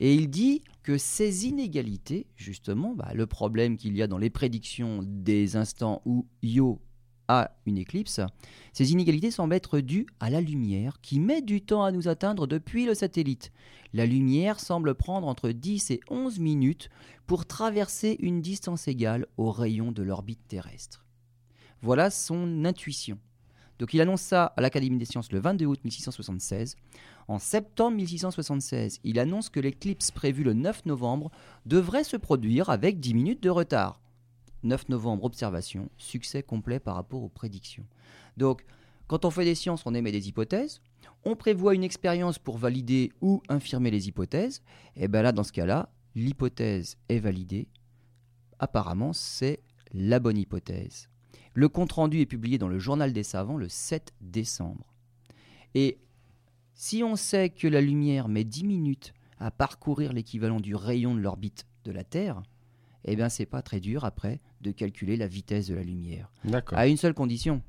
Et 0.00 0.14
il 0.14 0.28
dit 0.28 0.62
que 0.82 0.98
ces 0.98 1.46
inégalités, 1.46 2.26
justement, 2.36 2.94
bah, 2.94 3.12
le 3.14 3.26
problème 3.26 3.76
qu'il 3.76 3.96
y 3.96 4.02
a 4.02 4.06
dans 4.06 4.18
les 4.18 4.30
prédictions 4.30 5.00
des 5.04 5.56
instants 5.56 6.02
où 6.04 6.26
Io 6.42 6.80
une 7.66 7.78
éclipse, 7.78 8.20
ces 8.72 8.92
inégalités 8.92 9.30
semblent 9.30 9.54
être 9.54 9.80
dues 9.80 10.06
à 10.20 10.30
la 10.30 10.40
lumière 10.40 11.00
qui 11.02 11.20
met 11.20 11.42
du 11.42 11.60
temps 11.60 11.84
à 11.84 11.92
nous 11.92 12.08
atteindre 12.08 12.46
depuis 12.46 12.86
le 12.86 12.94
satellite. 12.94 13.52
La 13.92 14.06
lumière 14.06 14.60
semble 14.60 14.94
prendre 14.94 15.28
entre 15.28 15.50
10 15.50 15.90
et 15.90 16.00
11 16.08 16.38
minutes 16.38 16.88
pour 17.26 17.46
traverser 17.46 18.16
une 18.20 18.40
distance 18.40 18.88
égale 18.88 19.26
au 19.36 19.50
rayon 19.50 19.92
de 19.92 20.02
l'orbite 20.02 20.46
terrestre. 20.48 21.04
Voilà 21.82 22.10
son 22.10 22.64
intuition. 22.64 23.18
Donc 23.78 23.94
il 23.94 24.00
annonce 24.00 24.20
ça 24.20 24.44
à 24.56 24.60
l'Académie 24.60 24.98
des 24.98 25.04
sciences 25.04 25.32
le 25.32 25.40
22 25.40 25.66
août 25.66 25.80
1676. 25.82 26.76
En 27.28 27.38
septembre 27.38 27.96
1676, 27.96 29.00
il 29.04 29.18
annonce 29.18 29.48
que 29.48 29.60
l'éclipse 29.60 30.10
prévue 30.10 30.44
le 30.44 30.52
9 30.52 30.86
novembre 30.86 31.30
devrait 31.66 32.04
se 32.04 32.16
produire 32.16 32.70
avec 32.70 33.00
10 33.00 33.14
minutes 33.14 33.42
de 33.42 33.50
retard. 33.50 34.01
9 34.62 34.88
novembre, 34.88 35.24
observation, 35.24 35.90
succès 35.96 36.42
complet 36.42 36.80
par 36.80 36.94
rapport 36.94 37.22
aux 37.22 37.28
prédictions. 37.28 37.86
Donc, 38.36 38.64
quand 39.06 39.24
on 39.24 39.30
fait 39.30 39.44
des 39.44 39.54
sciences, 39.54 39.84
on 39.86 39.94
émet 39.94 40.12
des 40.12 40.28
hypothèses, 40.28 40.80
on 41.24 41.36
prévoit 41.36 41.74
une 41.74 41.84
expérience 41.84 42.38
pour 42.38 42.58
valider 42.58 43.12
ou 43.20 43.42
infirmer 43.48 43.90
les 43.90 44.08
hypothèses, 44.08 44.62
et 44.96 45.08
bien 45.08 45.22
là, 45.22 45.32
dans 45.32 45.44
ce 45.44 45.52
cas-là, 45.52 45.90
l'hypothèse 46.14 46.96
est 47.08 47.18
validée. 47.18 47.68
Apparemment, 48.58 49.12
c'est 49.12 49.60
la 49.92 50.18
bonne 50.18 50.38
hypothèse. 50.38 51.08
Le 51.54 51.68
compte-rendu 51.68 52.20
est 52.20 52.26
publié 52.26 52.58
dans 52.58 52.68
le 52.68 52.78
Journal 52.78 53.12
des 53.12 53.22
savants 53.22 53.56
le 53.56 53.68
7 53.68 54.14
décembre. 54.20 54.94
Et 55.74 55.98
si 56.74 57.02
on 57.02 57.16
sait 57.16 57.50
que 57.50 57.68
la 57.68 57.80
lumière 57.80 58.28
met 58.28 58.44
10 58.44 58.64
minutes 58.64 59.12
à 59.38 59.50
parcourir 59.50 60.12
l'équivalent 60.12 60.60
du 60.60 60.74
rayon 60.74 61.14
de 61.14 61.20
l'orbite 61.20 61.66
de 61.84 61.92
la 61.92 62.04
Terre, 62.04 62.42
eh 63.04 63.16
bien 63.16 63.28
c'est 63.28 63.46
pas 63.46 63.62
très 63.62 63.80
dur 63.80 64.04
après 64.04 64.40
de 64.62 64.70
calculer 64.70 65.16
la 65.16 65.26
vitesse 65.26 65.66
de 65.66 65.74
la 65.74 65.82
lumière. 65.82 66.30
D'accord. 66.44 66.78
À 66.78 66.86
une 66.86 66.96
seule 66.96 67.14
condition, 67.14 67.62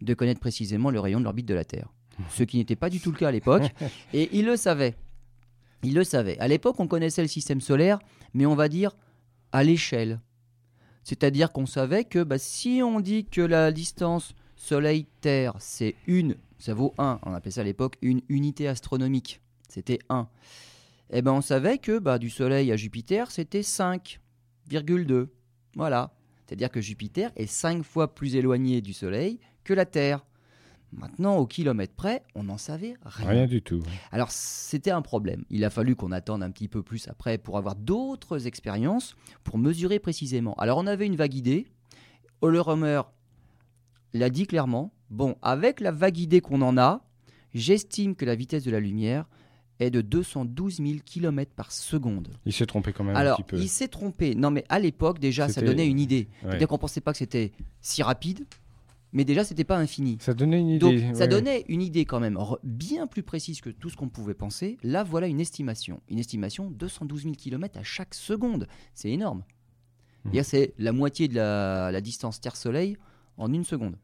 de 0.00 0.14
connaître 0.14 0.40
précisément 0.40 0.90
le 0.90 1.00
rayon 1.00 1.18
de 1.18 1.24
l'orbite 1.24 1.46
de 1.46 1.54
la 1.54 1.64
Terre. 1.64 1.88
Ce 2.30 2.42
qui 2.42 2.56
n'était 2.56 2.76
pas 2.76 2.88
du 2.88 3.00
tout 3.00 3.10
le 3.10 3.18
cas 3.18 3.28
à 3.28 3.32
l'époque. 3.32 3.74
Et 4.14 4.30
il 4.32 4.46
le 4.46 4.56
savait. 4.56 4.94
Il 5.82 5.94
le 5.94 6.04
savait. 6.04 6.38
À 6.38 6.48
l'époque, 6.48 6.80
on 6.80 6.88
connaissait 6.88 7.22
le 7.22 7.28
système 7.28 7.60
solaire, 7.60 7.98
mais 8.32 8.46
on 8.46 8.54
va 8.54 8.68
dire 8.68 8.96
à 9.52 9.62
l'échelle. 9.62 10.20
C'est-à-dire 11.02 11.52
qu'on 11.52 11.66
savait 11.66 12.04
que 12.04 12.22
bah, 12.22 12.38
si 12.38 12.80
on 12.82 13.00
dit 13.00 13.26
que 13.26 13.40
la 13.40 13.70
distance 13.70 14.34
Soleil-Terre, 14.56 15.54
c'est 15.58 15.94
une, 16.06 16.34
ça 16.58 16.74
vaut 16.74 16.94
1, 16.98 17.20
on 17.22 17.32
appelait 17.32 17.52
ça 17.52 17.60
à 17.60 17.64
l'époque 17.64 17.96
une 18.02 18.22
unité 18.28 18.66
astronomique, 18.66 19.40
c'était 19.68 19.98
1. 20.08 20.28
Eh 21.10 21.22
ben 21.22 21.32
on 21.32 21.40
savait 21.40 21.78
que 21.78 21.98
bah, 21.98 22.18
du 22.18 22.30
Soleil 22.30 22.72
à 22.72 22.76
Jupiter, 22.76 23.30
c'était 23.30 23.60
5,2. 23.60 25.28
Voilà. 25.76 26.12
C'est-à-dire 26.46 26.70
que 26.70 26.80
Jupiter 26.80 27.32
est 27.36 27.46
5 27.46 27.82
fois 27.82 28.14
plus 28.14 28.36
éloigné 28.36 28.80
du 28.80 28.92
Soleil 28.92 29.40
que 29.64 29.74
la 29.74 29.84
Terre. 29.84 30.24
Maintenant, 30.92 31.36
au 31.36 31.46
kilomètre 31.46 31.94
près, 31.94 32.22
on 32.36 32.44
n'en 32.44 32.58
savait 32.58 32.94
rien. 33.04 33.28
Rien 33.28 33.46
du 33.46 33.60
tout. 33.60 33.82
Alors 34.12 34.30
c'était 34.30 34.92
un 34.92 35.02
problème. 35.02 35.44
Il 35.50 35.64
a 35.64 35.70
fallu 35.70 35.96
qu'on 35.96 36.12
attende 36.12 36.42
un 36.42 36.50
petit 36.50 36.68
peu 36.68 36.82
plus 36.82 37.08
après 37.08 37.38
pour 37.38 37.58
avoir 37.58 37.74
d'autres 37.74 38.46
expériences 38.46 39.16
pour 39.42 39.58
mesurer 39.58 39.98
précisément. 39.98 40.54
Alors 40.54 40.78
on 40.78 40.86
avait 40.86 41.06
une 41.06 41.16
vague 41.16 41.34
idée. 41.34 41.66
Hollerhammer 42.40 43.02
l'a 44.14 44.30
dit 44.30 44.46
clairement. 44.46 44.92
Bon, 45.10 45.36
avec 45.42 45.80
la 45.80 45.90
vague 45.90 46.18
idée 46.18 46.40
qu'on 46.40 46.62
en 46.62 46.78
a, 46.78 47.04
j'estime 47.52 48.14
que 48.14 48.24
la 48.24 48.36
vitesse 48.36 48.64
de 48.64 48.70
la 48.70 48.80
lumière 48.80 49.28
est 49.80 49.90
de 49.90 50.00
212 50.00 50.76
000 50.78 50.90
km 51.04 51.52
par 51.54 51.70
seconde. 51.72 52.28
Il 52.46 52.52
s'est 52.52 52.66
trompé 52.66 52.92
quand 52.92 53.04
même 53.04 53.14
un 53.16 53.18
Alors, 53.18 53.36
petit 53.38 53.42
peu. 53.44 53.58
il 53.58 53.68
s'est 53.68 53.88
trompé. 53.88 54.34
Non, 54.34 54.50
mais 54.50 54.64
à 54.68 54.78
l'époque, 54.78 55.18
déjà, 55.18 55.48
ça 55.48 55.60
donnait 55.60 55.86
une 55.86 56.00
idée. 56.00 56.28
Ouais. 56.42 56.50
C'est-à-dire 56.50 56.68
qu'on 56.68 56.78
pensait 56.78 57.00
pas 57.00 57.12
que 57.12 57.18
c'était 57.18 57.52
si 57.80 58.02
rapide, 58.02 58.46
mais 59.12 59.24
déjà, 59.24 59.44
c'était 59.44 59.64
pas 59.64 59.78
infini. 59.78 60.18
Ça 60.20 60.34
donnait 60.34 60.60
une 60.60 60.78
Donc, 60.78 60.92
idée. 60.94 61.14
ça 61.14 61.20
ouais. 61.20 61.28
donnait 61.28 61.64
une 61.68 61.82
idée 61.82 62.04
quand 62.04 62.20
même 62.20 62.38
bien 62.64 63.06
plus 63.06 63.22
précise 63.22 63.60
que 63.60 63.70
tout 63.70 63.88
ce 63.90 63.96
qu'on 63.96 64.08
pouvait 64.08 64.34
penser. 64.34 64.78
Là, 64.82 65.04
voilà 65.04 65.26
une 65.26 65.40
estimation. 65.40 66.00
Une 66.08 66.18
estimation 66.18 66.70
212 66.70 67.22
000 67.22 67.34
km 67.34 67.78
à 67.78 67.82
chaque 67.82 68.14
seconde. 68.14 68.66
C'est 68.94 69.10
énorme. 69.10 69.42
C'est-à-dire, 70.22 70.44
C'est 70.44 70.74
la 70.78 70.92
moitié 70.92 71.28
de 71.28 71.34
la, 71.36 71.90
la 71.92 72.00
distance 72.00 72.40
Terre-Soleil 72.40 72.96
en 73.36 73.52
une 73.52 73.64
seconde. 73.64 73.96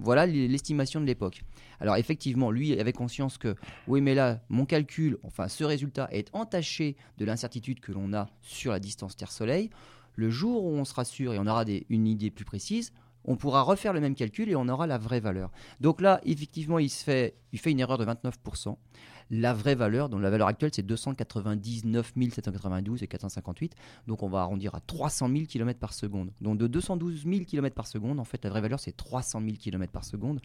Voilà 0.00 0.26
l'estimation 0.26 1.00
de 1.00 1.06
l'époque. 1.06 1.42
Alors 1.80 1.96
effectivement, 1.96 2.50
lui 2.50 2.78
avait 2.78 2.92
conscience 2.92 3.36
que, 3.36 3.56
oui 3.88 4.00
mais 4.00 4.14
là, 4.14 4.40
mon 4.48 4.64
calcul, 4.64 5.18
enfin 5.24 5.48
ce 5.48 5.64
résultat 5.64 6.08
est 6.12 6.28
entaché 6.32 6.96
de 7.18 7.24
l'incertitude 7.24 7.80
que 7.80 7.92
l'on 7.92 8.12
a 8.14 8.28
sur 8.40 8.70
la 8.70 8.78
distance 8.78 9.16
Terre-Soleil. 9.16 9.70
Le 10.14 10.30
jour 10.30 10.64
où 10.64 10.70
on 10.70 10.84
sera 10.84 11.04
sûr 11.04 11.34
et 11.34 11.38
on 11.38 11.46
aura 11.46 11.64
une 11.88 12.06
idée 12.06 12.30
plus 12.30 12.44
précise, 12.44 12.92
on 13.28 13.36
pourra 13.36 13.62
refaire 13.62 13.92
le 13.92 14.00
même 14.00 14.14
calcul 14.14 14.48
et 14.48 14.56
on 14.56 14.68
aura 14.68 14.86
la 14.86 14.96
vraie 14.96 15.20
valeur. 15.20 15.50
Donc 15.80 16.00
là, 16.00 16.20
effectivement, 16.24 16.78
il, 16.78 16.88
se 16.88 17.04
fait, 17.04 17.36
il 17.52 17.58
fait 17.60 17.70
une 17.70 17.78
erreur 17.78 17.98
de 17.98 18.06
29%. 18.06 18.76
La 19.30 19.52
vraie 19.52 19.74
valeur, 19.74 20.08
dont 20.08 20.18
la 20.18 20.30
valeur 20.30 20.48
actuelle, 20.48 20.70
c'est 20.72 20.82
299 20.82 22.14
792 22.32 23.02
et 23.02 23.06
458. 23.06 23.74
Donc 24.06 24.22
on 24.22 24.28
va 24.30 24.40
arrondir 24.40 24.74
à 24.74 24.80
300 24.80 25.28
000 25.28 25.44
km 25.44 25.78
par 25.78 25.92
seconde. 25.92 26.32
Donc 26.40 26.56
de 26.56 26.66
212 26.66 27.24
000 27.24 27.44
km 27.44 27.74
par 27.74 27.86
seconde, 27.86 28.18
en 28.18 28.24
fait, 28.24 28.42
la 28.44 28.50
vraie 28.50 28.62
valeur, 28.62 28.80
c'est 28.80 28.96
300 28.96 29.42
000 29.42 29.56
km 29.60 29.92
par 29.92 30.04
seconde. 30.06 30.40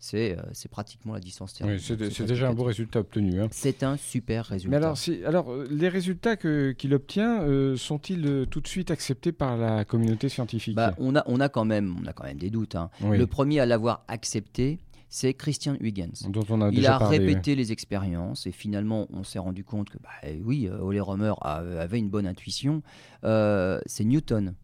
C'est 0.00 0.38
euh, 0.38 0.42
c'est 0.52 0.70
pratiquement 0.70 1.14
la 1.14 1.20
distance 1.20 1.54
terrestre. 1.54 1.94
Oui, 1.98 2.10
c'est 2.12 2.24
déjà 2.24 2.48
un 2.48 2.54
beau 2.54 2.62
résultat 2.64 3.00
obtenu. 3.00 3.40
hein. 3.40 3.48
C'est 3.50 3.82
un 3.82 3.96
super 3.96 4.44
résultat. 4.46 4.94
Mais 5.08 5.24
alors, 5.24 5.50
euh, 5.52 5.66
les 5.70 5.88
résultats 5.88 6.36
qu'il 6.36 6.94
obtient 6.94 7.42
euh, 7.42 7.76
sont-ils 7.76 8.46
tout 8.50 8.60
de 8.60 8.68
suite 8.68 8.90
acceptés 8.92 9.32
par 9.32 9.56
la 9.56 9.84
communauté 9.84 10.28
scientifique? 10.28 10.76
Bah, 10.76 10.94
on, 10.98 11.16
a, 11.16 11.24
on, 11.26 11.40
a 11.40 11.48
quand 11.48 11.64
même, 11.64 11.96
on 12.00 12.06
a 12.06 12.12
quand 12.12 12.24
même 12.24 12.38
des 12.38 12.50
doutes. 12.50 12.76
hein. 12.76 12.90
Oui, 13.00 13.18
Le 13.18 13.26
premier 13.26 13.58
à 13.60 13.66
l'avoir 13.66 14.04
accepté, 14.06 14.78
c'est 15.08 15.34
Christian 15.34 15.74
Huygens. 15.80 16.28
dont 16.28 16.44
on 16.48 16.60
a 16.60 16.68
Il 16.70 16.86
a 16.86 16.98
parlé. 16.98 17.18
répété 17.18 17.56
les 17.56 17.72
expériences 17.72 18.46
et 18.46 18.52
finalement 18.52 19.08
on 19.12 19.24
s'est 19.24 19.38
rendu 19.40 19.64
compte 19.64 19.90
que 19.90 19.98
bah, 19.98 20.10
oui, 20.44 20.68
Ole 20.68 21.00
Römer 21.00 21.32
avait 21.42 21.98
une 21.98 22.10
bonne 22.10 22.26
intuition. 22.26 22.82
Euh, 23.24 23.80
c'est 23.86 24.04
Newton 24.04 24.54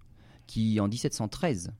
qui 0.47 0.79
en 0.81 0.87
1713 0.88 1.73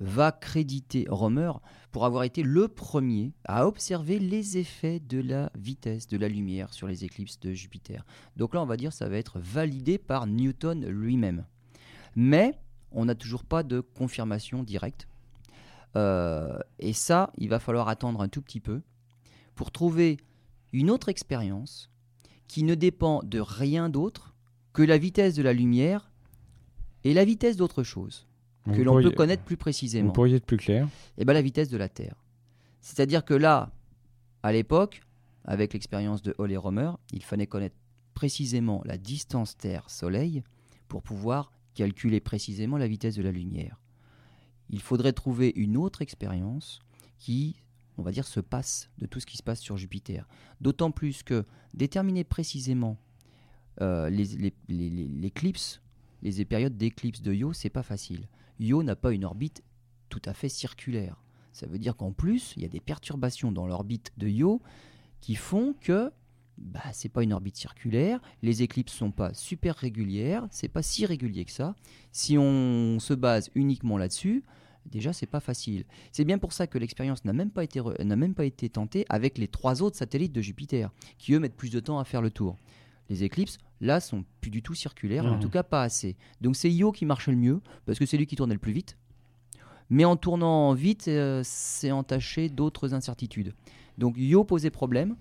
va 0.00 0.32
créditer 0.32 1.06
Römer 1.08 1.52
pour 1.92 2.04
avoir 2.04 2.24
été 2.24 2.42
le 2.42 2.68
premier 2.68 3.32
à 3.44 3.66
observer 3.66 4.18
les 4.18 4.58
effets 4.58 5.00
de 5.00 5.20
la 5.20 5.50
vitesse 5.56 6.06
de 6.06 6.18
la 6.18 6.28
lumière 6.28 6.72
sur 6.72 6.86
les 6.86 7.04
éclipses 7.04 7.40
de 7.40 7.52
Jupiter. 7.52 8.04
Donc 8.36 8.54
là 8.54 8.62
on 8.62 8.66
va 8.66 8.76
dire 8.76 8.92
ça 8.92 9.08
va 9.08 9.16
être 9.16 9.38
validé 9.38 9.98
par 9.98 10.26
Newton 10.26 10.86
lui-même. 10.86 11.44
Mais 12.14 12.58
on 12.92 13.04
n'a 13.04 13.14
toujours 13.14 13.44
pas 13.44 13.62
de 13.62 13.80
confirmation 13.80 14.62
directe. 14.62 15.08
Euh, 15.96 16.58
et 16.78 16.92
ça, 16.92 17.32
il 17.38 17.48
va 17.48 17.58
falloir 17.58 17.88
attendre 17.88 18.20
un 18.20 18.28
tout 18.28 18.42
petit 18.42 18.60
peu 18.60 18.82
pour 19.54 19.70
trouver 19.70 20.18
une 20.72 20.90
autre 20.90 21.08
expérience 21.08 21.90
qui 22.48 22.62
ne 22.62 22.74
dépend 22.74 23.22
de 23.22 23.40
rien 23.40 23.88
d'autre 23.88 24.34
que 24.72 24.82
la 24.82 24.98
vitesse 24.98 25.34
de 25.34 25.42
la 25.42 25.52
lumière 25.52 26.10
et 27.04 27.14
la 27.14 27.24
vitesse 27.24 27.56
d'autre 27.56 27.82
chose 27.82 28.25
que 28.74 28.82
l'on 28.82 29.00
peut 29.02 29.10
connaître 29.10 29.42
plus 29.44 29.54
Vous 29.54 29.58
précisément. 29.60 30.12
pourriez 30.12 30.36
être 30.36 30.46
plus 30.46 30.56
clair 30.56 30.88
Et 31.18 31.24
bien 31.24 31.34
la 31.34 31.42
vitesse 31.42 31.68
de 31.68 31.76
la 31.76 31.88
Terre. 31.88 32.14
C'est-à-dire 32.80 33.24
que 33.24 33.34
là, 33.34 33.72
à 34.42 34.52
l'époque, 34.52 35.02
avec 35.44 35.72
l'expérience 35.72 36.22
de 36.22 36.34
Ole 36.38 36.56
Römer, 36.56 36.92
il 37.12 37.22
fallait 37.22 37.46
connaître 37.46 37.76
précisément 38.14 38.82
la 38.84 38.96
distance 38.98 39.56
Terre-Soleil 39.56 40.42
pour 40.88 41.02
pouvoir 41.02 41.52
calculer 41.74 42.20
précisément 42.20 42.78
la 42.78 42.88
vitesse 42.88 43.16
de 43.16 43.22
la 43.22 43.32
lumière. 43.32 43.80
Il 44.70 44.80
faudrait 44.80 45.12
trouver 45.12 45.52
une 45.56 45.76
autre 45.76 46.02
expérience 46.02 46.80
qui, 47.18 47.56
on 47.98 48.02
va 48.02 48.10
dire, 48.12 48.26
se 48.26 48.40
passe 48.40 48.88
de 48.98 49.06
tout 49.06 49.20
ce 49.20 49.26
qui 49.26 49.36
se 49.36 49.42
passe 49.42 49.60
sur 49.60 49.76
Jupiter. 49.76 50.26
D'autant 50.60 50.90
plus 50.90 51.22
que 51.22 51.44
déterminer 51.74 52.24
précisément 52.24 52.98
euh, 53.82 54.08
les- 54.08 54.54
les, 54.68 55.24
périodes 56.46 56.76
d'éclipse 56.76 57.20
de 57.20 57.32
Io, 57.34 57.52
c'est 57.52 57.68
pas 57.70 57.82
facile. 57.82 58.26
Io 58.60 58.82
n'a 58.82 58.96
pas 58.96 59.12
une 59.12 59.24
orbite 59.24 59.62
tout 60.08 60.22
à 60.24 60.34
fait 60.34 60.48
circulaire. 60.48 61.22
Ça 61.52 61.66
veut 61.66 61.78
dire 61.78 61.96
qu'en 61.96 62.12
plus, 62.12 62.52
il 62.56 62.62
y 62.62 62.66
a 62.66 62.68
des 62.68 62.80
perturbations 62.80 63.52
dans 63.52 63.66
l'orbite 63.66 64.12
de 64.18 64.28
Io 64.28 64.60
qui 65.20 65.34
font 65.34 65.74
que 65.80 66.10
bah, 66.58 66.80
c'est 66.92 67.08
pas 67.08 67.22
une 67.22 67.32
orbite 67.32 67.56
circulaire, 67.56 68.20
les 68.42 68.62
éclipses 68.62 68.92
sont 68.92 69.10
pas 69.10 69.34
super 69.34 69.74
régulières, 69.74 70.46
c'est 70.50 70.68
pas 70.68 70.82
si 70.82 71.04
régulier 71.04 71.44
que 71.44 71.50
ça. 71.50 71.74
Si 72.12 72.38
on 72.38 72.98
se 72.98 73.14
base 73.14 73.50
uniquement 73.54 73.98
là-dessus, 73.98 74.44
Déjà, 74.90 75.12
c'est 75.12 75.26
pas 75.26 75.40
facile. 75.40 75.84
C'est 76.12 76.24
bien 76.24 76.38
pour 76.38 76.52
ça 76.52 76.66
que 76.66 76.78
l'expérience 76.78 77.24
n'a 77.24 77.32
même, 77.32 77.50
même 78.04 78.34
pas 78.34 78.44
été 78.44 78.68
tentée 78.68 79.04
avec 79.08 79.38
les 79.38 79.48
trois 79.48 79.82
autres 79.82 79.96
satellites 79.96 80.32
de 80.32 80.40
Jupiter, 80.40 80.90
qui 81.18 81.34
eux 81.34 81.40
mettent 81.40 81.56
plus 81.56 81.70
de 81.70 81.80
temps 81.80 81.98
à 81.98 82.04
faire 82.04 82.22
le 82.22 82.30
tour. 82.30 82.56
Les 83.08 83.24
éclipses, 83.24 83.58
là, 83.80 84.00
sont 84.00 84.24
plus 84.40 84.50
du 84.50 84.62
tout 84.62 84.74
circulaires, 84.74 85.26
en 85.26 85.38
tout 85.38 85.50
cas 85.50 85.62
pas 85.62 85.82
assez. 85.82 86.16
Donc 86.40 86.56
c'est 86.56 86.70
Io 86.70 86.92
qui 86.92 87.06
marchait 87.06 87.30
le 87.30 87.36
mieux, 87.36 87.60
parce 87.84 87.98
que 87.98 88.06
c'est 88.06 88.16
lui 88.16 88.26
qui 88.26 88.36
tournait 88.36 88.54
le 88.54 88.60
plus 88.60 88.72
vite. 88.72 88.96
Mais 89.90 90.04
en 90.04 90.16
tournant 90.16 90.72
vite, 90.74 91.08
euh, 91.08 91.42
c'est 91.44 91.92
entaché 91.92 92.48
d'autres 92.48 92.94
incertitudes. 92.94 93.54
Donc 93.98 94.14
Io 94.18 94.44
posait 94.44 94.70
problème, 94.70 95.16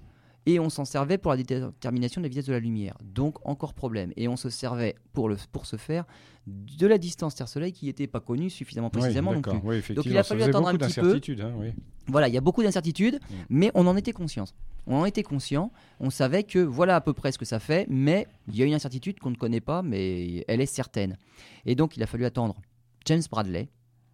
et 0.45 0.59
on 0.59 0.69
s'en 0.69 0.85
servait 0.85 1.17
pour 1.17 1.31
la 1.31 1.37
détermination 1.37 2.21
de 2.21 2.25
la 2.25 2.29
vitesse 2.29 2.45
de 2.45 2.53
la 2.53 2.59
lumière. 2.59 2.95
Donc 3.01 3.37
encore 3.47 3.73
problème. 3.73 4.11
Et 4.15 4.27
on 4.27 4.35
se 4.37 4.49
servait 4.49 4.95
pour, 5.13 5.27
le, 5.29 5.37
pour 5.51 5.65
ce 5.65 5.75
faire 5.77 6.05
de 6.47 6.85
la 6.85 6.97
distance 6.99 7.33
Terre-Soleil 7.35 7.71
qui 7.73 7.87
n'était 7.87 8.05
pas 8.07 8.19
connue 8.19 8.49
suffisamment 8.51 8.89
précisément 8.91 9.31
oui, 9.31 9.37
non 9.37 9.41
plus. 9.41 9.59
Oui, 9.63 9.75
effectivement, 9.77 10.11
il 10.13 10.17
a 10.17 10.23
fallu 10.23 10.43
attendre 10.43 10.67
un 10.67 10.75
petit 10.77 10.99
peu. 10.99 11.19
hein, 11.41 11.53
oui. 11.57 11.69
Voilà, 12.07 12.27
il 12.27 12.33
y 12.35 12.37
a 12.37 12.41
beaucoup 12.41 12.61
d'incertitudes, 12.61 13.15
Mm. 13.15 13.33
mais 13.49 13.71
on 13.73 13.87
en 13.87 13.97
était 13.97 14.13
conscient. 14.13 14.45
On 14.85 14.97
en 14.97 15.05
était 15.05 15.23
conscient. 15.23 15.71
On 15.99 16.11
savait 16.11 16.43
que 16.43 16.59
voilà 16.59 16.95
à 16.97 17.01
peu 17.01 17.13
près 17.13 17.31
ce 17.31 17.39
que 17.39 17.45
ça 17.45 17.59
fait, 17.59 17.87
mais 17.89 18.27
il 18.47 18.55
y 18.55 18.61
a 18.61 18.65
une 18.65 18.75
incertitude 18.75 19.19
qu'on 19.19 19.31
ne 19.31 19.35
connaît 19.35 19.61
pas, 19.61 19.81
mais 19.81 20.45
elle 20.47 20.61
est 20.61 20.67
certaine. 20.67 21.17
Et 21.65 21.73
donc 21.73 21.97
il 21.97 22.03
a 22.03 22.05
fallu 22.05 22.23
attendre 22.25 22.61
James 23.05 23.23
Bradley, 23.31 23.69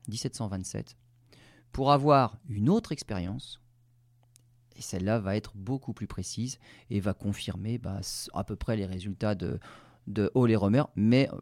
1727, 0.08 0.96
pour 1.74 1.92
avoir 1.92 2.38
une 2.50 2.70
autre 2.70 2.92
expérience. 2.94 3.61
Et 4.78 4.82
celle-là 4.82 5.20
va 5.20 5.36
être 5.36 5.54
beaucoup 5.56 5.94
plus 5.94 6.08
précise 6.08 6.60
et 6.90 7.00
va 7.00 7.14
confirmer 7.14 7.78
bah, 7.78 8.00
à 8.34 8.44
peu 8.44 8.56
près 8.56 8.76
les 8.76 8.86
résultats 8.86 9.36
de, 9.36 9.60
de 10.08 10.32
Romer, 10.34 10.84
mais 10.96 11.30
euh, 11.32 11.38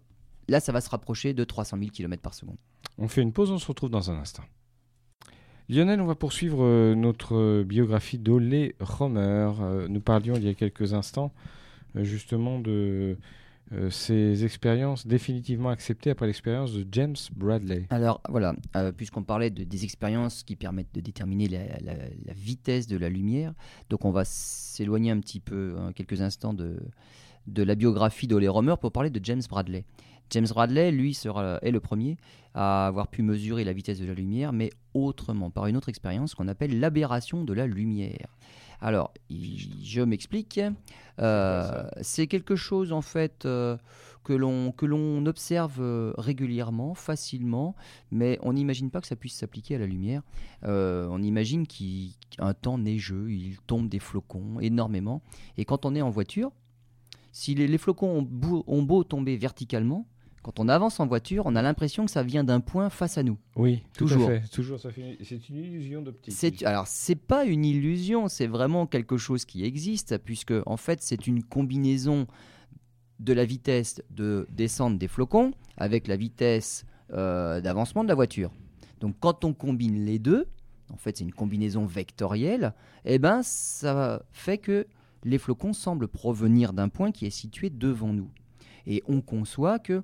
là 0.47 0.59
ça 0.59 0.71
va 0.71 0.81
se 0.81 0.89
rapprocher 0.89 1.33
de 1.33 1.43
300 1.43 1.77
000 1.77 1.91
km 1.91 2.21
par 2.21 2.33
seconde. 2.33 2.57
On 2.97 3.07
fait 3.07 3.21
une 3.21 3.33
pause, 3.33 3.51
on 3.51 3.59
se 3.59 3.67
retrouve 3.67 3.89
dans 3.89 4.11
un 4.11 4.19
instant. 4.19 4.43
Lionel, 5.69 6.01
on 6.01 6.05
va 6.05 6.15
poursuivre 6.15 6.63
euh, 6.63 6.95
notre 6.95 7.35
euh, 7.35 7.63
biographie 7.63 8.17
d'Olé 8.17 8.75
Romer. 8.79 9.51
Nous 9.87 10.01
parlions 10.01 10.35
il 10.35 10.43
y 10.43 10.49
a 10.49 10.53
quelques 10.53 10.93
instants 10.93 11.31
justement 11.95 12.59
de 12.59 13.17
euh, 13.71 13.89
ces 13.91 14.45
expériences 14.45 15.05
définitivement 15.05 15.69
acceptées 15.69 16.09
après 16.09 16.25
l'expérience 16.25 16.73
de 16.73 16.87
James 16.91 17.15
Bradley. 17.35 17.85
Alors 17.91 18.19
voilà, 18.27 18.55
euh, 18.75 18.91
puisqu'on 18.91 19.23
parlait 19.23 19.51
de, 19.51 19.63
des 19.63 19.83
expériences 19.83 20.41
qui 20.43 20.55
permettent 20.55 20.93
de 20.93 21.01
déterminer 21.01 21.47
la, 21.47 22.33
vitesse 22.33 22.87
de 22.87 22.97
la 22.97 23.09
lumière, 23.09 23.53
donc 23.89 24.05
on 24.05 24.11
va 24.11 24.25
s'éloigner 24.25 25.11
un 25.11 25.19
petit 25.19 25.39
peu, 25.39 25.75
hein, 25.77 25.91
quelques 25.93 26.21
instants 26.21 26.53
de, 26.53 26.79
de 27.45 27.63
la 27.63 27.75
biographie 27.75 28.27
d'Ole 28.27 28.47
Romer 28.47 28.75
pour 28.81 28.91
parler 28.91 29.11
de 29.11 29.23
James 29.23 29.43
Bradley. 29.47 29.85
James 30.31 30.47
Bradley, 30.47 30.91
lui, 30.91 31.13
sera, 31.13 31.59
est 31.61 31.71
le 31.71 31.79
premier 31.79 32.17
à 32.53 32.87
avoir 32.87 33.07
pu 33.07 33.21
mesurer 33.21 33.63
la 33.63 33.73
vitesse 33.73 33.99
de 33.99 34.05
la 34.05 34.13
lumière, 34.13 34.53
mais 34.53 34.71
autrement, 34.93 35.49
par 35.49 35.67
une 35.67 35.77
autre 35.77 35.89
expérience 35.89 36.35
qu'on 36.35 36.47
appelle 36.47 36.79
l'aberration 36.79 37.43
de 37.43 37.53
la 37.53 37.67
lumière. 37.67 38.27
Alors, 38.81 39.13
il- 39.29 39.83
je 39.83 40.01
m'explique. 40.01 40.59
Euh, 41.19 41.83
c'est 42.01 42.27
quelque 42.27 42.55
chose 42.55 42.93
en 42.93 43.01
fait 43.01 43.45
euh, 43.45 43.75
que 44.23 44.31
l'on 44.33 44.71
que 44.71 44.85
l'on 44.85 45.25
observe 45.25 45.81
euh, 45.81 46.13
régulièrement, 46.17 46.93
facilement, 46.93 47.75
mais 48.11 48.39
on 48.41 48.53
n'imagine 48.53 48.89
pas 48.89 49.01
que 49.01 49.07
ça 49.07 49.17
puisse 49.17 49.35
s'appliquer 49.35 49.75
à 49.75 49.79
la 49.79 49.85
lumière. 49.85 50.21
Euh, 50.63 51.07
on 51.11 51.21
imagine 51.21 51.67
qu'un 51.67 52.53
temps 52.53 52.77
neigeux, 52.77 53.29
il 53.31 53.57
tombe 53.67 53.89
des 53.89 53.99
flocons 53.99 54.59
énormément, 54.61 55.21
et 55.57 55.65
quand 55.65 55.85
on 55.85 55.93
est 55.93 56.01
en 56.01 56.09
voiture, 56.09 56.51
si 57.33 57.53
les, 57.55 57.67
les 57.67 57.77
flocons 57.77 58.19
ont 58.19 58.21
beau, 58.21 58.63
ont 58.67 58.81
beau 58.83 59.03
tomber 59.03 59.35
verticalement, 59.35 60.07
quand 60.43 60.59
on 60.59 60.67
avance 60.69 60.99
en 60.99 61.07
voiture, 61.07 61.43
on 61.45 61.55
a 61.55 61.61
l'impression 61.61 62.05
que 62.05 62.11
ça 62.11 62.23
vient 62.23 62.43
d'un 62.43 62.59
point 62.61 62.89
face 62.89 63.17
à 63.17 63.23
nous. 63.23 63.37
Oui, 63.55 63.83
tout 63.93 64.05
Toujours. 64.07 64.29
à 64.29 64.39
fait. 64.39 64.47
Toujours, 64.49 64.79
ça 64.79 64.91
fait- 64.91 65.17
c'est 65.23 65.49
une 65.49 65.57
illusion 65.57 66.01
d'optique. 66.01 66.33
C'est 66.35 66.63
alors 66.63 66.87
c'est 66.87 67.15
pas 67.15 67.45
une 67.45 67.65
illusion, 67.65 68.27
c'est 68.27 68.47
vraiment 68.47 68.87
quelque 68.87 69.17
chose 69.17 69.45
qui 69.45 69.63
existe 69.65 70.17
puisque 70.19 70.53
en 70.65 70.77
fait 70.77 71.01
c'est 71.01 71.27
une 71.27 71.43
combinaison 71.43 72.25
de 73.19 73.33
la 73.33 73.43
vitesse 73.45 74.01
de 74.11 74.47
descente 74.51 74.97
des 74.97 75.07
flocons 75.09 75.51
avec 75.77 76.07
la 76.07 76.15
vitesse 76.15 76.85
euh, 77.11 77.59
d'avancement 77.59 78.03
de 78.03 78.09
la 78.09 78.15
voiture. 78.15 78.51
Donc 79.01 79.15
quand 79.19 79.43
on 79.43 79.53
combine 79.53 80.05
les 80.05 80.19
deux, 80.19 80.47
en 80.93 80.97
fait 80.97 81.17
c'est 81.17 81.23
une 81.25 81.33
combinaison 81.33 81.85
vectorielle, 81.85 82.73
et 83.03 83.19
ben 83.19 83.41
ça 83.43 84.23
fait 84.31 84.57
que 84.57 84.87
les 85.25 85.37
flocons 85.37 85.73
semblent 85.73 86.07
provenir 86.07 86.71
d'un 86.71 86.87
point 86.87 87.11
qui 87.11 87.25
est 87.25 87.29
situé 87.29 87.69
devant 87.69 88.13
nous. 88.13 88.29
Et 88.87 89.03
on 89.07 89.19
conçoit 89.21 89.79
que 89.79 89.99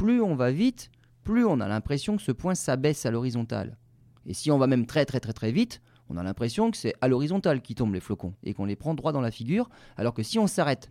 plus 0.00 0.22
on 0.22 0.34
va 0.34 0.50
vite, 0.50 0.90
plus 1.24 1.44
on 1.44 1.60
a 1.60 1.68
l'impression 1.68 2.16
que 2.16 2.22
ce 2.22 2.32
point 2.32 2.54
s'abaisse 2.54 3.04
à 3.04 3.10
l'horizontale. 3.10 3.76
Et 4.24 4.32
si 4.32 4.50
on 4.50 4.56
va 4.56 4.66
même 4.66 4.86
très 4.86 5.04
très 5.04 5.20
très 5.20 5.34
très 5.34 5.52
vite, 5.52 5.82
on 6.08 6.16
a 6.16 6.22
l'impression 6.22 6.70
que 6.70 6.78
c'est 6.78 6.94
à 7.02 7.08
l'horizontale 7.08 7.60
qui 7.60 7.74
tombent 7.74 7.92
les 7.92 8.00
flocons 8.00 8.32
et 8.42 8.54
qu'on 8.54 8.64
les 8.64 8.76
prend 8.76 8.94
droit 8.94 9.12
dans 9.12 9.20
la 9.20 9.30
figure, 9.30 9.68
alors 9.98 10.14
que 10.14 10.22
si 10.22 10.38
on 10.38 10.46
s'arrête 10.46 10.90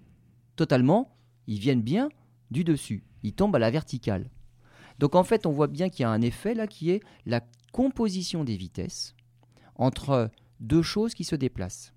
totalement, 0.56 1.18
ils 1.48 1.58
viennent 1.58 1.82
bien 1.82 2.10
du 2.52 2.64
dessus, 2.64 3.04
ils 3.24 3.34
tombent 3.34 3.56
à 3.56 3.60
la 3.60 3.72
verticale. 3.72 4.30
Donc 5.00 5.16
en 5.16 5.24
fait, 5.24 5.48
on 5.48 5.52
voit 5.52 5.66
bien 5.66 5.90
qu'il 5.90 6.04
y 6.04 6.06
a 6.06 6.12
un 6.12 6.22
effet 6.22 6.54
là 6.54 6.68
qui 6.68 6.92
est 6.92 7.02
la 7.26 7.42
composition 7.72 8.44
des 8.44 8.58
vitesses 8.58 9.16
entre 9.74 10.30
deux 10.60 10.84
choses 10.84 11.16
qui 11.16 11.24
se 11.24 11.36
déplacent. 11.36 11.96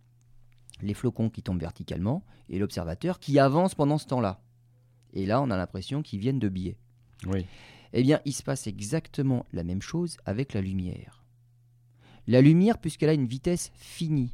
Les 0.81 0.94
flocons 0.94 1.29
qui 1.29 1.42
tombent 1.42 1.61
verticalement 1.61 2.25
et 2.48 2.59
l'observateur 2.59 3.18
qui 3.18 3.38
avance 3.38 3.75
pendant 3.75 3.98
ce 3.98 4.07
temps-là. 4.07 4.40
Et 5.12 5.27
là, 5.27 5.42
on 5.42 5.51
a 5.51 5.59
l'impression 5.59 6.01
qu'ils 6.01 6.18
viennent 6.18 6.38
de 6.38 6.48
biais. 6.48 6.79
Oui. 7.26 7.46
Eh 7.92 8.02
bien, 8.02 8.20
il 8.24 8.32
se 8.32 8.42
passe 8.42 8.66
exactement 8.66 9.44
la 9.52 9.64
même 9.64 9.82
chose 9.82 10.16
avec 10.24 10.54
la 10.54 10.61
lumière. 10.61 11.24
La 12.26 12.40
lumière, 12.40 12.78
puisqu'elle 12.78 13.11
a 13.11 13.14
une 13.14 13.26
vitesse 13.26 13.70
finie, 13.74 14.32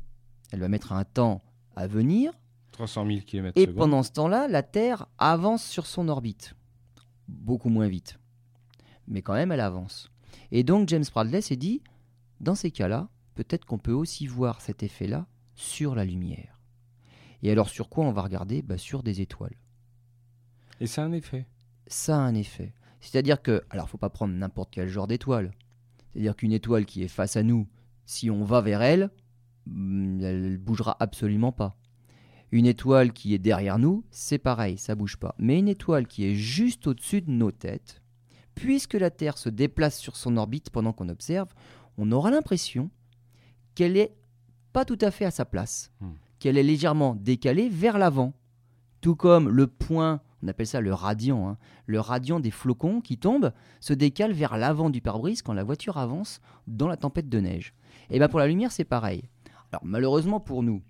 elle 0.52 0.60
va 0.60 0.68
mettre 0.68 0.92
un 0.92 1.04
temps 1.04 1.42
à 1.74 1.86
venir, 1.86 2.32
300 2.72 3.06
000 3.06 3.20
km 3.20 3.58
et 3.58 3.62
secondes. 3.62 3.76
pendant 3.76 4.02
ce 4.02 4.12
temps-là, 4.12 4.46
la 4.46 4.62
Terre 4.62 5.06
avance 5.18 5.64
sur 5.64 5.86
son 5.86 6.08
orbite. 6.08 6.54
Beaucoup 7.26 7.68
moins 7.70 7.88
vite. 7.88 8.18
Mais 9.08 9.22
quand 9.22 9.34
même, 9.34 9.50
elle 9.52 9.60
avance. 9.60 10.10
Et 10.52 10.62
donc, 10.62 10.88
James 10.88 11.04
Bradley 11.12 11.40
s'est 11.40 11.56
dit, 11.56 11.82
dans 12.40 12.54
ces 12.54 12.70
cas-là, 12.70 13.08
peut-être 13.34 13.64
qu'on 13.64 13.78
peut 13.78 13.92
aussi 13.92 14.26
voir 14.26 14.60
cet 14.60 14.82
effet-là 14.82 15.26
sur 15.54 15.94
la 15.94 16.04
lumière. 16.04 16.60
Et 17.42 17.50
alors, 17.50 17.68
sur 17.68 17.88
quoi 17.88 18.04
on 18.04 18.12
va 18.12 18.22
regarder? 18.22 18.62
Bah, 18.62 18.78
Sur 18.78 19.02
des 19.02 19.20
étoiles. 19.20 19.56
Et 20.80 20.86
ça 20.86 21.02
a 21.02 21.06
un 21.06 21.12
effet. 21.12 21.46
ça 21.86 22.16
a 22.16 22.20
un 22.20 22.34
effet. 22.34 22.72
C'est-à-dire 23.00 23.42
que, 23.42 23.62
alors 23.70 23.88
faut 23.88 23.98
pas 23.98 24.10
prendre 24.10 24.34
n'importe 24.34 24.70
quel 24.72 24.88
genre 24.88 25.06
d'étoile. 25.06 25.52
C'est-à-dire 26.12 26.36
qu'une 26.36 26.52
étoile 26.52 26.84
qui 26.86 27.02
est 27.02 27.08
face 27.08 27.36
à 27.36 27.42
nous, 27.42 27.68
si 28.06 28.30
on 28.30 28.44
va 28.44 28.60
vers 28.60 28.82
elle, 28.82 29.10
mm, 29.66 30.20
elle 30.22 30.58
bougera 30.58 30.96
absolument 31.00 31.52
pas. 31.52 31.76
Une 32.50 32.66
étoile 32.66 33.12
qui 33.12 33.34
est 33.34 33.38
derrière 33.38 33.78
nous, 33.78 34.04
c'est 34.10 34.38
pareil, 34.38 34.78
ça 34.78 34.94
bouge 34.94 35.18
pas. 35.18 35.34
Mais 35.38 35.58
une 35.58 35.68
étoile 35.68 36.06
qui 36.06 36.24
est 36.24 36.34
juste 36.34 36.86
au-dessus 36.86 37.20
de 37.20 37.30
nos 37.30 37.52
têtes, 37.52 38.00
puisque 38.54 38.94
la 38.94 39.10
Terre 39.10 39.36
se 39.38 39.50
déplace 39.50 39.98
sur 39.98 40.16
son 40.16 40.36
orbite 40.36 40.70
pendant 40.70 40.92
qu'on 40.92 41.10
observe, 41.10 41.52
on 41.98 42.10
aura 42.10 42.30
l'impression 42.30 42.90
qu'elle 43.74 43.96
est 43.96 44.14
pas 44.72 44.84
tout 44.84 44.98
à 45.02 45.10
fait 45.10 45.24
à 45.26 45.30
sa 45.30 45.44
place, 45.44 45.92
Hmm. 46.00 46.12
qu'elle 46.38 46.56
est 46.56 46.62
légèrement 46.62 47.14
décalée 47.14 47.68
vers 47.68 47.98
l'avant. 47.98 48.32
Tout 49.00 49.14
comme 49.14 49.48
le 49.48 49.66
point, 49.66 50.20
on 50.42 50.48
appelle 50.48 50.66
ça 50.66 50.80
le 50.80 50.94
radian, 50.94 51.48
hein, 51.48 51.58
le 51.86 52.00
radian 52.00 52.40
des 52.40 52.50
flocons 52.50 53.00
qui 53.00 53.18
tombent 53.18 53.52
se 53.80 53.92
décale 53.92 54.32
vers 54.32 54.56
l'avant 54.56 54.90
du 54.90 55.00
pare-brise 55.00 55.42
quand 55.42 55.52
la 55.52 55.64
voiture 55.64 55.96
avance 55.96 56.40
dans 56.66 56.88
la 56.88 56.96
tempête 56.96 57.28
de 57.28 57.40
neige. 57.40 57.74
Et 58.10 58.18
bien 58.18 58.28
pour 58.28 58.38
la 58.38 58.46
lumière, 58.46 58.72
c'est 58.72 58.84
pareil. 58.84 59.28
Alors 59.72 59.84
malheureusement 59.84 60.40
pour 60.40 60.62
nous, 60.62 60.82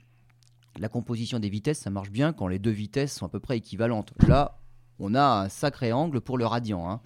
la 0.79 0.89
composition 0.89 1.39
des 1.39 1.49
vitesses, 1.49 1.81
ça 1.81 1.91
marche 1.91 2.11
bien 2.11 2.33
quand 2.33 2.47
les 2.47 2.59
deux 2.59 2.71
vitesses 2.71 3.15
sont 3.15 3.27
à 3.27 3.29
peu 3.29 3.41
près 3.41 3.57
équivalentes. 3.57 4.13
Là, 4.29 4.61
on 4.99 5.15
a 5.15 5.45
un 5.45 5.49
sacré 5.49 5.93
angle 5.93 6.21
pour 6.21 6.39
le 6.39 6.47
radian. 6.47 6.89
hein. 6.89 7.01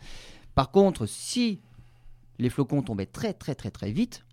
Par 0.54 0.70
contre, 0.70 1.06
si 1.06 1.60
les 2.38 2.50
flocons 2.50 2.82
tombaient 2.82 3.06
très 3.06 3.32
très 3.32 3.54
très 3.54 3.70
très 3.70 3.92
vite, 3.92 4.24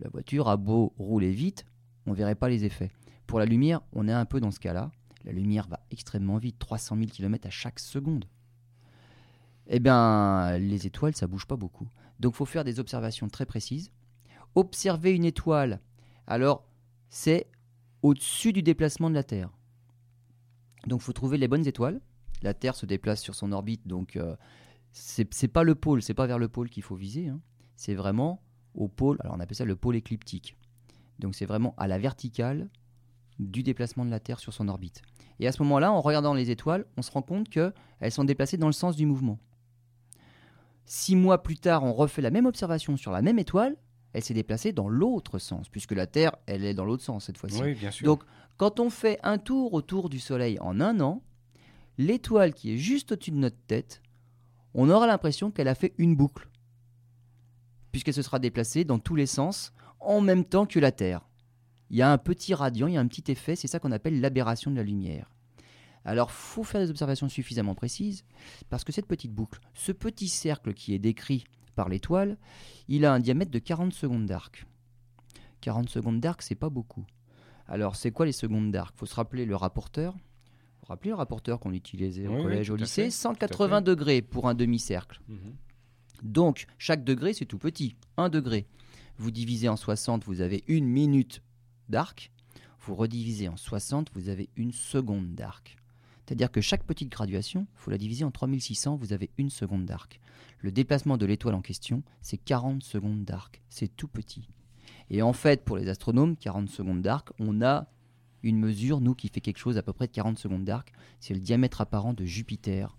la 0.00 0.08
voiture 0.08 0.48
a 0.48 0.56
beau 0.56 0.92
rouler 0.98 1.30
vite, 1.30 1.66
on 2.06 2.12
verrait 2.12 2.34
pas 2.34 2.48
les 2.48 2.64
effets. 2.64 2.90
Pour 3.26 3.38
la 3.38 3.44
lumière, 3.44 3.82
on 3.92 4.08
est 4.08 4.12
un 4.12 4.24
peu 4.24 4.40
dans 4.40 4.50
ce 4.50 4.58
cas-là. 4.60 4.90
La 5.24 5.32
lumière 5.32 5.68
va 5.68 5.80
extrêmement 5.90 6.38
vite, 6.38 6.58
300 6.58 6.96
000 6.96 7.08
km 7.10 7.46
à 7.46 7.50
chaque 7.50 7.78
seconde. 7.80 8.24
Eh 9.66 9.80
bien, 9.80 10.56
les 10.58 10.86
étoiles, 10.86 11.14
ça 11.14 11.26
bouge 11.26 11.46
pas 11.46 11.56
beaucoup. 11.56 11.88
Donc, 12.20 12.34
faut 12.34 12.46
faire 12.46 12.64
des 12.64 12.80
observations 12.80 13.28
très 13.28 13.44
précises. 13.46 13.90
Observer 14.54 15.14
une 15.14 15.24
étoile, 15.24 15.80
alors, 16.26 16.64
c'est 17.10 17.46
au-dessus 18.02 18.52
du 18.52 18.62
déplacement 18.62 19.10
de 19.10 19.14
la 19.14 19.24
Terre. 19.24 19.50
Donc, 20.86 21.00
faut 21.00 21.12
trouver 21.12 21.36
les 21.38 21.48
bonnes 21.48 21.66
étoiles. 21.66 22.00
La 22.42 22.54
Terre 22.54 22.74
se 22.74 22.86
déplace 22.86 23.20
sur 23.20 23.34
son 23.34 23.52
orbite, 23.52 23.86
donc 23.86 24.16
euh, 24.16 24.36
c'est 24.92 25.48
pas 25.48 25.64
le 25.64 25.74
pôle, 25.74 26.02
c'est 26.02 26.14
pas 26.14 26.26
vers 26.26 26.38
le 26.38 26.48
pôle 26.48 26.70
qu'il 26.70 26.82
faut 26.82 26.94
viser. 26.96 27.28
hein. 27.28 27.40
C'est 27.76 27.94
vraiment 27.94 28.42
au 28.74 28.88
pôle. 28.88 29.16
Alors, 29.20 29.34
on 29.36 29.40
appelle 29.40 29.56
ça 29.56 29.64
le 29.64 29.76
pôle 29.76 29.96
écliptique. 29.96 30.56
Donc, 31.18 31.34
c'est 31.34 31.46
vraiment 31.46 31.74
à 31.76 31.88
la 31.88 31.98
verticale 31.98 32.68
du 33.38 33.62
déplacement 33.62 34.04
de 34.04 34.10
la 34.10 34.20
Terre 34.20 34.40
sur 34.40 34.52
son 34.52 34.68
orbite. 34.68 35.02
Et 35.40 35.46
à 35.46 35.52
ce 35.52 35.62
moment-là, 35.62 35.92
en 35.92 36.00
regardant 36.00 36.34
les 36.34 36.50
étoiles, 36.50 36.84
on 36.96 37.02
se 37.02 37.10
rend 37.10 37.22
compte 37.22 37.48
qu'elles 37.48 37.72
sont 38.10 38.24
déplacées 38.24 38.56
dans 38.56 38.66
le 38.66 38.72
sens 38.72 38.96
du 38.96 39.06
mouvement. 39.06 39.38
Six 40.84 41.16
mois 41.16 41.42
plus 41.42 41.56
tard, 41.56 41.84
on 41.84 41.92
refait 41.92 42.22
la 42.22 42.30
même 42.30 42.46
observation 42.46 42.96
sur 42.96 43.12
la 43.12 43.22
même 43.22 43.38
étoile. 43.38 43.76
Elle 44.14 44.24
s'est 44.24 44.34
déplacée 44.34 44.72
dans 44.72 44.88
l'autre 44.88 45.38
sens, 45.38 45.68
puisque 45.68 45.92
la 45.92 46.06
Terre, 46.06 46.34
elle 46.46 46.64
est 46.64 46.74
dans 46.74 46.86
l'autre 46.86 47.04
sens 47.04 47.26
cette 47.26 47.36
fois-ci. 47.36 47.62
Oui, 47.62 47.74
bien 47.74 47.90
sûr. 47.90 48.06
Donc, 48.06 48.24
quand 48.56 48.80
on 48.80 48.90
fait 48.90 49.20
un 49.22 49.38
tour 49.38 49.74
autour 49.74 50.08
du 50.08 50.18
Soleil 50.18 50.58
en 50.60 50.80
un 50.80 50.98
an, 51.00 51.22
l'étoile 51.98 52.54
qui 52.54 52.72
est 52.72 52.78
juste 52.78 53.12
au-dessus 53.12 53.32
de 53.32 53.36
notre 53.36 53.60
tête, 53.66 54.02
on 54.74 54.88
aura 54.88 55.06
l'impression 55.06 55.50
qu'elle 55.50 55.68
a 55.68 55.74
fait 55.74 55.94
une 55.98 56.16
boucle, 56.16 56.48
puisqu'elle 57.92 58.14
se 58.14 58.22
sera 58.22 58.38
déplacée 58.38 58.84
dans 58.84 58.98
tous 58.98 59.14
les 59.14 59.26
sens 59.26 59.72
en 60.00 60.20
même 60.20 60.44
temps 60.44 60.66
que 60.66 60.78
la 60.78 60.90
Terre. 60.92 61.27
Il 61.90 61.96
y 61.96 62.02
a 62.02 62.10
un 62.12 62.18
petit 62.18 62.54
radiant, 62.54 62.86
il 62.86 62.94
y 62.94 62.96
a 62.96 63.00
un 63.00 63.06
petit 63.08 63.30
effet, 63.30 63.56
c'est 63.56 63.68
ça 63.68 63.78
qu'on 63.78 63.92
appelle 63.92 64.20
l'aberration 64.20 64.70
de 64.70 64.76
la 64.76 64.82
lumière. 64.82 65.30
Alors, 66.04 66.30
faut 66.30 66.64
faire 66.64 66.80
des 66.80 66.90
observations 66.90 67.28
suffisamment 67.28 67.74
précises, 67.74 68.24
parce 68.70 68.84
que 68.84 68.92
cette 68.92 69.06
petite 69.06 69.32
boucle, 69.32 69.60
ce 69.74 69.92
petit 69.92 70.28
cercle 70.28 70.72
qui 70.74 70.94
est 70.94 70.98
décrit 70.98 71.44
par 71.74 71.88
l'étoile, 71.88 72.36
il 72.88 73.04
a 73.04 73.12
un 73.12 73.20
diamètre 73.20 73.50
de 73.50 73.58
40 73.58 73.92
secondes 73.92 74.26
d'arc. 74.26 74.66
40 75.60 75.88
secondes 75.88 76.20
d'arc, 76.20 76.42
c'est 76.42 76.54
pas 76.54 76.70
beaucoup. 76.70 77.04
Alors, 77.66 77.96
c'est 77.96 78.10
quoi 78.10 78.26
les 78.26 78.32
secondes 78.32 78.70
d'arc? 78.70 78.94
Faut 78.96 79.06
se 79.06 79.14
rappeler 79.14 79.44
le 79.44 79.56
rapporteur. 79.56 80.14
Vous 80.14 80.20
vous 80.82 80.86
rappelez 80.88 81.10
le 81.10 81.16
rapporteur 81.16 81.60
qu'on 81.60 81.72
utilisait 81.72 82.26
au 82.26 82.30
Oui, 82.30 82.36
oui, 82.36 82.42
collège, 82.44 82.70
au 82.70 82.76
lycée? 82.76 83.04
fait, 83.04 83.10
180 83.10 83.82
degrés 83.82 84.22
pour 84.22 84.48
un 84.48 84.54
demi-cercle. 84.54 85.20
Mhm. 85.28 85.54
Donc, 86.22 86.66
chaque 86.78 87.04
degré, 87.04 87.32
c'est 87.34 87.44
tout 87.44 87.58
petit. 87.58 87.96
1 88.16 88.28
degré. 88.30 88.66
Vous 89.18 89.30
divisez 89.30 89.68
en 89.68 89.76
60, 89.76 90.24
vous 90.24 90.40
avez 90.40 90.64
une 90.68 90.86
minute 90.86 91.42
d'arc. 91.88 92.30
Vous 92.80 92.94
redivisez 92.94 93.48
en 93.48 93.56
60, 93.56 94.10
vous 94.14 94.28
avez 94.28 94.48
une 94.56 94.72
seconde 94.72 95.34
d'arc. 95.34 95.76
C'est-à-dire 96.24 96.50
que 96.50 96.60
chaque 96.60 96.84
petite 96.84 97.10
graduation, 97.10 97.66
il 97.74 97.78
faut 97.78 97.90
la 97.90 97.98
diviser 97.98 98.24
en 98.24 98.30
3600, 98.30 98.96
vous 98.96 99.12
avez 99.12 99.30
une 99.38 99.50
seconde 99.50 99.86
d'arc. 99.86 100.20
Le 100.60 100.72
déplacement 100.72 101.16
de 101.16 101.26
l'étoile 101.26 101.54
en 101.54 101.62
question, 101.62 102.02
c'est 102.20 102.36
40 102.36 102.82
secondes 102.82 103.24
d'arc. 103.24 103.62
C'est 103.68 103.96
tout 103.96 104.08
petit. 104.08 104.48
Et 105.10 105.22
en 105.22 105.32
fait, 105.32 105.64
pour 105.64 105.76
les 105.76 105.88
astronomes, 105.88 106.36
40 106.36 106.68
secondes 106.68 107.02
d'arc, 107.02 107.30
on 107.38 107.62
a 107.62 107.88
une 108.42 108.58
mesure, 108.58 109.00
nous, 109.00 109.14
qui 109.14 109.28
fait 109.28 109.40
quelque 109.40 109.58
chose 109.58 109.78
à 109.78 109.82
peu 109.82 109.92
près 109.92 110.06
de 110.06 110.12
40 110.12 110.38
secondes 110.38 110.64
d'arc. 110.64 110.92
C'est 111.20 111.34
le 111.34 111.40
diamètre 111.40 111.80
apparent 111.80 112.12
de 112.12 112.24
Jupiter 112.24 112.96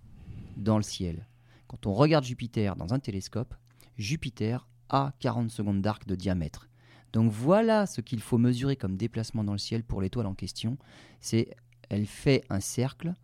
dans 0.58 0.78
le 0.78 0.84
ciel. 0.84 1.28
Quand 1.68 1.86
on 1.86 1.94
regarde 1.94 2.26
Jupiter 2.26 2.76
dans 2.76 2.94
un 2.94 3.00
télescope, 3.00 3.54
Jupiter 3.98 4.68
a 4.90 5.14
40 5.20 5.52
secondes 5.52 5.82
d'arc 5.82 6.08
de 6.08 6.16
diamètre. 6.16 6.69
Donc 7.14 7.32
voilà 7.32 7.86
ce 7.86 8.02
qu'il 8.02 8.22
faut 8.22 8.38
mesurer 8.38 8.76
comme 8.76 8.98
déplacement 8.98 9.44
dans 9.44 9.54
le 9.54 9.58
ciel 9.58 9.84
pour 9.84 10.02
l'étoile 10.02 10.28
en 10.28 10.36
question. 10.36 10.78
C'est 11.20 11.56
elle 11.90 12.06
fait 12.06 12.44
un 12.50 12.60
cercle 12.60 13.16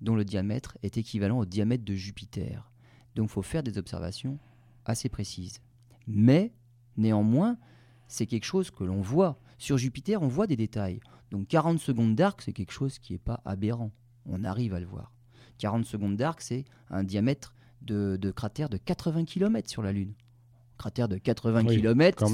dont 0.00 0.14
le 0.14 0.24
diamètre 0.24 0.76
est 0.82 0.98
équivalent 0.98 1.38
au 1.38 1.46
diamètre 1.46 1.84
de 1.84 1.94
Jupiter. 1.94 2.70
Donc 3.14 3.30
il 3.30 3.32
faut 3.32 3.42
faire 3.42 3.62
des 3.62 3.78
observations 3.78 4.38
assez 4.84 5.08
précises. 5.08 5.60
Mais 6.06 6.52
néanmoins, 6.96 7.56
c'est 8.06 8.26
quelque 8.26 8.44
chose 8.44 8.70
que 8.70 8.84
l'on 8.84 9.00
voit. 9.00 9.40
Sur 9.58 9.78
Jupiter, 9.78 10.22
on 10.22 10.28
voit 10.28 10.46
des 10.46 10.56
détails. 10.56 11.00
Donc 11.30 11.48
40 11.48 11.78
secondes 11.78 12.14
d'arc, 12.14 12.42
c'est 12.42 12.52
quelque 12.52 12.72
chose 12.72 12.98
qui 12.98 13.14
n'est 13.14 13.18
pas 13.18 13.40
aberrant. 13.44 13.90
On 14.26 14.44
arrive 14.44 14.74
à 14.74 14.80
le 14.80 14.86
voir. 14.86 15.12
40 15.58 15.86
secondes 15.86 16.16
d'arc, 16.16 16.42
c'est 16.42 16.64
un 16.90 17.02
diamètre 17.02 17.54
de, 17.80 18.18
de 18.20 18.30
cratère 18.30 18.68
de 18.68 18.76
80 18.76 19.24
km 19.24 19.68
sur 19.70 19.82
la 19.82 19.92
Lune. 19.92 20.12
Cratère 20.78 21.08
de 21.08 21.16
80 21.16 21.64
Oui, 21.66 21.76
km, 21.76 22.24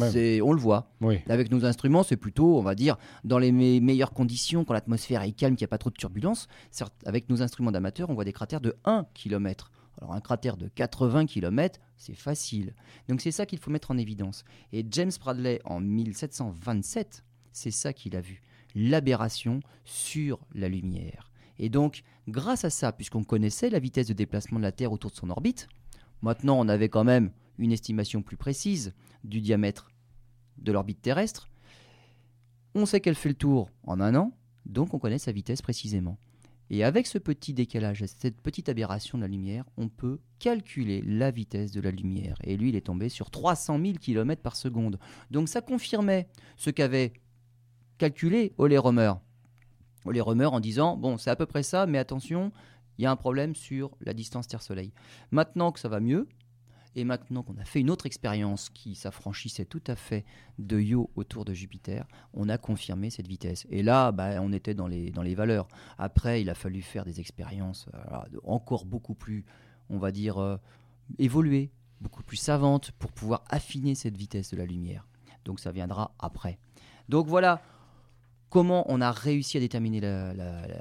on 0.43 0.53
le 0.53 0.59
voit. 0.61 0.91
Oui. 1.01 1.21
Avec 1.29 1.51
nos 1.53 1.65
instruments, 1.65 2.03
c'est 2.03 2.17
plutôt, 2.17 2.59
on 2.59 2.63
va 2.63 2.75
dire, 2.75 2.97
dans 3.25 3.39
les 3.39 3.53
me- 3.53 3.81
meilleures 3.81 4.13
conditions, 4.13 4.65
quand 4.65 4.75
l'atmosphère 4.75 5.23
est 5.23 5.33
calme, 5.33 5.55
qu'il 5.55 5.65
n'y 5.65 5.69
a 5.69 5.69
pas 5.69 5.79
trop 5.79 5.91
de 5.91 5.95
turbulences. 5.97 6.49
Certes, 6.73 6.95
avec 7.07 7.29
nos 7.31 7.41
instruments 7.43 7.71
d'amateurs, 7.71 8.11
on 8.11 8.15
voit 8.15 8.25
des 8.25 8.33
cratères 8.33 8.61
de 8.61 8.75
1 8.85 9.07
km. 9.15 9.71
Alors 10.01 10.15
un 10.15 10.21
cratère 10.21 10.57
de 10.57 10.67
80 10.69 11.27
km, 11.27 11.79
c'est 11.97 12.15
facile. 12.17 12.75
Donc 13.09 13.21
c'est 13.21 13.31
ça 13.31 13.47
qu'il 13.47 13.59
faut 13.61 13.71
mettre 13.71 13.91
en 13.93 13.99
évidence. 13.99 14.45
Et 14.73 14.85
James 14.91 15.13
Bradley, 15.21 15.61
en 15.65 15.79
1727, 15.81 17.25
c'est 17.53 17.71
ça 17.71 17.93
qu'il 17.93 18.17
a 18.17 18.21
vu. 18.21 18.43
L'aberration 18.75 19.61
sur 19.85 20.39
la 20.55 20.69
lumière. 20.69 21.31
Et 21.59 21.69
donc, 21.69 22.03
grâce 22.27 22.65
à 22.65 22.71
ça, 22.71 22.91
puisqu'on 22.93 23.23
connaissait 23.25 23.71
la 23.71 23.79
vitesse 23.79 24.07
de 24.09 24.15
déplacement 24.15 24.59
de 24.59 24.65
la 24.65 24.73
Terre 24.73 24.93
autour 24.93 25.11
de 25.11 25.17
son 25.17 25.31
orbite, 25.31 25.69
maintenant 26.23 26.59
on 26.59 26.69
avait 26.69 26.89
quand 26.89 27.05
même 27.05 27.31
une 27.59 27.73
estimation 27.73 28.23
plus 28.23 28.37
précise 28.37 28.95
du 29.25 29.41
diamètre 29.41 29.91
de 30.59 30.73
l'orbite 30.73 31.03
terrestre. 31.03 31.49
On 32.75 32.87
sait 32.87 33.01
qu'elle 33.01 33.15
fait 33.15 33.29
le 33.29 33.35
tour 33.35 33.71
en 33.85 34.01
un 34.01 34.15
an, 34.15 34.33
donc 34.67 34.95
on 34.95 34.99
connaît 34.99 35.19
sa 35.19 35.33
vitesse 35.33 35.63
précisément. 35.63 36.19
Et 36.71 36.85
avec 36.85 37.07
ce 37.07 37.19
petit 37.19 37.53
décalage, 37.53 38.03
cette 38.07 38.41
petite 38.41 38.71
aberration 38.71 39.19
de 39.19 39.23
la 39.23 39.29
lumière, 39.29 39.67
on 39.77 39.89
peut 39.89 40.21
calculer 40.39 41.03
la 41.03 41.31
vitesse 41.31 41.71
de 41.71 41.83
la 41.83 41.91
lumière. 41.91 42.39
Et 42.45 42.57
lui, 42.57 42.71
il 42.71 42.77
est 42.77 42.87
tombé 42.87 43.11
sur 43.11 43.31
300 43.31 43.79
000 43.79 43.99
km 44.01 44.41
par 44.41 44.57
seconde. 44.57 44.99
Donc 45.31 45.51
ça 45.51 45.61
confirmait 45.61 46.29
ce 46.57 46.71
qu'avait 46.71 47.13
calculé 47.99 48.55
Ole 48.57 48.79
Romer. 48.79 49.13
Ole 50.07 50.21
Romer 50.23 50.47
en 50.47 50.61
disant, 50.61 50.97
bon, 50.97 51.19
c'est 51.19 51.31
à 51.31 51.37
peu 51.37 51.45
près 51.45 51.63
ça, 51.63 51.87
mais 51.87 51.99
attention, 51.99 52.53
il 52.97 53.03
y 53.03 53.07
a 53.07 53.11
un 53.11 53.17
problème 53.17 53.55
sur 53.55 53.91
la 54.01 54.15
distance 54.15 54.49
Terre-Soleil. 54.49 54.93
Maintenant 55.31 55.73
que 55.73 55.81
ça 55.81 55.89
va 55.89 56.01
mieux, 56.01 56.27
et 56.95 57.05
maintenant 57.05 57.43
qu'on 57.43 57.57
a 57.59 57.65
fait 57.65 57.81
une 57.81 57.91
autre 57.91 58.07
expérience 58.07 58.69
qui 58.69 58.95
s'affranchissait 58.95 59.65
tout 59.65 59.83
à 59.87 59.97
fait 59.97 60.25
de 60.59 60.79
Io 60.79 61.11
autour 61.17 61.45
de 61.45 61.55
Jupiter, 61.55 62.07
on 62.35 62.49
a 62.49 62.59
confirmé 62.59 63.11
cette 63.11 63.27
vitesse. 63.27 63.67
Et 63.71 63.83
là, 63.83 64.13
bah, 64.13 64.41
on 64.41 64.53
était 64.53 64.75
dans 64.75 64.87
les, 64.87 65.11
dans 65.11 65.23
les 65.23 65.35
valeurs. 65.35 65.69
Après, 65.99 66.43
il 66.43 66.51
a 66.51 66.55
fallu 66.55 66.83
faire 66.83 67.05
des 67.05 67.21
expériences 67.21 67.87
euh, 67.95 68.39
encore 68.45 68.85
beaucoup 68.85 69.15
plus, 69.15 69.45
on 69.89 69.99
va 69.99 70.13
dire, 70.13 70.39
euh, 70.39 70.57
évoluées, 71.19 71.71
beaucoup 72.01 72.23
plus 72.23 72.37
savantes 72.37 72.91
pour 72.93 73.13
pouvoir 73.13 73.45
affiner 73.49 73.95
cette 73.95 74.17
vitesse 74.17 74.51
de 74.51 74.57
la 74.57 74.67
lumière. 74.67 75.07
Donc 75.45 75.61
ça 75.61 75.73
viendra 75.73 76.15
après. 76.19 76.59
Donc 77.09 77.27
voilà 77.27 77.63
comment 78.51 78.85
on 78.89 79.01
a 79.01 79.11
réussi 79.11 79.57
à 79.57 79.61
déterminer 79.61 80.05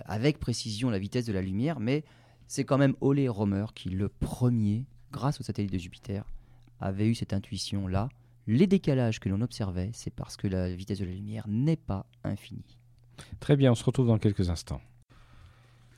avec 0.06 0.40
précision 0.40 0.90
la 0.90 1.00
vitesse 1.00 1.26
de 1.26 1.34
la 1.34 1.42
lumière, 1.42 1.80
mais 1.80 2.04
c'est 2.48 2.66
quand 2.66 2.78
même 2.78 2.96
Ole 3.00 3.30
Romer 3.30 3.68
qui, 3.74 3.90
le 3.90 4.10
premier, 4.10 4.86
grâce 5.12 5.40
au 5.40 5.44
satellite 5.44 5.72
de 5.72 5.78
Jupiter, 5.78 6.26
avait 6.80 7.08
eu 7.08 7.16
cette 7.16 7.34
intuition-là. 7.34 8.10
Les 8.48 8.68
décalages 8.68 9.20
que 9.20 9.30
l'on 9.30 9.42
observait, 9.42 9.92
c'est 9.94 10.14
parce 10.14 10.36
que 10.36 10.48
la 10.48 10.74
vitesse 10.74 11.00
de 11.00 11.06
la 11.06 11.12
lumière 11.12 11.46
n'est 11.48 11.78
pas 11.78 12.06
infinie. 12.24 12.78
Très 13.40 13.56
bien, 13.56 13.72
on 13.72 13.76
se 13.76 13.84
retrouve 13.84 14.08
dans 14.08 14.18
quelques 14.18 14.50
instants. 14.50 14.82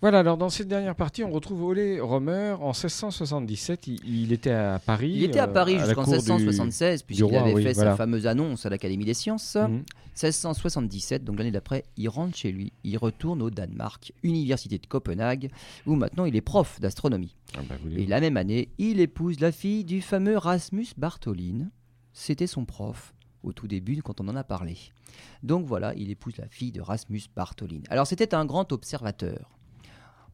Voilà, 0.04 0.20
alors 0.20 0.36
dans 0.36 0.50
cette 0.50 0.68
dernière 0.68 0.98
partie, 0.98 1.24
on 1.24 1.32
retrouve 1.32 1.64
Ole 1.64 2.02
Romer. 2.02 2.58
En 2.60 2.74
1677, 2.74 3.88
il, 3.88 4.02
il 4.06 4.34
était 4.34 4.50
à 4.50 4.78
Paris. 4.86 5.14
Il 5.16 5.24
était 5.24 5.40
à 5.40 5.48
euh, 5.48 5.54
Paris 5.54 5.80
jusqu'en 5.80 6.04
cour 6.04 6.22
du- 6.22 6.30
1676, 6.30 7.04
puisqu'il 7.04 7.34
avait 7.34 7.54
oui, 7.54 7.64
fait 7.64 7.72
voilà. 7.72 7.92
sa 7.92 7.96
fameuse 7.96 8.28
annonce 8.28 8.66
à 8.66 8.70
l'Académie 8.70 9.06
des 9.06 9.14
sciences. 9.14 9.56
Mhm. 9.56 9.86
1677, 10.22 11.24
donc 11.24 11.38
l'année 11.38 11.52
d'après, 11.52 11.86
il 11.96 12.10
rentre 12.10 12.36
chez 12.36 12.52
lui, 12.52 12.74
il 12.84 12.98
retourne 12.98 13.42
au 13.42 13.50
Danemark, 13.50 14.12
Université 14.24 14.78
de 14.78 14.86
Copenhague, 14.86 15.50
où 15.86 15.96
maintenant 15.96 16.26
il 16.26 16.36
est 16.36 16.42
prof 16.42 16.82
d'astronomie. 16.82 17.38
Ah 17.56 17.62
bah, 17.70 17.76
Et 17.96 18.06
la 18.06 18.20
même 18.20 18.36
année, 18.36 18.74
il 18.80 19.00
épouse 19.00 19.40
la 19.40 19.54
fille 19.54 19.86
du 19.86 20.02
fameux 20.02 20.36
Rasmus 20.36 20.88
Bartholin. 20.98 21.70
C'était 22.12 22.48
son 22.48 22.66
prof 22.66 23.14
au 23.42 23.54
tout 23.54 23.70
début 23.70 24.02
quand 24.02 24.20
on 24.20 24.28
en 24.28 24.36
a 24.36 24.44
parlé. 24.44 24.76
Donc 25.44 25.66
voilà, 25.66 25.94
il 25.96 26.12
épouse 26.12 26.36
la 26.36 26.50
fille 26.50 26.74
de 26.74 26.82
Rasmus 26.82 27.22
Bartholin. 27.34 27.84
Alors 27.90 28.06
c'était 28.06 28.36
un 28.36 28.44
grand 28.44 28.74
observateur. 28.74 29.54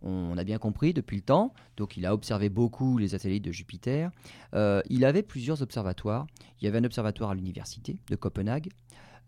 On 0.02 0.38
a 0.38 0.44
bien 0.44 0.58
compris 0.58 0.94
depuis 0.94 1.18
le 1.18 1.24
temps, 1.24 1.54
donc 1.76 1.98
il 1.98 2.06
a 2.06 2.14
observé 2.14 2.50
beaucoup 2.50 2.98
les 2.98 3.10
satellites 3.10 3.44
de 3.44 3.52
Jupiter. 3.52 4.12
Euh, 4.54 4.82
il 4.90 5.04
avait 5.04 5.24
plusieurs 5.24 5.62
observatoires. 5.62 6.26
Il 6.62 6.66
y 6.66 6.68
avait 6.68 6.78
un 6.78 6.84
observatoire 6.84 7.32
à 7.32 7.36
l'université 7.36 8.00
de 8.10 8.16
Copenhague. 8.16 8.70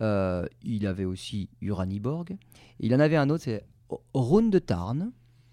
Euh, 0.02 0.48
il 0.64 0.88
avait 0.88 1.06
aussi 1.06 1.50
Uraniborg. 1.62 2.38
Il 2.80 2.96
en 2.96 3.00
avait 3.00 3.18
un 3.18 3.30
autre, 3.30 3.44
c'est 3.44 3.66
Rundetarn. 4.14 5.12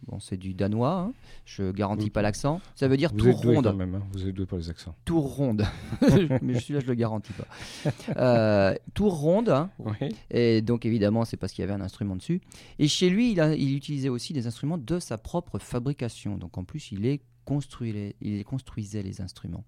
Bon, 0.09 0.19
c'est 0.21 0.37
du 0.39 0.55
danois, 0.55 1.01
hein. 1.01 1.13
je 1.45 1.71
garantis 1.71 2.05
Oui. 2.05 2.11
pas 2.11 2.23
l'accent. 2.23 2.61
Ça 2.75 2.89
veut 2.89 2.97
dire 2.97 3.11
Vous 3.13 3.19
tour 3.19 3.29
êtes 3.29 3.41
doué 3.43 3.55
ronde 3.57 3.65
quand 3.67 3.75
même, 3.75 3.95
hein. 3.97 4.03
vous 4.13 4.27
êtes 4.27 4.35
doué 4.35 4.47
pour 4.47 4.57
les 4.59 4.71
accents. 4.71 4.95
tour 5.05 5.35
ronde. 5.37 5.65
Mais 6.43 6.59
celui-là, 6.59 6.81
je 6.81 6.87
le 6.87 6.95
garantis 6.95 7.33
pas. 7.35 7.91
Euh, 8.17 8.75
tour 8.95 9.19
ronde. 9.21 9.49
hein. 9.51 9.71
Oui. 9.79 10.09
Et 10.31 10.63
donc, 10.63 10.87
évidemment, 10.87 11.25
c'est 11.25 11.37
parce 11.37 11.53
qu'il 11.53 11.63
y 11.63 11.65
avait 11.69 11.75
un 11.75 11.81
instrument 11.83 12.17
dessus. 12.17 12.41
Et 12.79 12.89
chez 12.89 13.11
lui, 13.11 13.33
il, 13.33 13.41
a- 13.41 13.55
il 13.55 13.75
utilisait 13.77 14.09
aussi 14.09 14.33
des 14.33 14.47
instruments 14.47 14.79
de 14.79 14.99
sa 14.99 15.19
propre 15.19 15.59
fabrication. 15.59 16.37
Donc, 16.39 16.57
en 16.59 16.65
plus, 16.65 16.91
il, 16.93 17.01
les 17.03 17.21
construit 17.45 17.93
les- 17.93 18.17
il 18.21 18.37
les 18.37 18.45
construisait 18.45 19.03
les 19.03 19.21
instruments. 19.21 19.65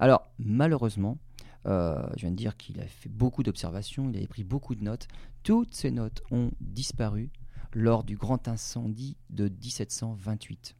Alors, 0.00 0.22
malheureusement, 0.38 1.18
euh, 1.66 2.02
je 2.16 2.22
viens 2.22 2.30
de 2.30 2.36
dire 2.36 2.56
qu'il 2.56 2.80
a 2.80 2.86
fait 2.86 3.08
beaucoup 3.08 3.42
d'observations, 3.42 4.10
il 4.10 4.16
avait 4.16 4.26
pris 4.26 4.44
beaucoup 4.44 4.74
de 4.74 4.82
notes. 4.84 5.08
Toutes 5.44 5.74
ces 5.74 5.90
notes 5.90 6.22
ont 6.30 6.50
disparu 6.60 7.30
lors 7.74 8.04
du 8.04 8.16
grand 8.16 8.48
incendie 8.48 9.16
de 9.30 9.48
1728. 9.48 10.76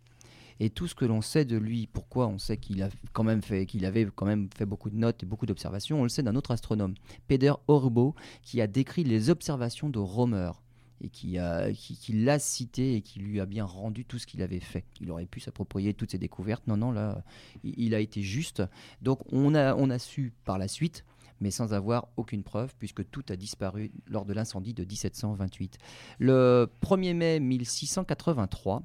Et 0.60 0.70
tout 0.70 0.86
ce 0.86 0.94
que 0.94 1.04
l'on 1.04 1.20
sait 1.20 1.44
de 1.44 1.56
lui, 1.56 1.86
pourquoi 1.86 2.28
on 2.28 2.38
sait 2.38 2.56
qu'il 2.56 2.82
a 2.82 2.88
quand 3.12 3.24
même 3.24 3.42
fait, 3.42 3.66
qu'il 3.66 3.84
avait 3.84 4.06
quand 4.14 4.26
même 4.26 4.48
fait 4.54 4.66
beaucoup 4.66 4.90
de 4.90 4.96
notes 4.96 5.22
et 5.22 5.26
beaucoup 5.26 5.46
d'observations, 5.46 6.00
on 6.00 6.02
le 6.04 6.08
sait 6.08 6.22
d'un 6.22 6.36
autre 6.36 6.52
astronome, 6.52 6.94
Peder 7.26 7.54
Orbo, 7.66 8.14
qui 8.42 8.60
a 8.60 8.66
décrit 8.66 9.04
les 9.04 9.30
observations 9.30 9.88
de 9.88 9.98
Romer. 9.98 10.52
et 11.00 11.08
qui, 11.08 11.32
l'a 11.34 12.38
cité 12.38 12.94
et 12.94 13.02
qui 13.02 13.18
lui 13.18 13.40
a 13.40 13.46
bien 13.46 13.64
rendu 13.64 14.04
tout 14.04 14.18
ce 14.18 14.26
qu'il 14.26 14.42
avait 14.42 14.60
fait. 14.60 14.84
Il 15.00 15.10
aurait 15.10 15.26
pu 15.26 15.40
s'approprier 15.40 15.92
toutes 15.92 16.12
ses 16.12 16.18
découvertes. 16.18 16.66
Non, 16.68 16.76
non, 16.76 16.92
là, 16.92 17.24
il, 17.64 17.94
a 17.94 17.98
été 17.98 18.22
juste. 18.22 18.62
Donc 19.02 19.20
on 19.32 19.54
a, 19.54 19.74
on 19.74 19.90
a 19.90 19.98
su 19.98 20.32
par 20.44 20.56
la 20.56 20.68
suite 20.68 21.04
mais 21.40 21.50
sans 21.50 21.74
avoir 21.74 22.08
aucune 22.16 22.42
preuve, 22.42 22.74
puisque 22.78 23.08
tout 23.10 23.24
a 23.28 23.36
disparu 23.36 23.92
lors 24.06 24.24
de 24.24 24.32
l'incendie 24.32 24.74
de 24.74 24.84
1728. 24.84 25.78
Le 26.18 26.70
1er 26.82 27.14
mai 27.14 27.40
1683, 27.40 28.82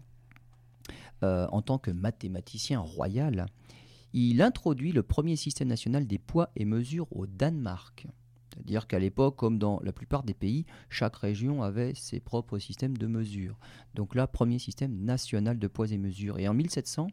euh, 1.24 1.48
en 1.52 1.62
tant 1.62 1.78
que 1.78 1.92
mathématicien 1.92 2.80
royal, 2.80 3.48
il 4.14 4.42
introduit 4.42 4.92
le 4.92 5.04
premier 5.04 5.36
système 5.36 5.68
national 5.68 6.08
des 6.08 6.18
poids 6.18 6.50
et 6.56 6.66
mesures 6.66 7.08
au 7.12 7.28
Danemark. 7.28 8.08
C'est-à-dire 8.54 8.88
qu'à 8.88 9.00
l'époque, 9.00 9.36
comme 9.36 9.58
dans 9.58 9.80
la 9.84 9.94
plupart 9.94 10.24
des 10.24 10.34
pays, 10.34 10.66
chaque 10.90 11.16
région 11.16 11.64
avait 11.64 11.94
ses 11.94 12.20
propres 12.20 12.60
systèmes 12.60 12.98
de 12.98 13.08
mesure. 13.08 13.58
Donc 13.96 14.16
là, 14.16 14.28
premier 14.28 14.60
système 14.60 15.04
national 15.04 15.60
de 15.60 15.68
poids 15.68 15.92
et 15.92 15.98
mesures. 15.98 16.40
Et 16.40 16.48
en 16.48 16.54
1700, 16.54 17.08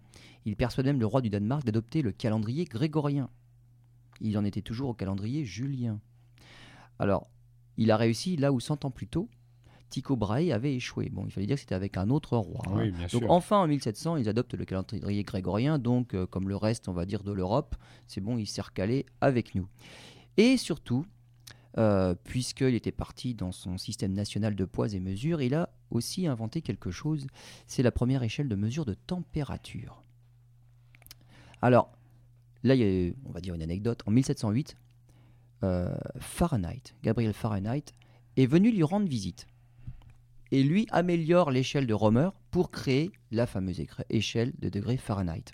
il 0.44 0.56
persuade 0.56 0.86
même 0.86 0.98
le 0.98 1.06
roi 1.06 1.20
du 1.20 1.30
Danemark 1.30 1.64
d'adopter 1.64 2.02
le 2.02 2.12
calendrier 2.12 2.64
grégorien. 2.64 3.28
Il 4.20 4.36
en 4.38 4.44
était 4.44 4.62
toujours 4.62 4.90
au 4.90 4.94
calendrier 4.94 5.44
julien. 5.44 6.00
Alors, 6.98 7.30
il 7.76 7.90
a 7.90 7.96
réussi 7.96 8.36
là 8.36 8.52
où 8.52 8.60
100 8.60 8.84
ans 8.84 8.90
plus 8.90 9.06
tôt, 9.06 9.28
Tycho 9.90 10.16
Brahe 10.16 10.50
avait 10.52 10.74
échoué. 10.74 11.08
Bon, 11.10 11.24
il 11.26 11.30
fallait 11.30 11.46
dire 11.46 11.56
que 11.56 11.60
c'était 11.60 11.74
avec 11.74 11.96
un 11.96 12.10
autre 12.10 12.36
roi. 12.36 12.62
Hein. 12.68 12.90
donc 13.12 13.24
enfin 13.28 13.58
en 13.58 13.66
1700, 13.66 14.16
ils 14.16 14.28
adoptent 14.28 14.54
le 14.54 14.64
calendrier 14.64 15.22
grégorien, 15.22 15.78
donc 15.78 16.14
euh, 16.14 16.26
comme 16.26 16.48
le 16.48 16.56
reste, 16.56 16.88
on 16.88 16.92
va 16.92 17.06
dire, 17.06 17.22
de 17.22 17.32
l'Europe, 17.32 17.76
c'est 18.06 18.20
bon, 18.20 18.38
il 18.38 18.46
s'est 18.46 18.62
recalé 18.62 19.06
avec 19.20 19.54
nous. 19.54 19.68
Et 20.36 20.56
surtout, 20.56 21.06
euh, 21.78 22.14
puisqu'il 22.24 22.74
était 22.74 22.92
parti 22.92 23.34
dans 23.34 23.52
son 23.52 23.78
système 23.78 24.12
national 24.12 24.54
de 24.54 24.64
poids 24.64 24.92
et 24.92 25.00
mesures, 25.00 25.40
il 25.40 25.54
a 25.54 25.70
aussi 25.90 26.26
inventé 26.26 26.62
quelque 26.62 26.90
chose, 26.90 27.26
c'est 27.66 27.82
la 27.82 27.92
première 27.92 28.22
échelle 28.22 28.48
de 28.48 28.56
mesure 28.56 28.84
de 28.84 28.94
température. 28.94 30.02
Alors, 31.62 31.90
là, 32.66 32.74
il 32.74 32.80
y 32.80 33.08
a, 33.08 33.12
on 33.24 33.32
va 33.32 33.40
dire 33.40 33.54
une 33.54 33.62
anecdote. 33.62 34.02
En 34.06 34.10
1708, 34.10 34.76
euh, 35.64 35.94
Fahrenheit, 36.18 36.94
Gabriel 37.02 37.32
Fahrenheit, 37.32 37.84
est 38.36 38.46
venu 38.46 38.70
lui 38.70 38.82
rendre 38.82 39.08
visite. 39.08 39.46
Et 40.52 40.62
lui 40.62 40.86
améliore 40.90 41.50
l'échelle 41.50 41.86
de 41.86 41.94
Romer 41.94 42.28
pour 42.50 42.70
créer 42.70 43.10
la 43.30 43.46
fameuse 43.46 43.82
échelle 44.10 44.52
de 44.58 44.68
degrés 44.68 44.96
Fahrenheit. 44.96 45.44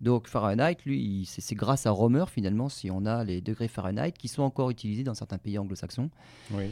Donc 0.00 0.28
Fahrenheit, 0.28 0.76
lui, 0.86 1.26
c'est 1.26 1.54
grâce 1.54 1.86
à 1.86 1.90
Romer 1.90 2.24
finalement 2.30 2.68
si 2.68 2.90
on 2.90 3.06
a 3.06 3.24
les 3.24 3.40
degrés 3.40 3.68
Fahrenheit 3.68 4.12
qui 4.12 4.28
sont 4.28 4.42
encore 4.42 4.70
utilisés 4.70 5.04
dans 5.04 5.14
certains 5.14 5.38
pays 5.38 5.58
anglo-saxons. 5.58 6.10
Oui. 6.52 6.70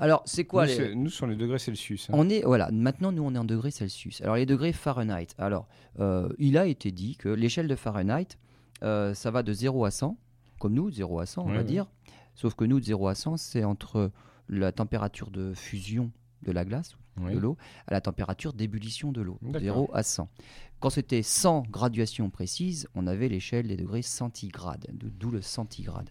Alors, 0.00 0.22
c'est 0.26 0.44
quoi 0.44 0.66
nous, 0.66 0.78
les... 0.78 0.94
nous, 0.94 1.10
sur 1.10 1.26
les 1.26 1.34
degrés 1.34 1.58
Celsius. 1.58 2.08
Hein. 2.08 2.14
On 2.16 2.28
est 2.28 2.42
voilà. 2.42 2.70
Maintenant, 2.70 3.10
nous, 3.10 3.22
on 3.22 3.34
est 3.34 3.38
en 3.38 3.44
degrés 3.44 3.72
Celsius. 3.72 4.20
Alors, 4.20 4.36
les 4.36 4.46
degrés 4.46 4.72
Fahrenheit. 4.72 5.28
Alors, 5.38 5.66
euh, 5.98 6.28
il 6.38 6.56
a 6.56 6.66
été 6.66 6.92
dit 6.92 7.16
que 7.16 7.28
l'échelle 7.28 7.66
de 7.66 7.74
Fahrenheit, 7.74 8.38
euh, 8.82 9.14
ça 9.14 9.30
va 9.30 9.42
de 9.42 9.52
0 9.52 9.84
à 9.84 9.90
100, 9.90 10.16
comme 10.58 10.74
nous, 10.74 10.90
0 10.90 11.20
à 11.20 11.26
100, 11.26 11.42
on 11.46 11.52
va 11.52 11.62
dire. 11.62 11.86
Sauf 12.34 12.54
que 12.54 12.64
nous, 12.64 12.80
de 12.80 12.84
0 12.84 13.08
à 13.08 13.14
100, 13.14 13.36
c'est 13.36 13.64
entre 13.64 14.10
la 14.48 14.72
température 14.72 15.30
de 15.30 15.52
fusion 15.54 16.10
de 16.42 16.52
la 16.52 16.64
glace, 16.64 16.96
de 17.16 17.36
l'eau, 17.36 17.56
à 17.88 17.92
la 17.92 18.00
température 18.00 18.52
d'ébullition 18.52 19.10
de 19.10 19.20
l'eau, 19.20 19.38
0 19.42 19.90
à 19.92 20.02
100. 20.02 20.28
Quand 20.80 20.90
c'était 20.90 21.22
100 21.22 21.64
graduations 21.68 22.30
précises, 22.30 22.86
on 22.94 23.08
avait 23.08 23.28
l'échelle 23.28 23.66
des 23.66 23.76
degrés 23.76 24.02
centigrades, 24.02 24.86
d'où 24.92 25.30
le 25.30 25.42
centigrade. 25.42 26.08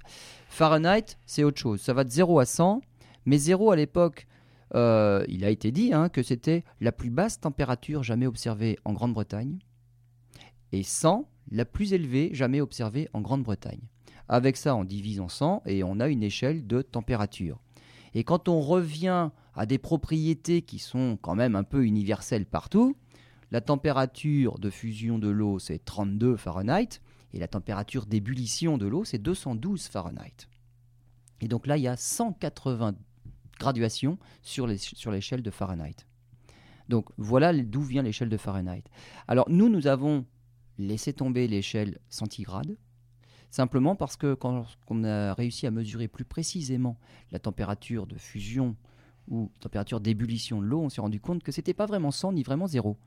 Fahrenheit, 0.49 1.17
c'est 1.25 1.45
autre 1.45 1.59
chose. 1.59 1.79
Ça 1.79 1.93
va 1.93 2.03
de 2.03 2.09
0 2.09 2.39
à 2.39 2.45
100, 2.45 2.81
mais 3.25 3.37
0 3.37 3.71
à 3.71 3.77
l'époque, 3.77 4.27
euh, 4.75 5.23
il 5.29 5.45
a 5.45 5.49
été 5.49 5.71
dit 5.71 5.93
hein, 5.93 6.09
que 6.09 6.21
c'était 6.21 6.65
la 6.81 6.91
plus 6.91 7.09
basse 7.09 7.39
température 7.39 8.03
jamais 8.03 8.27
observée 8.27 8.77
en 8.83 8.91
Grande-Bretagne, 8.91 9.59
et 10.71 10.83
100, 10.83 11.29
la 11.51 11.65
plus 11.65 11.93
élevée 11.93 12.29
jamais 12.33 12.61
observée 12.61 13.09
en 13.13 13.21
Grande-Bretagne. 13.21 13.81
Avec 14.29 14.57
ça, 14.57 14.75
on 14.75 14.83
divise 14.83 15.21
en 15.21 15.29
100 15.29 15.63
et 15.65 15.83
on 15.83 15.99
a 15.99 16.09
une 16.09 16.23
échelle 16.23 16.67
de 16.67 16.81
température. 16.81 17.59
Et 18.13 18.23
quand 18.23 18.49
on 18.49 18.59
revient 18.59 19.29
à 19.55 19.65
des 19.65 19.77
propriétés 19.77 20.61
qui 20.61 20.79
sont 20.79 21.17
quand 21.21 21.35
même 21.35 21.55
un 21.55 21.63
peu 21.63 21.85
universelles 21.85 22.45
partout, 22.45 22.95
la 23.51 23.61
température 23.61 24.59
de 24.59 24.69
fusion 24.69 25.19
de 25.19 25.29
l'eau, 25.29 25.59
c'est 25.59 25.83
32 25.83 26.35
Fahrenheit, 26.35 27.01
et 27.33 27.39
la 27.39 27.47
température 27.47 28.05
d'ébullition 28.05 28.77
de 28.77 28.85
l'eau, 28.87 29.05
c'est 29.05 29.17
212 29.17 29.87
Fahrenheit. 29.87 30.47
Et 31.41 31.47
donc 31.47 31.67
là, 31.67 31.77
il 31.77 31.83
y 31.83 31.87
a 31.87 31.95
180 31.95 32.95
graduations 33.59 34.17
sur 34.41 34.67
l'échelle 34.67 35.43
de 35.43 35.51
Fahrenheit. 35.51 36.05
Donc 36.89 37.09
voilà 37.17 37.53
d'où 37.53 37.81
vient 37.81 38.01
l'échelle 38.01 38.29
de 38.29 38.37
Fahrenheit. 38.37 38.83
Alors 39.27 39.49
nous, 39.49 39.69
nous 39.69 39.87
avons 39.87 40.25
laissé 40.77 41.13
tomber 41.13 41.47
l'échelle 41.47 41.99
centigrade, 42.09 42.77
simplement 43.49 43.95
parce 43.95 44.17
que 44.17 44.33
quand 44.33 44.65
on 44.89 45.03
a 45.03 45.33
réussi 45.33 45.67
à 45.67 45.71
mesurer 45.71 46.07
plus 46.07 46.25
précisément 46.25 46.97
la 47.31 47.39
température 47.39 48.07
de 48.07 48.17
fusion 48.17 48.75
ou 49.29 49.51
température 49.59 49.99
d'ébullition 49.99 50.61
de 50.61 50.65
l'eau, 50.67 50.81
on 50.81 50.89
s'est 50.89 51.01
rendu 51.01 51.19
compte 51.19 51.43
que 51.43 51.51
c'était 51.51 51.73
pas 51.73 51.85
vraiment 51.85 52.11
100 52.11 52.33
ni 52.33 52.43
vraiment 52.43 52.65
0. 52.65 52.97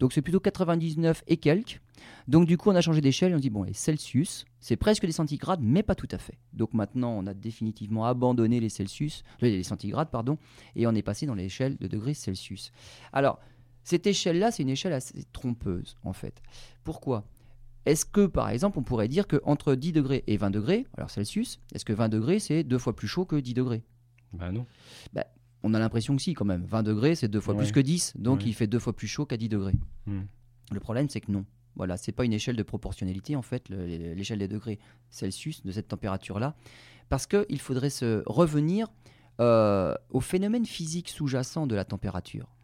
Donc 0.00 0.12
c'est 0.12 0.22
plutôt 0.22 0.40
99 0.40 1.22
et 1.28 1.36
quelques. 1.36 1.80
Donc 2.26 2.46
du 2.46 2.56
coup 2.56 2.70
on 2.70 2.74
a 2.74 2.80
changé 2.80 3.00
d'échelle 3.00 3.32
et 3.32 3.34
on 3.36 3.38
dit 3.38 3.50
bon 3.50 3.62
les 3.62 3.74
Celsius, 3.74 4.44
c'est 4.58 4.76
presque 4.76 5.06
des 5.06 5.12
centigrades 5.12 5.60
mais 5.62 5.84
pas 5.84 5.94
tout 5.94 6.08
à 6.10 6.18
fait. 6.18 6.38
Donc 6.52 6.74
maintenant 6.74 7.10
on 7.10 7.26
a 7.26 7.34
définitivement 7.34 8.06
abandonné 8.06 8.58
les 8.58 8.68
Celsius, 8.70 9.22
les 9.40 9.62
centigrades 9.62 10.10
pardon, 10.10 10.36
et 10.74 10.86
on 10.86 10.94
est 10.94 11.02
passé 11.02 11.26
dans 11.26 11.34
l'échelle 11.34 11.76
de 11.76 11.86
degrés 11.86 12.14
Celsius. 12.14 12.72
Alors 13.12 13.38
cette 13.88 14.06
échelle-là, 14.06 14.50
c'est 14.50 14.62
une 14.62 14.68
échelle 14.68 14.92
assez 14.92 15.24
trompeuse 15.32 15.96
en 16.04 16.12
fait. 16.12 16.42
Pourquoi? 16.84 17.24
Est-ce 17.86 18.04
que, 18.04 18.26
par 18.26 18.50
exemple, 18.50 18.78
on 18.78 18.82
pourrait 18.82 19.08
dire 19.08 19.26
qu'entre 19.26 19.74
10 19.74 19.92
degrés 19.92 20.24
et 20.26 20.36
20 20.36 20.50
degrés, 20.50 20.86
alors 20.98 21.08
Celsius, 21.08 21.58
est-ce 21.74 21.86
que 21.86 21.94
20 21.94 22.10
degrés, 22.10 22.38
c'est 22.38 22.64
deux 22.64 22.76
fois 22.76 22.94
plus 22.94 23.08
chaud 23.08 23.24
que 23.24 23.36
10 23.36 23.54
degrés? 23.54 23.82
Ben 24.34 24.52
non. 24.52 24.66
Ben, 25.14 25.24
on 25.62 25.72
a 25.72 25.78
l'impression 25.78 26.14
que 26.16 26.20
si, 26.20 26.34
quand 26.34 26.44
même. 26.44 26.66
20 26.66 26.82
degrés, 26.82 27.14
c'est 27.14 27.28
deux 27.28 27.40
fois 27.40 27.56
plus 27.56 27.72
que 27.72 27.80
10, 27.80 28.12
donc 28.18 28.44
il 28.44 28.52
fait 28.52 28.66
deux 28.66 28.78
fois 28.78 28.94
plus 28.94 29.08
chaud 29.08 29.24
qu'à 29.24 29.38
10 29.38 29.48
degrés. 29.48 29.74
Hmm. 30.06 30.24
Le 30.70 30.80
problème, 30.80 31.08
c'est 31.08 31.22
que 31.22 31.32
non. 31.32 31.46
Voilà, 31.74 31.96
c'est 31.96 32.12
pas 32.12 32.26
une 32.26 32.34
échelle 32.34 32.56
de 32.56 32.62
proportionnalité, 32.62 33.36
en 33.36 33.42
fait, 33.42 33.70
l'échelle 33.70 34.40
des 34.40 34.48
degrés 34.48 34.78
Celsius 35.08 35.64
de 35.64 35.72
cette 35.72 35.88
température-là, 35.88 36.56
parce 37.08 37.26
qu'il 37.26 37.60
faudrait 37.60 37.88
se 37.88 38.22
revenir 38.26 38.88
euh, 39.40 39.94
au 40.10 40.20
phénomène 40.20 40.66
physique 40.66 41.08
sous-jacent 41.08 41.66
de 41.66 41.74
la 41.74 41.86
température. 41.86 42.54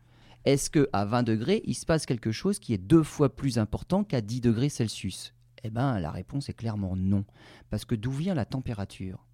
Est-ce 0.45 0.69
qu'à 0.69 1.05
20 1.07 1.23
degrés, 1.23 1.63
il 1.65 1.75
se 1.75 1.87
passe 1.87 2.05
quelque 2.05 2.31
chose 2.31 2.59
qui 2.59 2.75
est 2.75 2.79
deux 2.79 3.03
fois 3.03 3.35
plus 3.35 3.59
important 3.59 4.05
qu'à 4.05 4.21
10 4.21 4.43
degrés 4.43 4.69
Celsius? 4.69 5.33
Eh 5.63 5.71
bien, 5.71 5.99
la 5.99 6.11
réponse 6.11 6.51
est 6.51 6.55
clairement 6.55 6.97
non. 6.97 7.25
Parce 7.71 7.87
que 7.87 7.95
d'où 7.95 8.11
vient 8.11 8.35
la 8.35 8.45
température? 8.45 9.27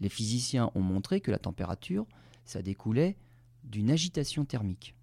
Les 0.00 0.08
physiciens 0.08 0.70
ont 0.74 0.80
montré 0.80 1.20
que 1.20 1.30
la 1.30 1.38
température, 1.38 2.06
ça 2.46 2.62
découlait 2.62 3.16
d'une 3.64 3.90
agitation 3.90 4.46
thermique. 4.46 4.94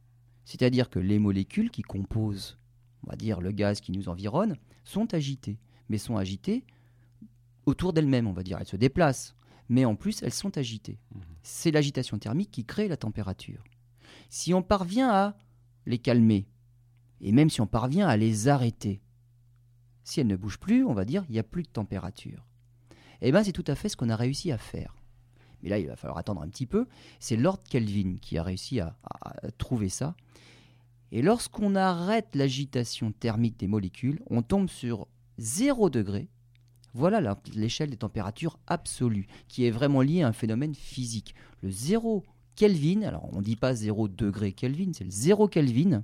C'est-à-dire 0.43 0.89
que 0.89 0.97
les 0.97 1.19
molécules 1.19 1.69
qui 1.69 1.83
composent, 1.83 2.57
on 3.05 3.11
va 3.11 3.15
dire, 3.15 3.41
le 3.41 3.51
gaz 3.51 3.79
qui 3.79 3.91
nous 3.91 4.09
environne, 4.09 4.57
sont 4.83 5.13
agitées. 5.13 5.59
Mais 5.87 5.99
sont 5.99 6.17
agitées 6.17 6.63
autour 7.67 7.93
d'elles-mêmes, 7.93 8.27
on 8.27 8.33
va 8.33 8.43
dire. 8.43 8.57
Elles 8.59 8.67
se 8.67 8.75
déplacent. 8.75 9.35
Mais 9.69 9.85
en 9.85 9.95
plus, 9.95 10.23
elles 10.23 10.33
sont 10.33 10.57
agitées. 10.57 10.97
Mmh. 11.13 11.19
C'est 11.43 11.71
l'agitation 11.71 12.17
thermique 12.17 12.51
qui 12.51 12.65
crée 12.65 12.87
la 12.87 12.97
température. 12.97 13.63
Si 14.31 14.53
on 14.53 14.63
parvient 14.63 15.09
à 15.09 15.35
les 15.85 15.97
calmer, 15.97 16.47
et 17.19 17.33
même 17.33 17.49
si 17.49 17.59
on 17.59 17.67
parvient 17.67 18.07
à 18.07 18.15
les 18.15 18.47
arrêter, 18.47 19.01
si 20.05 20.21
elles 20.21 20.27
ne 20.27 20.37
bougent 20.37 20.57
plus, 20.57 20.85
on 20.85 20.93
va 20.93 21.03
dire 21.03 21.25
il 21.27 21.33
n'y 21.33 21.39
a 21.39 21.43
plus 21.43 21.63
de 21.63 21.67
température. 21.67 22.47
Eh 23.19 23.33
bien, 23.33 23.43
c'est 23.43 23.51
tout 23.51 23.65
à 23.67 23.75
fait 23.75 23.89
ce 23.89 23.97
qu'on 23.97 24.09
a 24.09 24.15
réussi 24.15 24.49
à 24.53 24.57
faire. 24.57 24.95
Mais 25.61 25.69
là, 25.69 25.79
il 25.79 25.87
va 25.87 25.97
falloir 25.97 26.17
attendre 26.17 26.41
un 26.41 26.47
petit 26.47 26.65
peu. 26.65 26.87
C'est 27.19 27.35
Lord 27.35 27.61
Kelvin 27.63 28.19
qui 28.21 28.37
a 28.37 28.43
réussi 28.43 28.79
à, 28.79 28.95
trouver 29.57 29.89
ça. 29.89 30.15
Et 31.11 31.21
lorsqu'on 31.21 31.75
arrête 31.75 32.33
l'agitation 32.33 33.11
thermique 33.11 33.59
des 33.59 33.67
molécules, 33.67 34.21
on 34.29 34.43
tombe 34.43 34.69
sur 34.69 35.09
0 35.39 35.89
degré. 35.89 36.29
Voilà 36.93 37.37
l'échelle 37.53 37.89
des 37.89 37.97
températures 37.97 38.59
absolues, 38.65 39.27
qui 39.49 39.65
est 39.65 39.71
vraiment 39.71 40.01
liée 40.01 40.21
à 40.21 40.29
un 40.29 40.33
phénomène 40.33 40.73
physique. 40.73 41.35
Le 41.61 41.69
0 41.69 42.23
Kelvin, 42.55 43.01
alors 43.03 43.29
on 43.33 43.37
ne 43.37 43.43
dit 43.43 43.55
pas 43.55 43.73
0 43.73 44.07
degré 44.07 44.51
Kelvin, 44.51 44.91
c'est 44.93 45.03
le 45.03 45.11
0 45.11 45.47
Kelvin, 45.47 46.03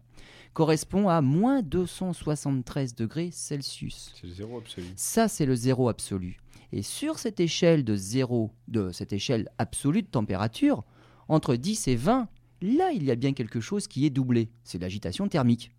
correspond 0.53 1.07
à 1.07 1.21
moins 1.21 1.61
273 1.61 2.95
degrés 2.95 3.29
Celsius. 3.31 4.13
C'est 4.15 4.27
le 4.27 4.33
zéro 4.33 4.57
absolu. 4.57 4.87
Ça, 4.95 5.27
c'est 5.27 5.45
le 5.45 5.55
zéro 5.55 5.89
absolu. 5.89 6.39
Et 6.71 6.81
sur 6.81 7.19
cette 7.19 7.39
échelle 7.39 7.83
de 7.83 7.95
zéro, 7.95 8.51
de 8.67 8.91
cette 8.91 9.13
échelle 9.13 9.49
absolue 9.57 10.01
de 10.01 10.07
température, 10.07 10.83
entre 11.27 11.55
10 11.55 11.87
et 11.89 11.95
20, 11.95 12.27
là, 12.61 12.91
il 12.91 13.03
y 13.03 13.11
a 13.11 13.15
bien 13.15 13.33
quelque 13.33 13.59
chose 13.59 13.87
qui 13.87 14.05
est 14.05 14.09
doublé. 14.09 14.49
C'est 14.63 14.81
l'agitation 14.81 15.27
thermique. 15.27 15.71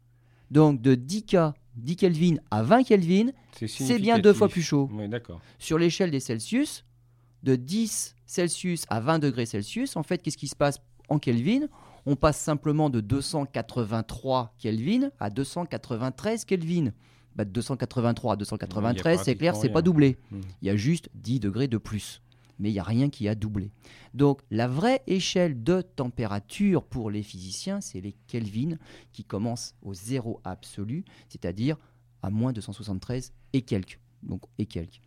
Donc 0.51 0.81
de 0.81 0.95
10 0.95 1.25
K, 1.25 1.37
10 1.77 1.97
Kelvin 1.97 2.37
à 2.51 2.63
20 2.63 2.85
Kelvin, 2.85 3.31
c'est 3.67 3.99
bien 3.99 4.19
deux 4.19 4.33
fois 4.33 4.49
plus 4.49 4.63
chaud. 4.63 4.89
Oui, 4.93 5.09
d'accord. 5.09 5.41
Sur 5.59 5.79
l'échelle 5.79 6.11
des 6.11 6.21
Celsius, 6.21 6.85
de 7.43 7.57
10 7.57 8.17
Celsius 8.27 8.85
à 8.89 9.01
20 9.01 9.19
degrés 9.19 9.47
Celsius, 9.47 9.97
en 9.97 10.03
fait, 10.03 10.19
qu'est-ce 10.19 10.37
qui 10.37 10.49
se 10.49 10.57
passe 10.57 10.81
en 11.09 11.19
Kelvin, 11.19 11.67
on 12.07 12.17
passe 12.17 12.39
simplement 12.39 12.91
de 12.91 13.01
283 13.01 14.55
Kelvin 14.59 15.11
à 15.19 15.31
293 15.31 16.45
Kelvin. 16.45 16.93
Bah, 17.37 17.45
de 17.45 17.51
283 17.51 18.33
à 18.33 18.37
293, 18.37 19.23
c'est 19.23 19.37
clair, 19.37 19.55
c'est 19.55 19.69
pas 19.69 19.83
doublé. 19.83 20.17
Hmm. 20.31 20.41
Il 20.61 20.69
y 20.69 20.71
a 20.71 20.77
juste 20.77 21.09
10 21.15 21.41
degrés 21.41 21.69
de 21.69 21.79
plus. 21.79 22.21
Mais 22.59 22.71
il 22.71 22.73
n'y 22.73 22.81
a 22.81 22.85
rien 22.85 23.09
qui 23.09 23.29
a 23.29 23.37
doublé. 23.37 23.71
Donc 24.15 24.41
la 24.51 24.67
vraie 24.67 25.03
échelle 25.07 25.63
de 25.63 25.81
température 25.81 26.83
pour 26.83 27.11
les 27.11 27.23
physiciens, 27.23 27.81
c'est 27.81 28.01
les 28.01 28.17
Kelvin 28.27 28.79
qui 29.13 29.23
commencent 29.23 29.77
au 29.83 29.95
zéro 29.95 30.41
absolu, 30.43 31.05
c'est-à-dire 31.29 31.77
à 32.23 32.31
moins 32.31 32.53
273 32.53 33.33
et 33.53 33.63
quelques. 33.63 34.01
Donc 34.25 34.43
et 34.59 34.67
quelques. 34.67 35.01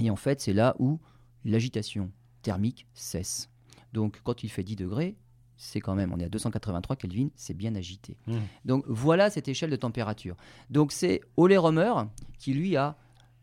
Et 0.00 0.10
en 0.10 0.16
fait, 0.16 0.40
c'est 0.40 0.52
là 0.52 0.74
où 0.80 0.98
l'agitation 1.44 2.10
thermique 2.42 2.86
cesse. 2.94 3.50
Donc 3.92 4.20
quand 4.24 4.42
il 4.42 4.48
fait 4.48 4.62
10 4.62 4.76
degrés, 4.76 5.16
c'est 5.56 5.80
quand 5.80 5.94
même, 5.94 6.12
on 6.12 6.18
est 6.18 6.24
à 6.24 6.28
283 6.28 6.96
Kelvin, 6.96 7.28
c'est 7.36 7.54
bien 7.54 7.74
agité. 7.74 8.16
Mmh. 8.26 8.36
Donc 8.64 8.84
voilà 8.88 9.30
cette 9.30 9.48
échelle 9.48 9.70
de 9.70 9.76
température. 9.76 10.36
Donc 10.70 10.92
c'est 10.92 11.20
Ole 11.36 11.56
Römer 11.56 11.92
qui 12.38 12.52
lui 12.52 12.76
a 12.76 12.96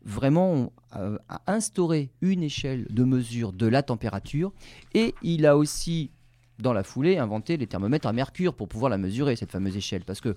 vraiment 0.04 0.72
euh, 0.96 1.18
a 1.28 1.42
instauré 1.46 2.10
une 2.20 2.42
échelle 2.42 2.86
de 2.90 3.04
mesure 3.04 3.52
de 3.52 3.66
la 3.66 3.82
température 3.82 4.52
et 4.94 5.14
il 5.22 5.46
a 5.46 5.56
aussi 5.56 6.10
dans 6.58 6.72
la 6.72 6.82
foulée 6.82 7.18
inventé 7.18 7.56
les 7.56 7.66
thermomètres 7.66 8.06
à 8.06 8.12
mercure 8.12 8.54
pour 8.54 8.68
pouvoir 8.68 8.90
la 8.90 8.98
mesurer 8.98 9.36
cette 9.36 9.50
fameuse 9.50 9.76
échelle 9.76 10.04
parce 10.04 10.20
que 10.20 10.36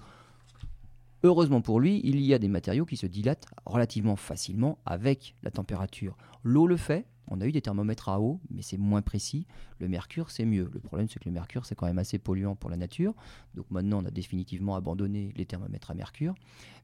heureusement 1.23 1.61
pour 1.61 1.79
lui, 1.79 2.01
il 2.03 2.19
y 2.21 2.33
a 2.33 2.39
des 2.39 2.47
matériaux 2.47 2.85
qui 2.85 2.97
se 2.97 3.07
dilatent 3.07 3.45
relativement 3.65 4.15
facilement 4.15 4.77
avec 4.85 5.35
la 5.43 5.51
température. 5.51 6.17
L'eau 6.43 6.67
le 6.67 6.77
fait, 6.77 7.05
on 7.27 7.41
a 7.41 7.45
eu 7.45 7.51
des 7.51 7.61
thermomètres 7.61 8.09
à 8.09 8.19
eau, 8.19 8.41
mais 8.49 8.61
c'est 8.61 8.77
moins 8.77 9.01
précis. 9.01 9.47
Le 9.79 9.87
mercure, 9.87 10.31
c'est 10.31 10.45
mieux. 10.45 10.69
Le 10.73 10.79
problème, 10.79 11.07
c'est 11.07 11.19
que 11.19 11.29
le 11.29 11.33
mercure, 11.33 11.65
c'est 11.65 11.75
quand 11.75 11.85
même 11.85 11.99
assez 11.99 12.19
polluant 12.19 12.55
pour 12.55 12.69
la 12.69 12.77
nature. 12.77 13.13
Donc 13.55 13.69
maintenant, 13.71 14.01
on 14.03 14.05
a 14.05 14.11
définitivement 14.11 14.75
abandonné 14.75 15.33
les 15.35 15.45
thermomètres 15.45 15.91
à 15.91 15.93
mercure. 15.93 16.35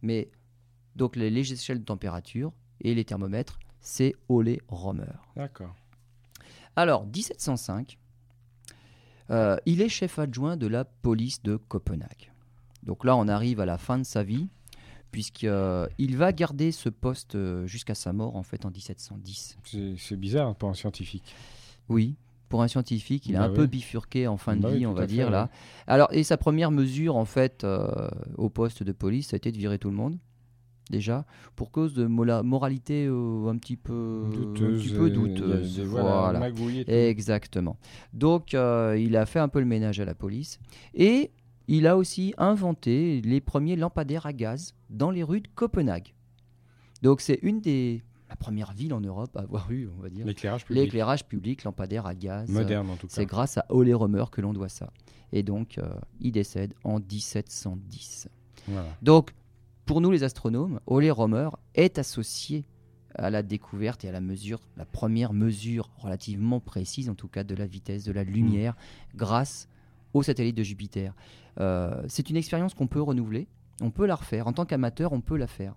Mais 0.02 0.30
donc 0.96 1.16
les, 1.16 1.30
les 1.30 1.52
échelles 1.52 1.80
de 1.80 1.86
température 1.86 2.54
et 2.82 2.96
les 2.96 3.06
thermomètres, 3.06 3.60
c'est 3.82 4.16
Ole 4.28 4.58
Römer. 4.68 5.06
D'accord. 5.36 5.76
Alors, 6.76 7.06
1705, 7.06 7.98
euh, 9.32 9.58
il 9.66 9.82
est 9.82 9.90
chef 9.90 10.20
adjoint 10.20 10.58
de 10.58 10.68
la 10.68 10.86
police 10.86 11.44
de 11.44 11.58
Copenhague. 11.58 12.32
Donc 12.84 13.04
là, 13.04 13.16
on 13.16 13.28
arrive 13.28 13.60
à 13.60 13.66
la 13.66 13.78
fin 13.78 13.98
de 13.98 14.04
sa 14.04 14.24
vie, 14.24 14.48
puisqu'il 15.12 16.18
va 16.18 16.32
garder 16.34 16.72
ce 16.72 16.90
poste 16.90 17.36
euh, 17.36 17.66
jusqu'à 17.68 17.96
sa 17.96 18.14
mort, 18.14 18.36
en 18.36 18.44
fait, 18.44 18.66
en 18.66 18.72
1710. 18.72 19.58
C'est 19.98 20.16
bizarre 20.20 20.56
pour 20.56 20.70
un 20.70 20.74
scientifique. 20.74 21.36
Oui, 21.90 22.16
pour 22.50 22.62
un 22.64 22.68
scientifique, 22.68 23.26
il 23.28 23.36
a 23.36 23.40
Bah 23.40 23.46
un 23.46 23.50
oui. 23.50 23.56
peu 23.56 23.66
bifurqué 23.68 24.28
en 24.28 24.38
fin 24.38 24.56
de 24.56 24.62
Bah 24.62 24.70
oui, 24.72 24.80
vie, 24.80 24.86
on 24.86 24.94
va 24.94 25.02
fait, 25.02 25.08
dire, 25.08 25.26
ouais. 25.26 25.32
là. 25.32 25.50
Alors, 25.88 26.08
et 26.12 26.24
sa 26.24 26.38
première 26.38 26.72
mesure, 26.72 27.16
en 27.16 27.26
fait, 27.26 27.64
euh, 27.64 28.10
au 28.38 28.50
poste 28.50 28.84
de 28.84 28.92
police, 28.92 29.30
ça 29.30 29.36
a 29.36 29.38
été 29.38 29.52
de 29.52 29.58
virer 29.58 29.78
tout 29.80 29.90
le 29.90 29.96
monde. 29.96 30.18
Déjà, 30.90 31.26
pour 31.56 31.70
cause 31.70 31.94
de 31.94 32.08
moralité 32.08 33.06
euh, 33.08 33.48
un 33.48 33.58
petit 33.60 33.78
peu 33.78 34.24
un 34.26 34.30
douteuse. 34.30 34.84
petit 34.84 34.96
peu 34.96 35.12
euh, 35.44 35.82
a 35.84 35.86
Voilà. 35.86 36.50
Exactement. 36.88 37.78
Donc, 38.14 38.56
euh, 38.56 38.98
il 39.00 39.16
a 39.16 39.28
fait 39.28 39.38
un 39.38 39.50
peu 39.50 39.60
le 39.60 39.68
ménage 39.68 40.00
à 40.00 40.06
la 40.06 40.16
police. 40.16 40.60
Et 40.96 41.30
il 41.70 41.86
a 41.86 41.96
aussi 41.96 42.34
inventé 42.38 43.22
les 43.22 43.40
premiers 43.40 43.76
lampadaires 43.76 44.26
à 44.26 44.34
gaz 44.34 44.74
dans 44.90 45.12
les 45.12 45.22
rues 45.22 45.42
de 45.42 45.48
Copenhague. 45.54 46.16
Donc, 47.04 47.22
c'est 47.22 47.40
une 47.44 47.62
des 47.62 48.04
la 48.28 48.36
première 48.36 48.74
ville 48.74 48.94
en 48.94 49.02
Europe 49.02 49.36
à 49.36 49.42
avoir 49.42 49.72
eu, 49.72 49.90
on 49.98 50.02
va 50.02 50.10
dire, 50.10 50.26
L'éclairage 50.26 50.66
public. 50.66 50.84
l'éclairage 50.84 51.26
public 51.28 51.64
lampadaire 51.64 52.06
à 52.06 52.14
gaz. 52.14 52.48
Moderne 52.50 52.90
en 52.90 52.96
tout 52.96 53.08
cas. 53.08 53.14
C'est 53.14 53.26
grâce 53.26 53.58
à 53.58 53.66
Ole 53.70 53.92
Römer 53.94 54.26
que 54.32 54.42
l'on 54.42 54.54
doit 54.54 54.70
ça. 54.70 54.92
Et 55.32 55.42
donc, 55.42 55.78
euh, 55.78 55.88
il 56.20 56.32
décède 56.32 56.74
en 56.84 57.00
1710. 57.00 58.30
Voilà. 58.68 58.88
Donc, 59.02 59.34
pour 59.86 60.02
nous 60.02 60.12
les 60.12 60.24
astronomes, 60.24 60.80
Ole 60.86 61.10
Römer 61.10 61.50
est 61.74 61.98
associé 61.98 62.66
à 63.16 63.32
la 63.32 63.42
découverte 63.42 64.06
et 64.06 64.10
à 64.10 64.12
la 64.12 64.22
mesure, 64.22 64.60
la 64.78 64.86
première 64.86 65.34
mesure 65.34 65.90
relativement 65.98 66.60
précise, 66.60 67.10
en 67.10 67.16
tout 67.16 67.28
cas, 67.28 67.44
de 67.44 67.56
la 67.56 67.66
vitesse 67.66 68.04
de 68.04 68.12
la 68.12 68.24
lumière 68.24 68.76
grâce 69.16 69.68
au 70.14 70.24
satellite 70.24 70.56
de 70.56 70.64
Jupiter. 70.64 71.14
Euh, 71.60 72.04
c'est 72.08 72.30
une 72.30 72.38
expérience 72.38 72.74
qu'on 72.74 72.88
peut 72.88 73.02
renouveler, 73.02 73.48
on 73.82 73.92
peut 73.92 74.06
la 74.06 74.16
refaire. 74.16 74.48
En 74.48 74.54
tant 74.54 74.66
qu'amateur, 74.66 75.14
on 75.14 75.22
peut 75.22 75.38
la 75.38 75.48
faire. 75.48 75.76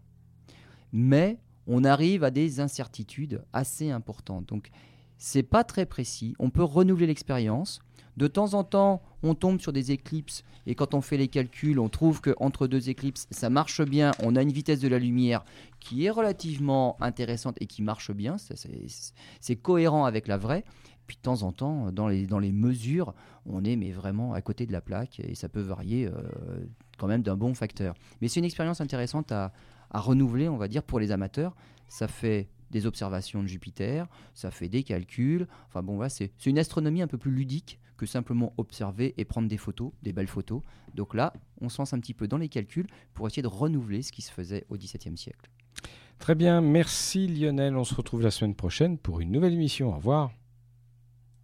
Mais 0.93 1.39
on 1.67 1.85
arrive 1.85 2.25
à 2.25 2.31
des 2.31 2.61
incertitudes 2.61 3.43
assez 3.53 3.91
importantes. 3.91 4.47
Donc, 4.47 4.71
c'est 5.19 5.45
pas 5.45 5.65
très 5.65 5.87
précis. 5.87 6.35
On 6.39 6.51
peut 6.51 6.65
renouveler 6.65 7.07
l'expérience. 7.07 7.81
De 8.17 8.27
temps 8.27 8.55
en 8.55 8.65
temps, 8.65 9.03
on 9.23 9.35
tombe 9.35 9.61
sur 9.61 9.73
des 9.73 9.93
éclipses 9.93 10.43
et 10.67 10.75
quand 10.75 10.95
on 10.95 11.01
fait 11.01 11.17
les 11.17 11.29
calculs, 11.29 11.79
on 11.79 11.89
trouve 11.89 12.21
qu'entre 12.21 12.67
deux 12.67 12.89
éclipses, 12.89 13.27
ça 13.31 13.51
marche 13.51 13.83
bien. 13.83 14.13
On 14.23 14.37
a 14.37 14.43
une 14.43 14.53
vitesse 14.53 14.81
de 14.81 14.89
la 14.89 14.99
lumière 14.99 15.45
qui 15.81 16.05
est 16.05 16.11
relativement 16.11 16.97
intéressante 17.01 17.57
et 17.61 17.67
qui 17.67 17.83
marche 17.83 18.13
bien. 18.13 18.37
C'est 19.41 19.57
cohérent 19.57 20.05
avec 20.05 20.29
la 20.29 20.37
vraie. 20.37 20.65
De 21.17 21.23
temps 21.23 21.43
en 21.43 21.53
temps, 21.53 21.93
dans 21.93 22.09
les, 22.09 22.27
dans 22.27 22.39
les 22.39 22.53
mesures, 22.53 23.15
on 23.47 23.65
est 23.65 23.77
mais 23.77 23.93
vraiment 23.93 24.33
à 24.33 24.41
côté 24.41 24.67
de 24.67 24.73
la 24.73 24.81
plaque 24.81 25.21
et 25.21 25.35
ça 25.35 25.49
peut 25.49 25.61
varier 25.61 26.07
euh, 26.07 26.13
quand 26.99 27.07
même 27.07 27.23
d'un 27.23 27.37
bon 27.37 27.55
facteur. 27.55 27.95
Mais 28.21 28.29
c'est 28.29 28.41
une 28.41 28.47
expérience 28.47 28.81
intéressante 28.81 29.31
à, 29.31 29.53
à 29.91 30.01
renouveler, 30.01 30.49
on 30.49 30.57
va 30.57 30.69
dire, 30.69 30.83
pour 30.83 30.99
les 30.99 31.11
amateurs. 31.11 31.55
Ça 31.89 32.09
fait 32.09 32.49
des 32.71 32.87
observations 32.87 33.43
de 33.43 33.47
Jupiter, 33.47 34.07
ça 34.35 34.51
fait 34.51 34.69
des 34.69 34.83
calculs. 34.83 35.47
Enfin 35.69 35.83
bon, 35.83 35.97
voilà, 35.97 36.09
c'est 36.09 36.33
c'est 36.39 36.51
une 36.51 36.59
astronomie 36.59 37.03
un 37.03 37.07
peu 37.07 37.19
plus 37.19 37.31
ludique 37.31 37.79
que 37.97 38.07
simplement 38.07 38.53
observer 38.57 39.15
et 39.17 39.25
prendre 39.25 39.49
des 39.49 39.59
photos, 39.59 39.93
des 40.03 40.13
belles 40.13 40.27
photos. 40.27 40.63
Donc 40.95 41.15
là, 41.15 41.33
on 41.61 41.69
se 41.69 41.79
lance 41.79 41.93
un 41.93 42.01
petit 42.01 42.15
peu 42.15 42.27
dans 42.27 42.39
les 42.39 42.49
calculs 42.49 42.89
pour 43.15 43.27
essayer 43.27 43.43
de 43.43 43.49
renouveler 43.49 44.03
ce 44.03 44.11
qui 44.11 44.23
se 44.23 44.33
faisait 44.33 44.65
au 44.71 44.77
XVIIe 44.77 45.17
siècle. 45.17 45.51
Très 46.19 46.35
bien, 46.35 46.61
merci 46.61 47.29
Lionel. 47.29 47.77
On 47.77 47.85
se 47.85 47.95
retrouve 47.95 48.23
la 48.23 48.31
semaine 48.31 48.55
prochaine 48.55 48.99
pour 48.99 49.21
une 49.21 49.31
nouvelle 49.31 49.53
émission. 49.53 49.91
Au 49.91 49.97
revoir. 49.97 50.31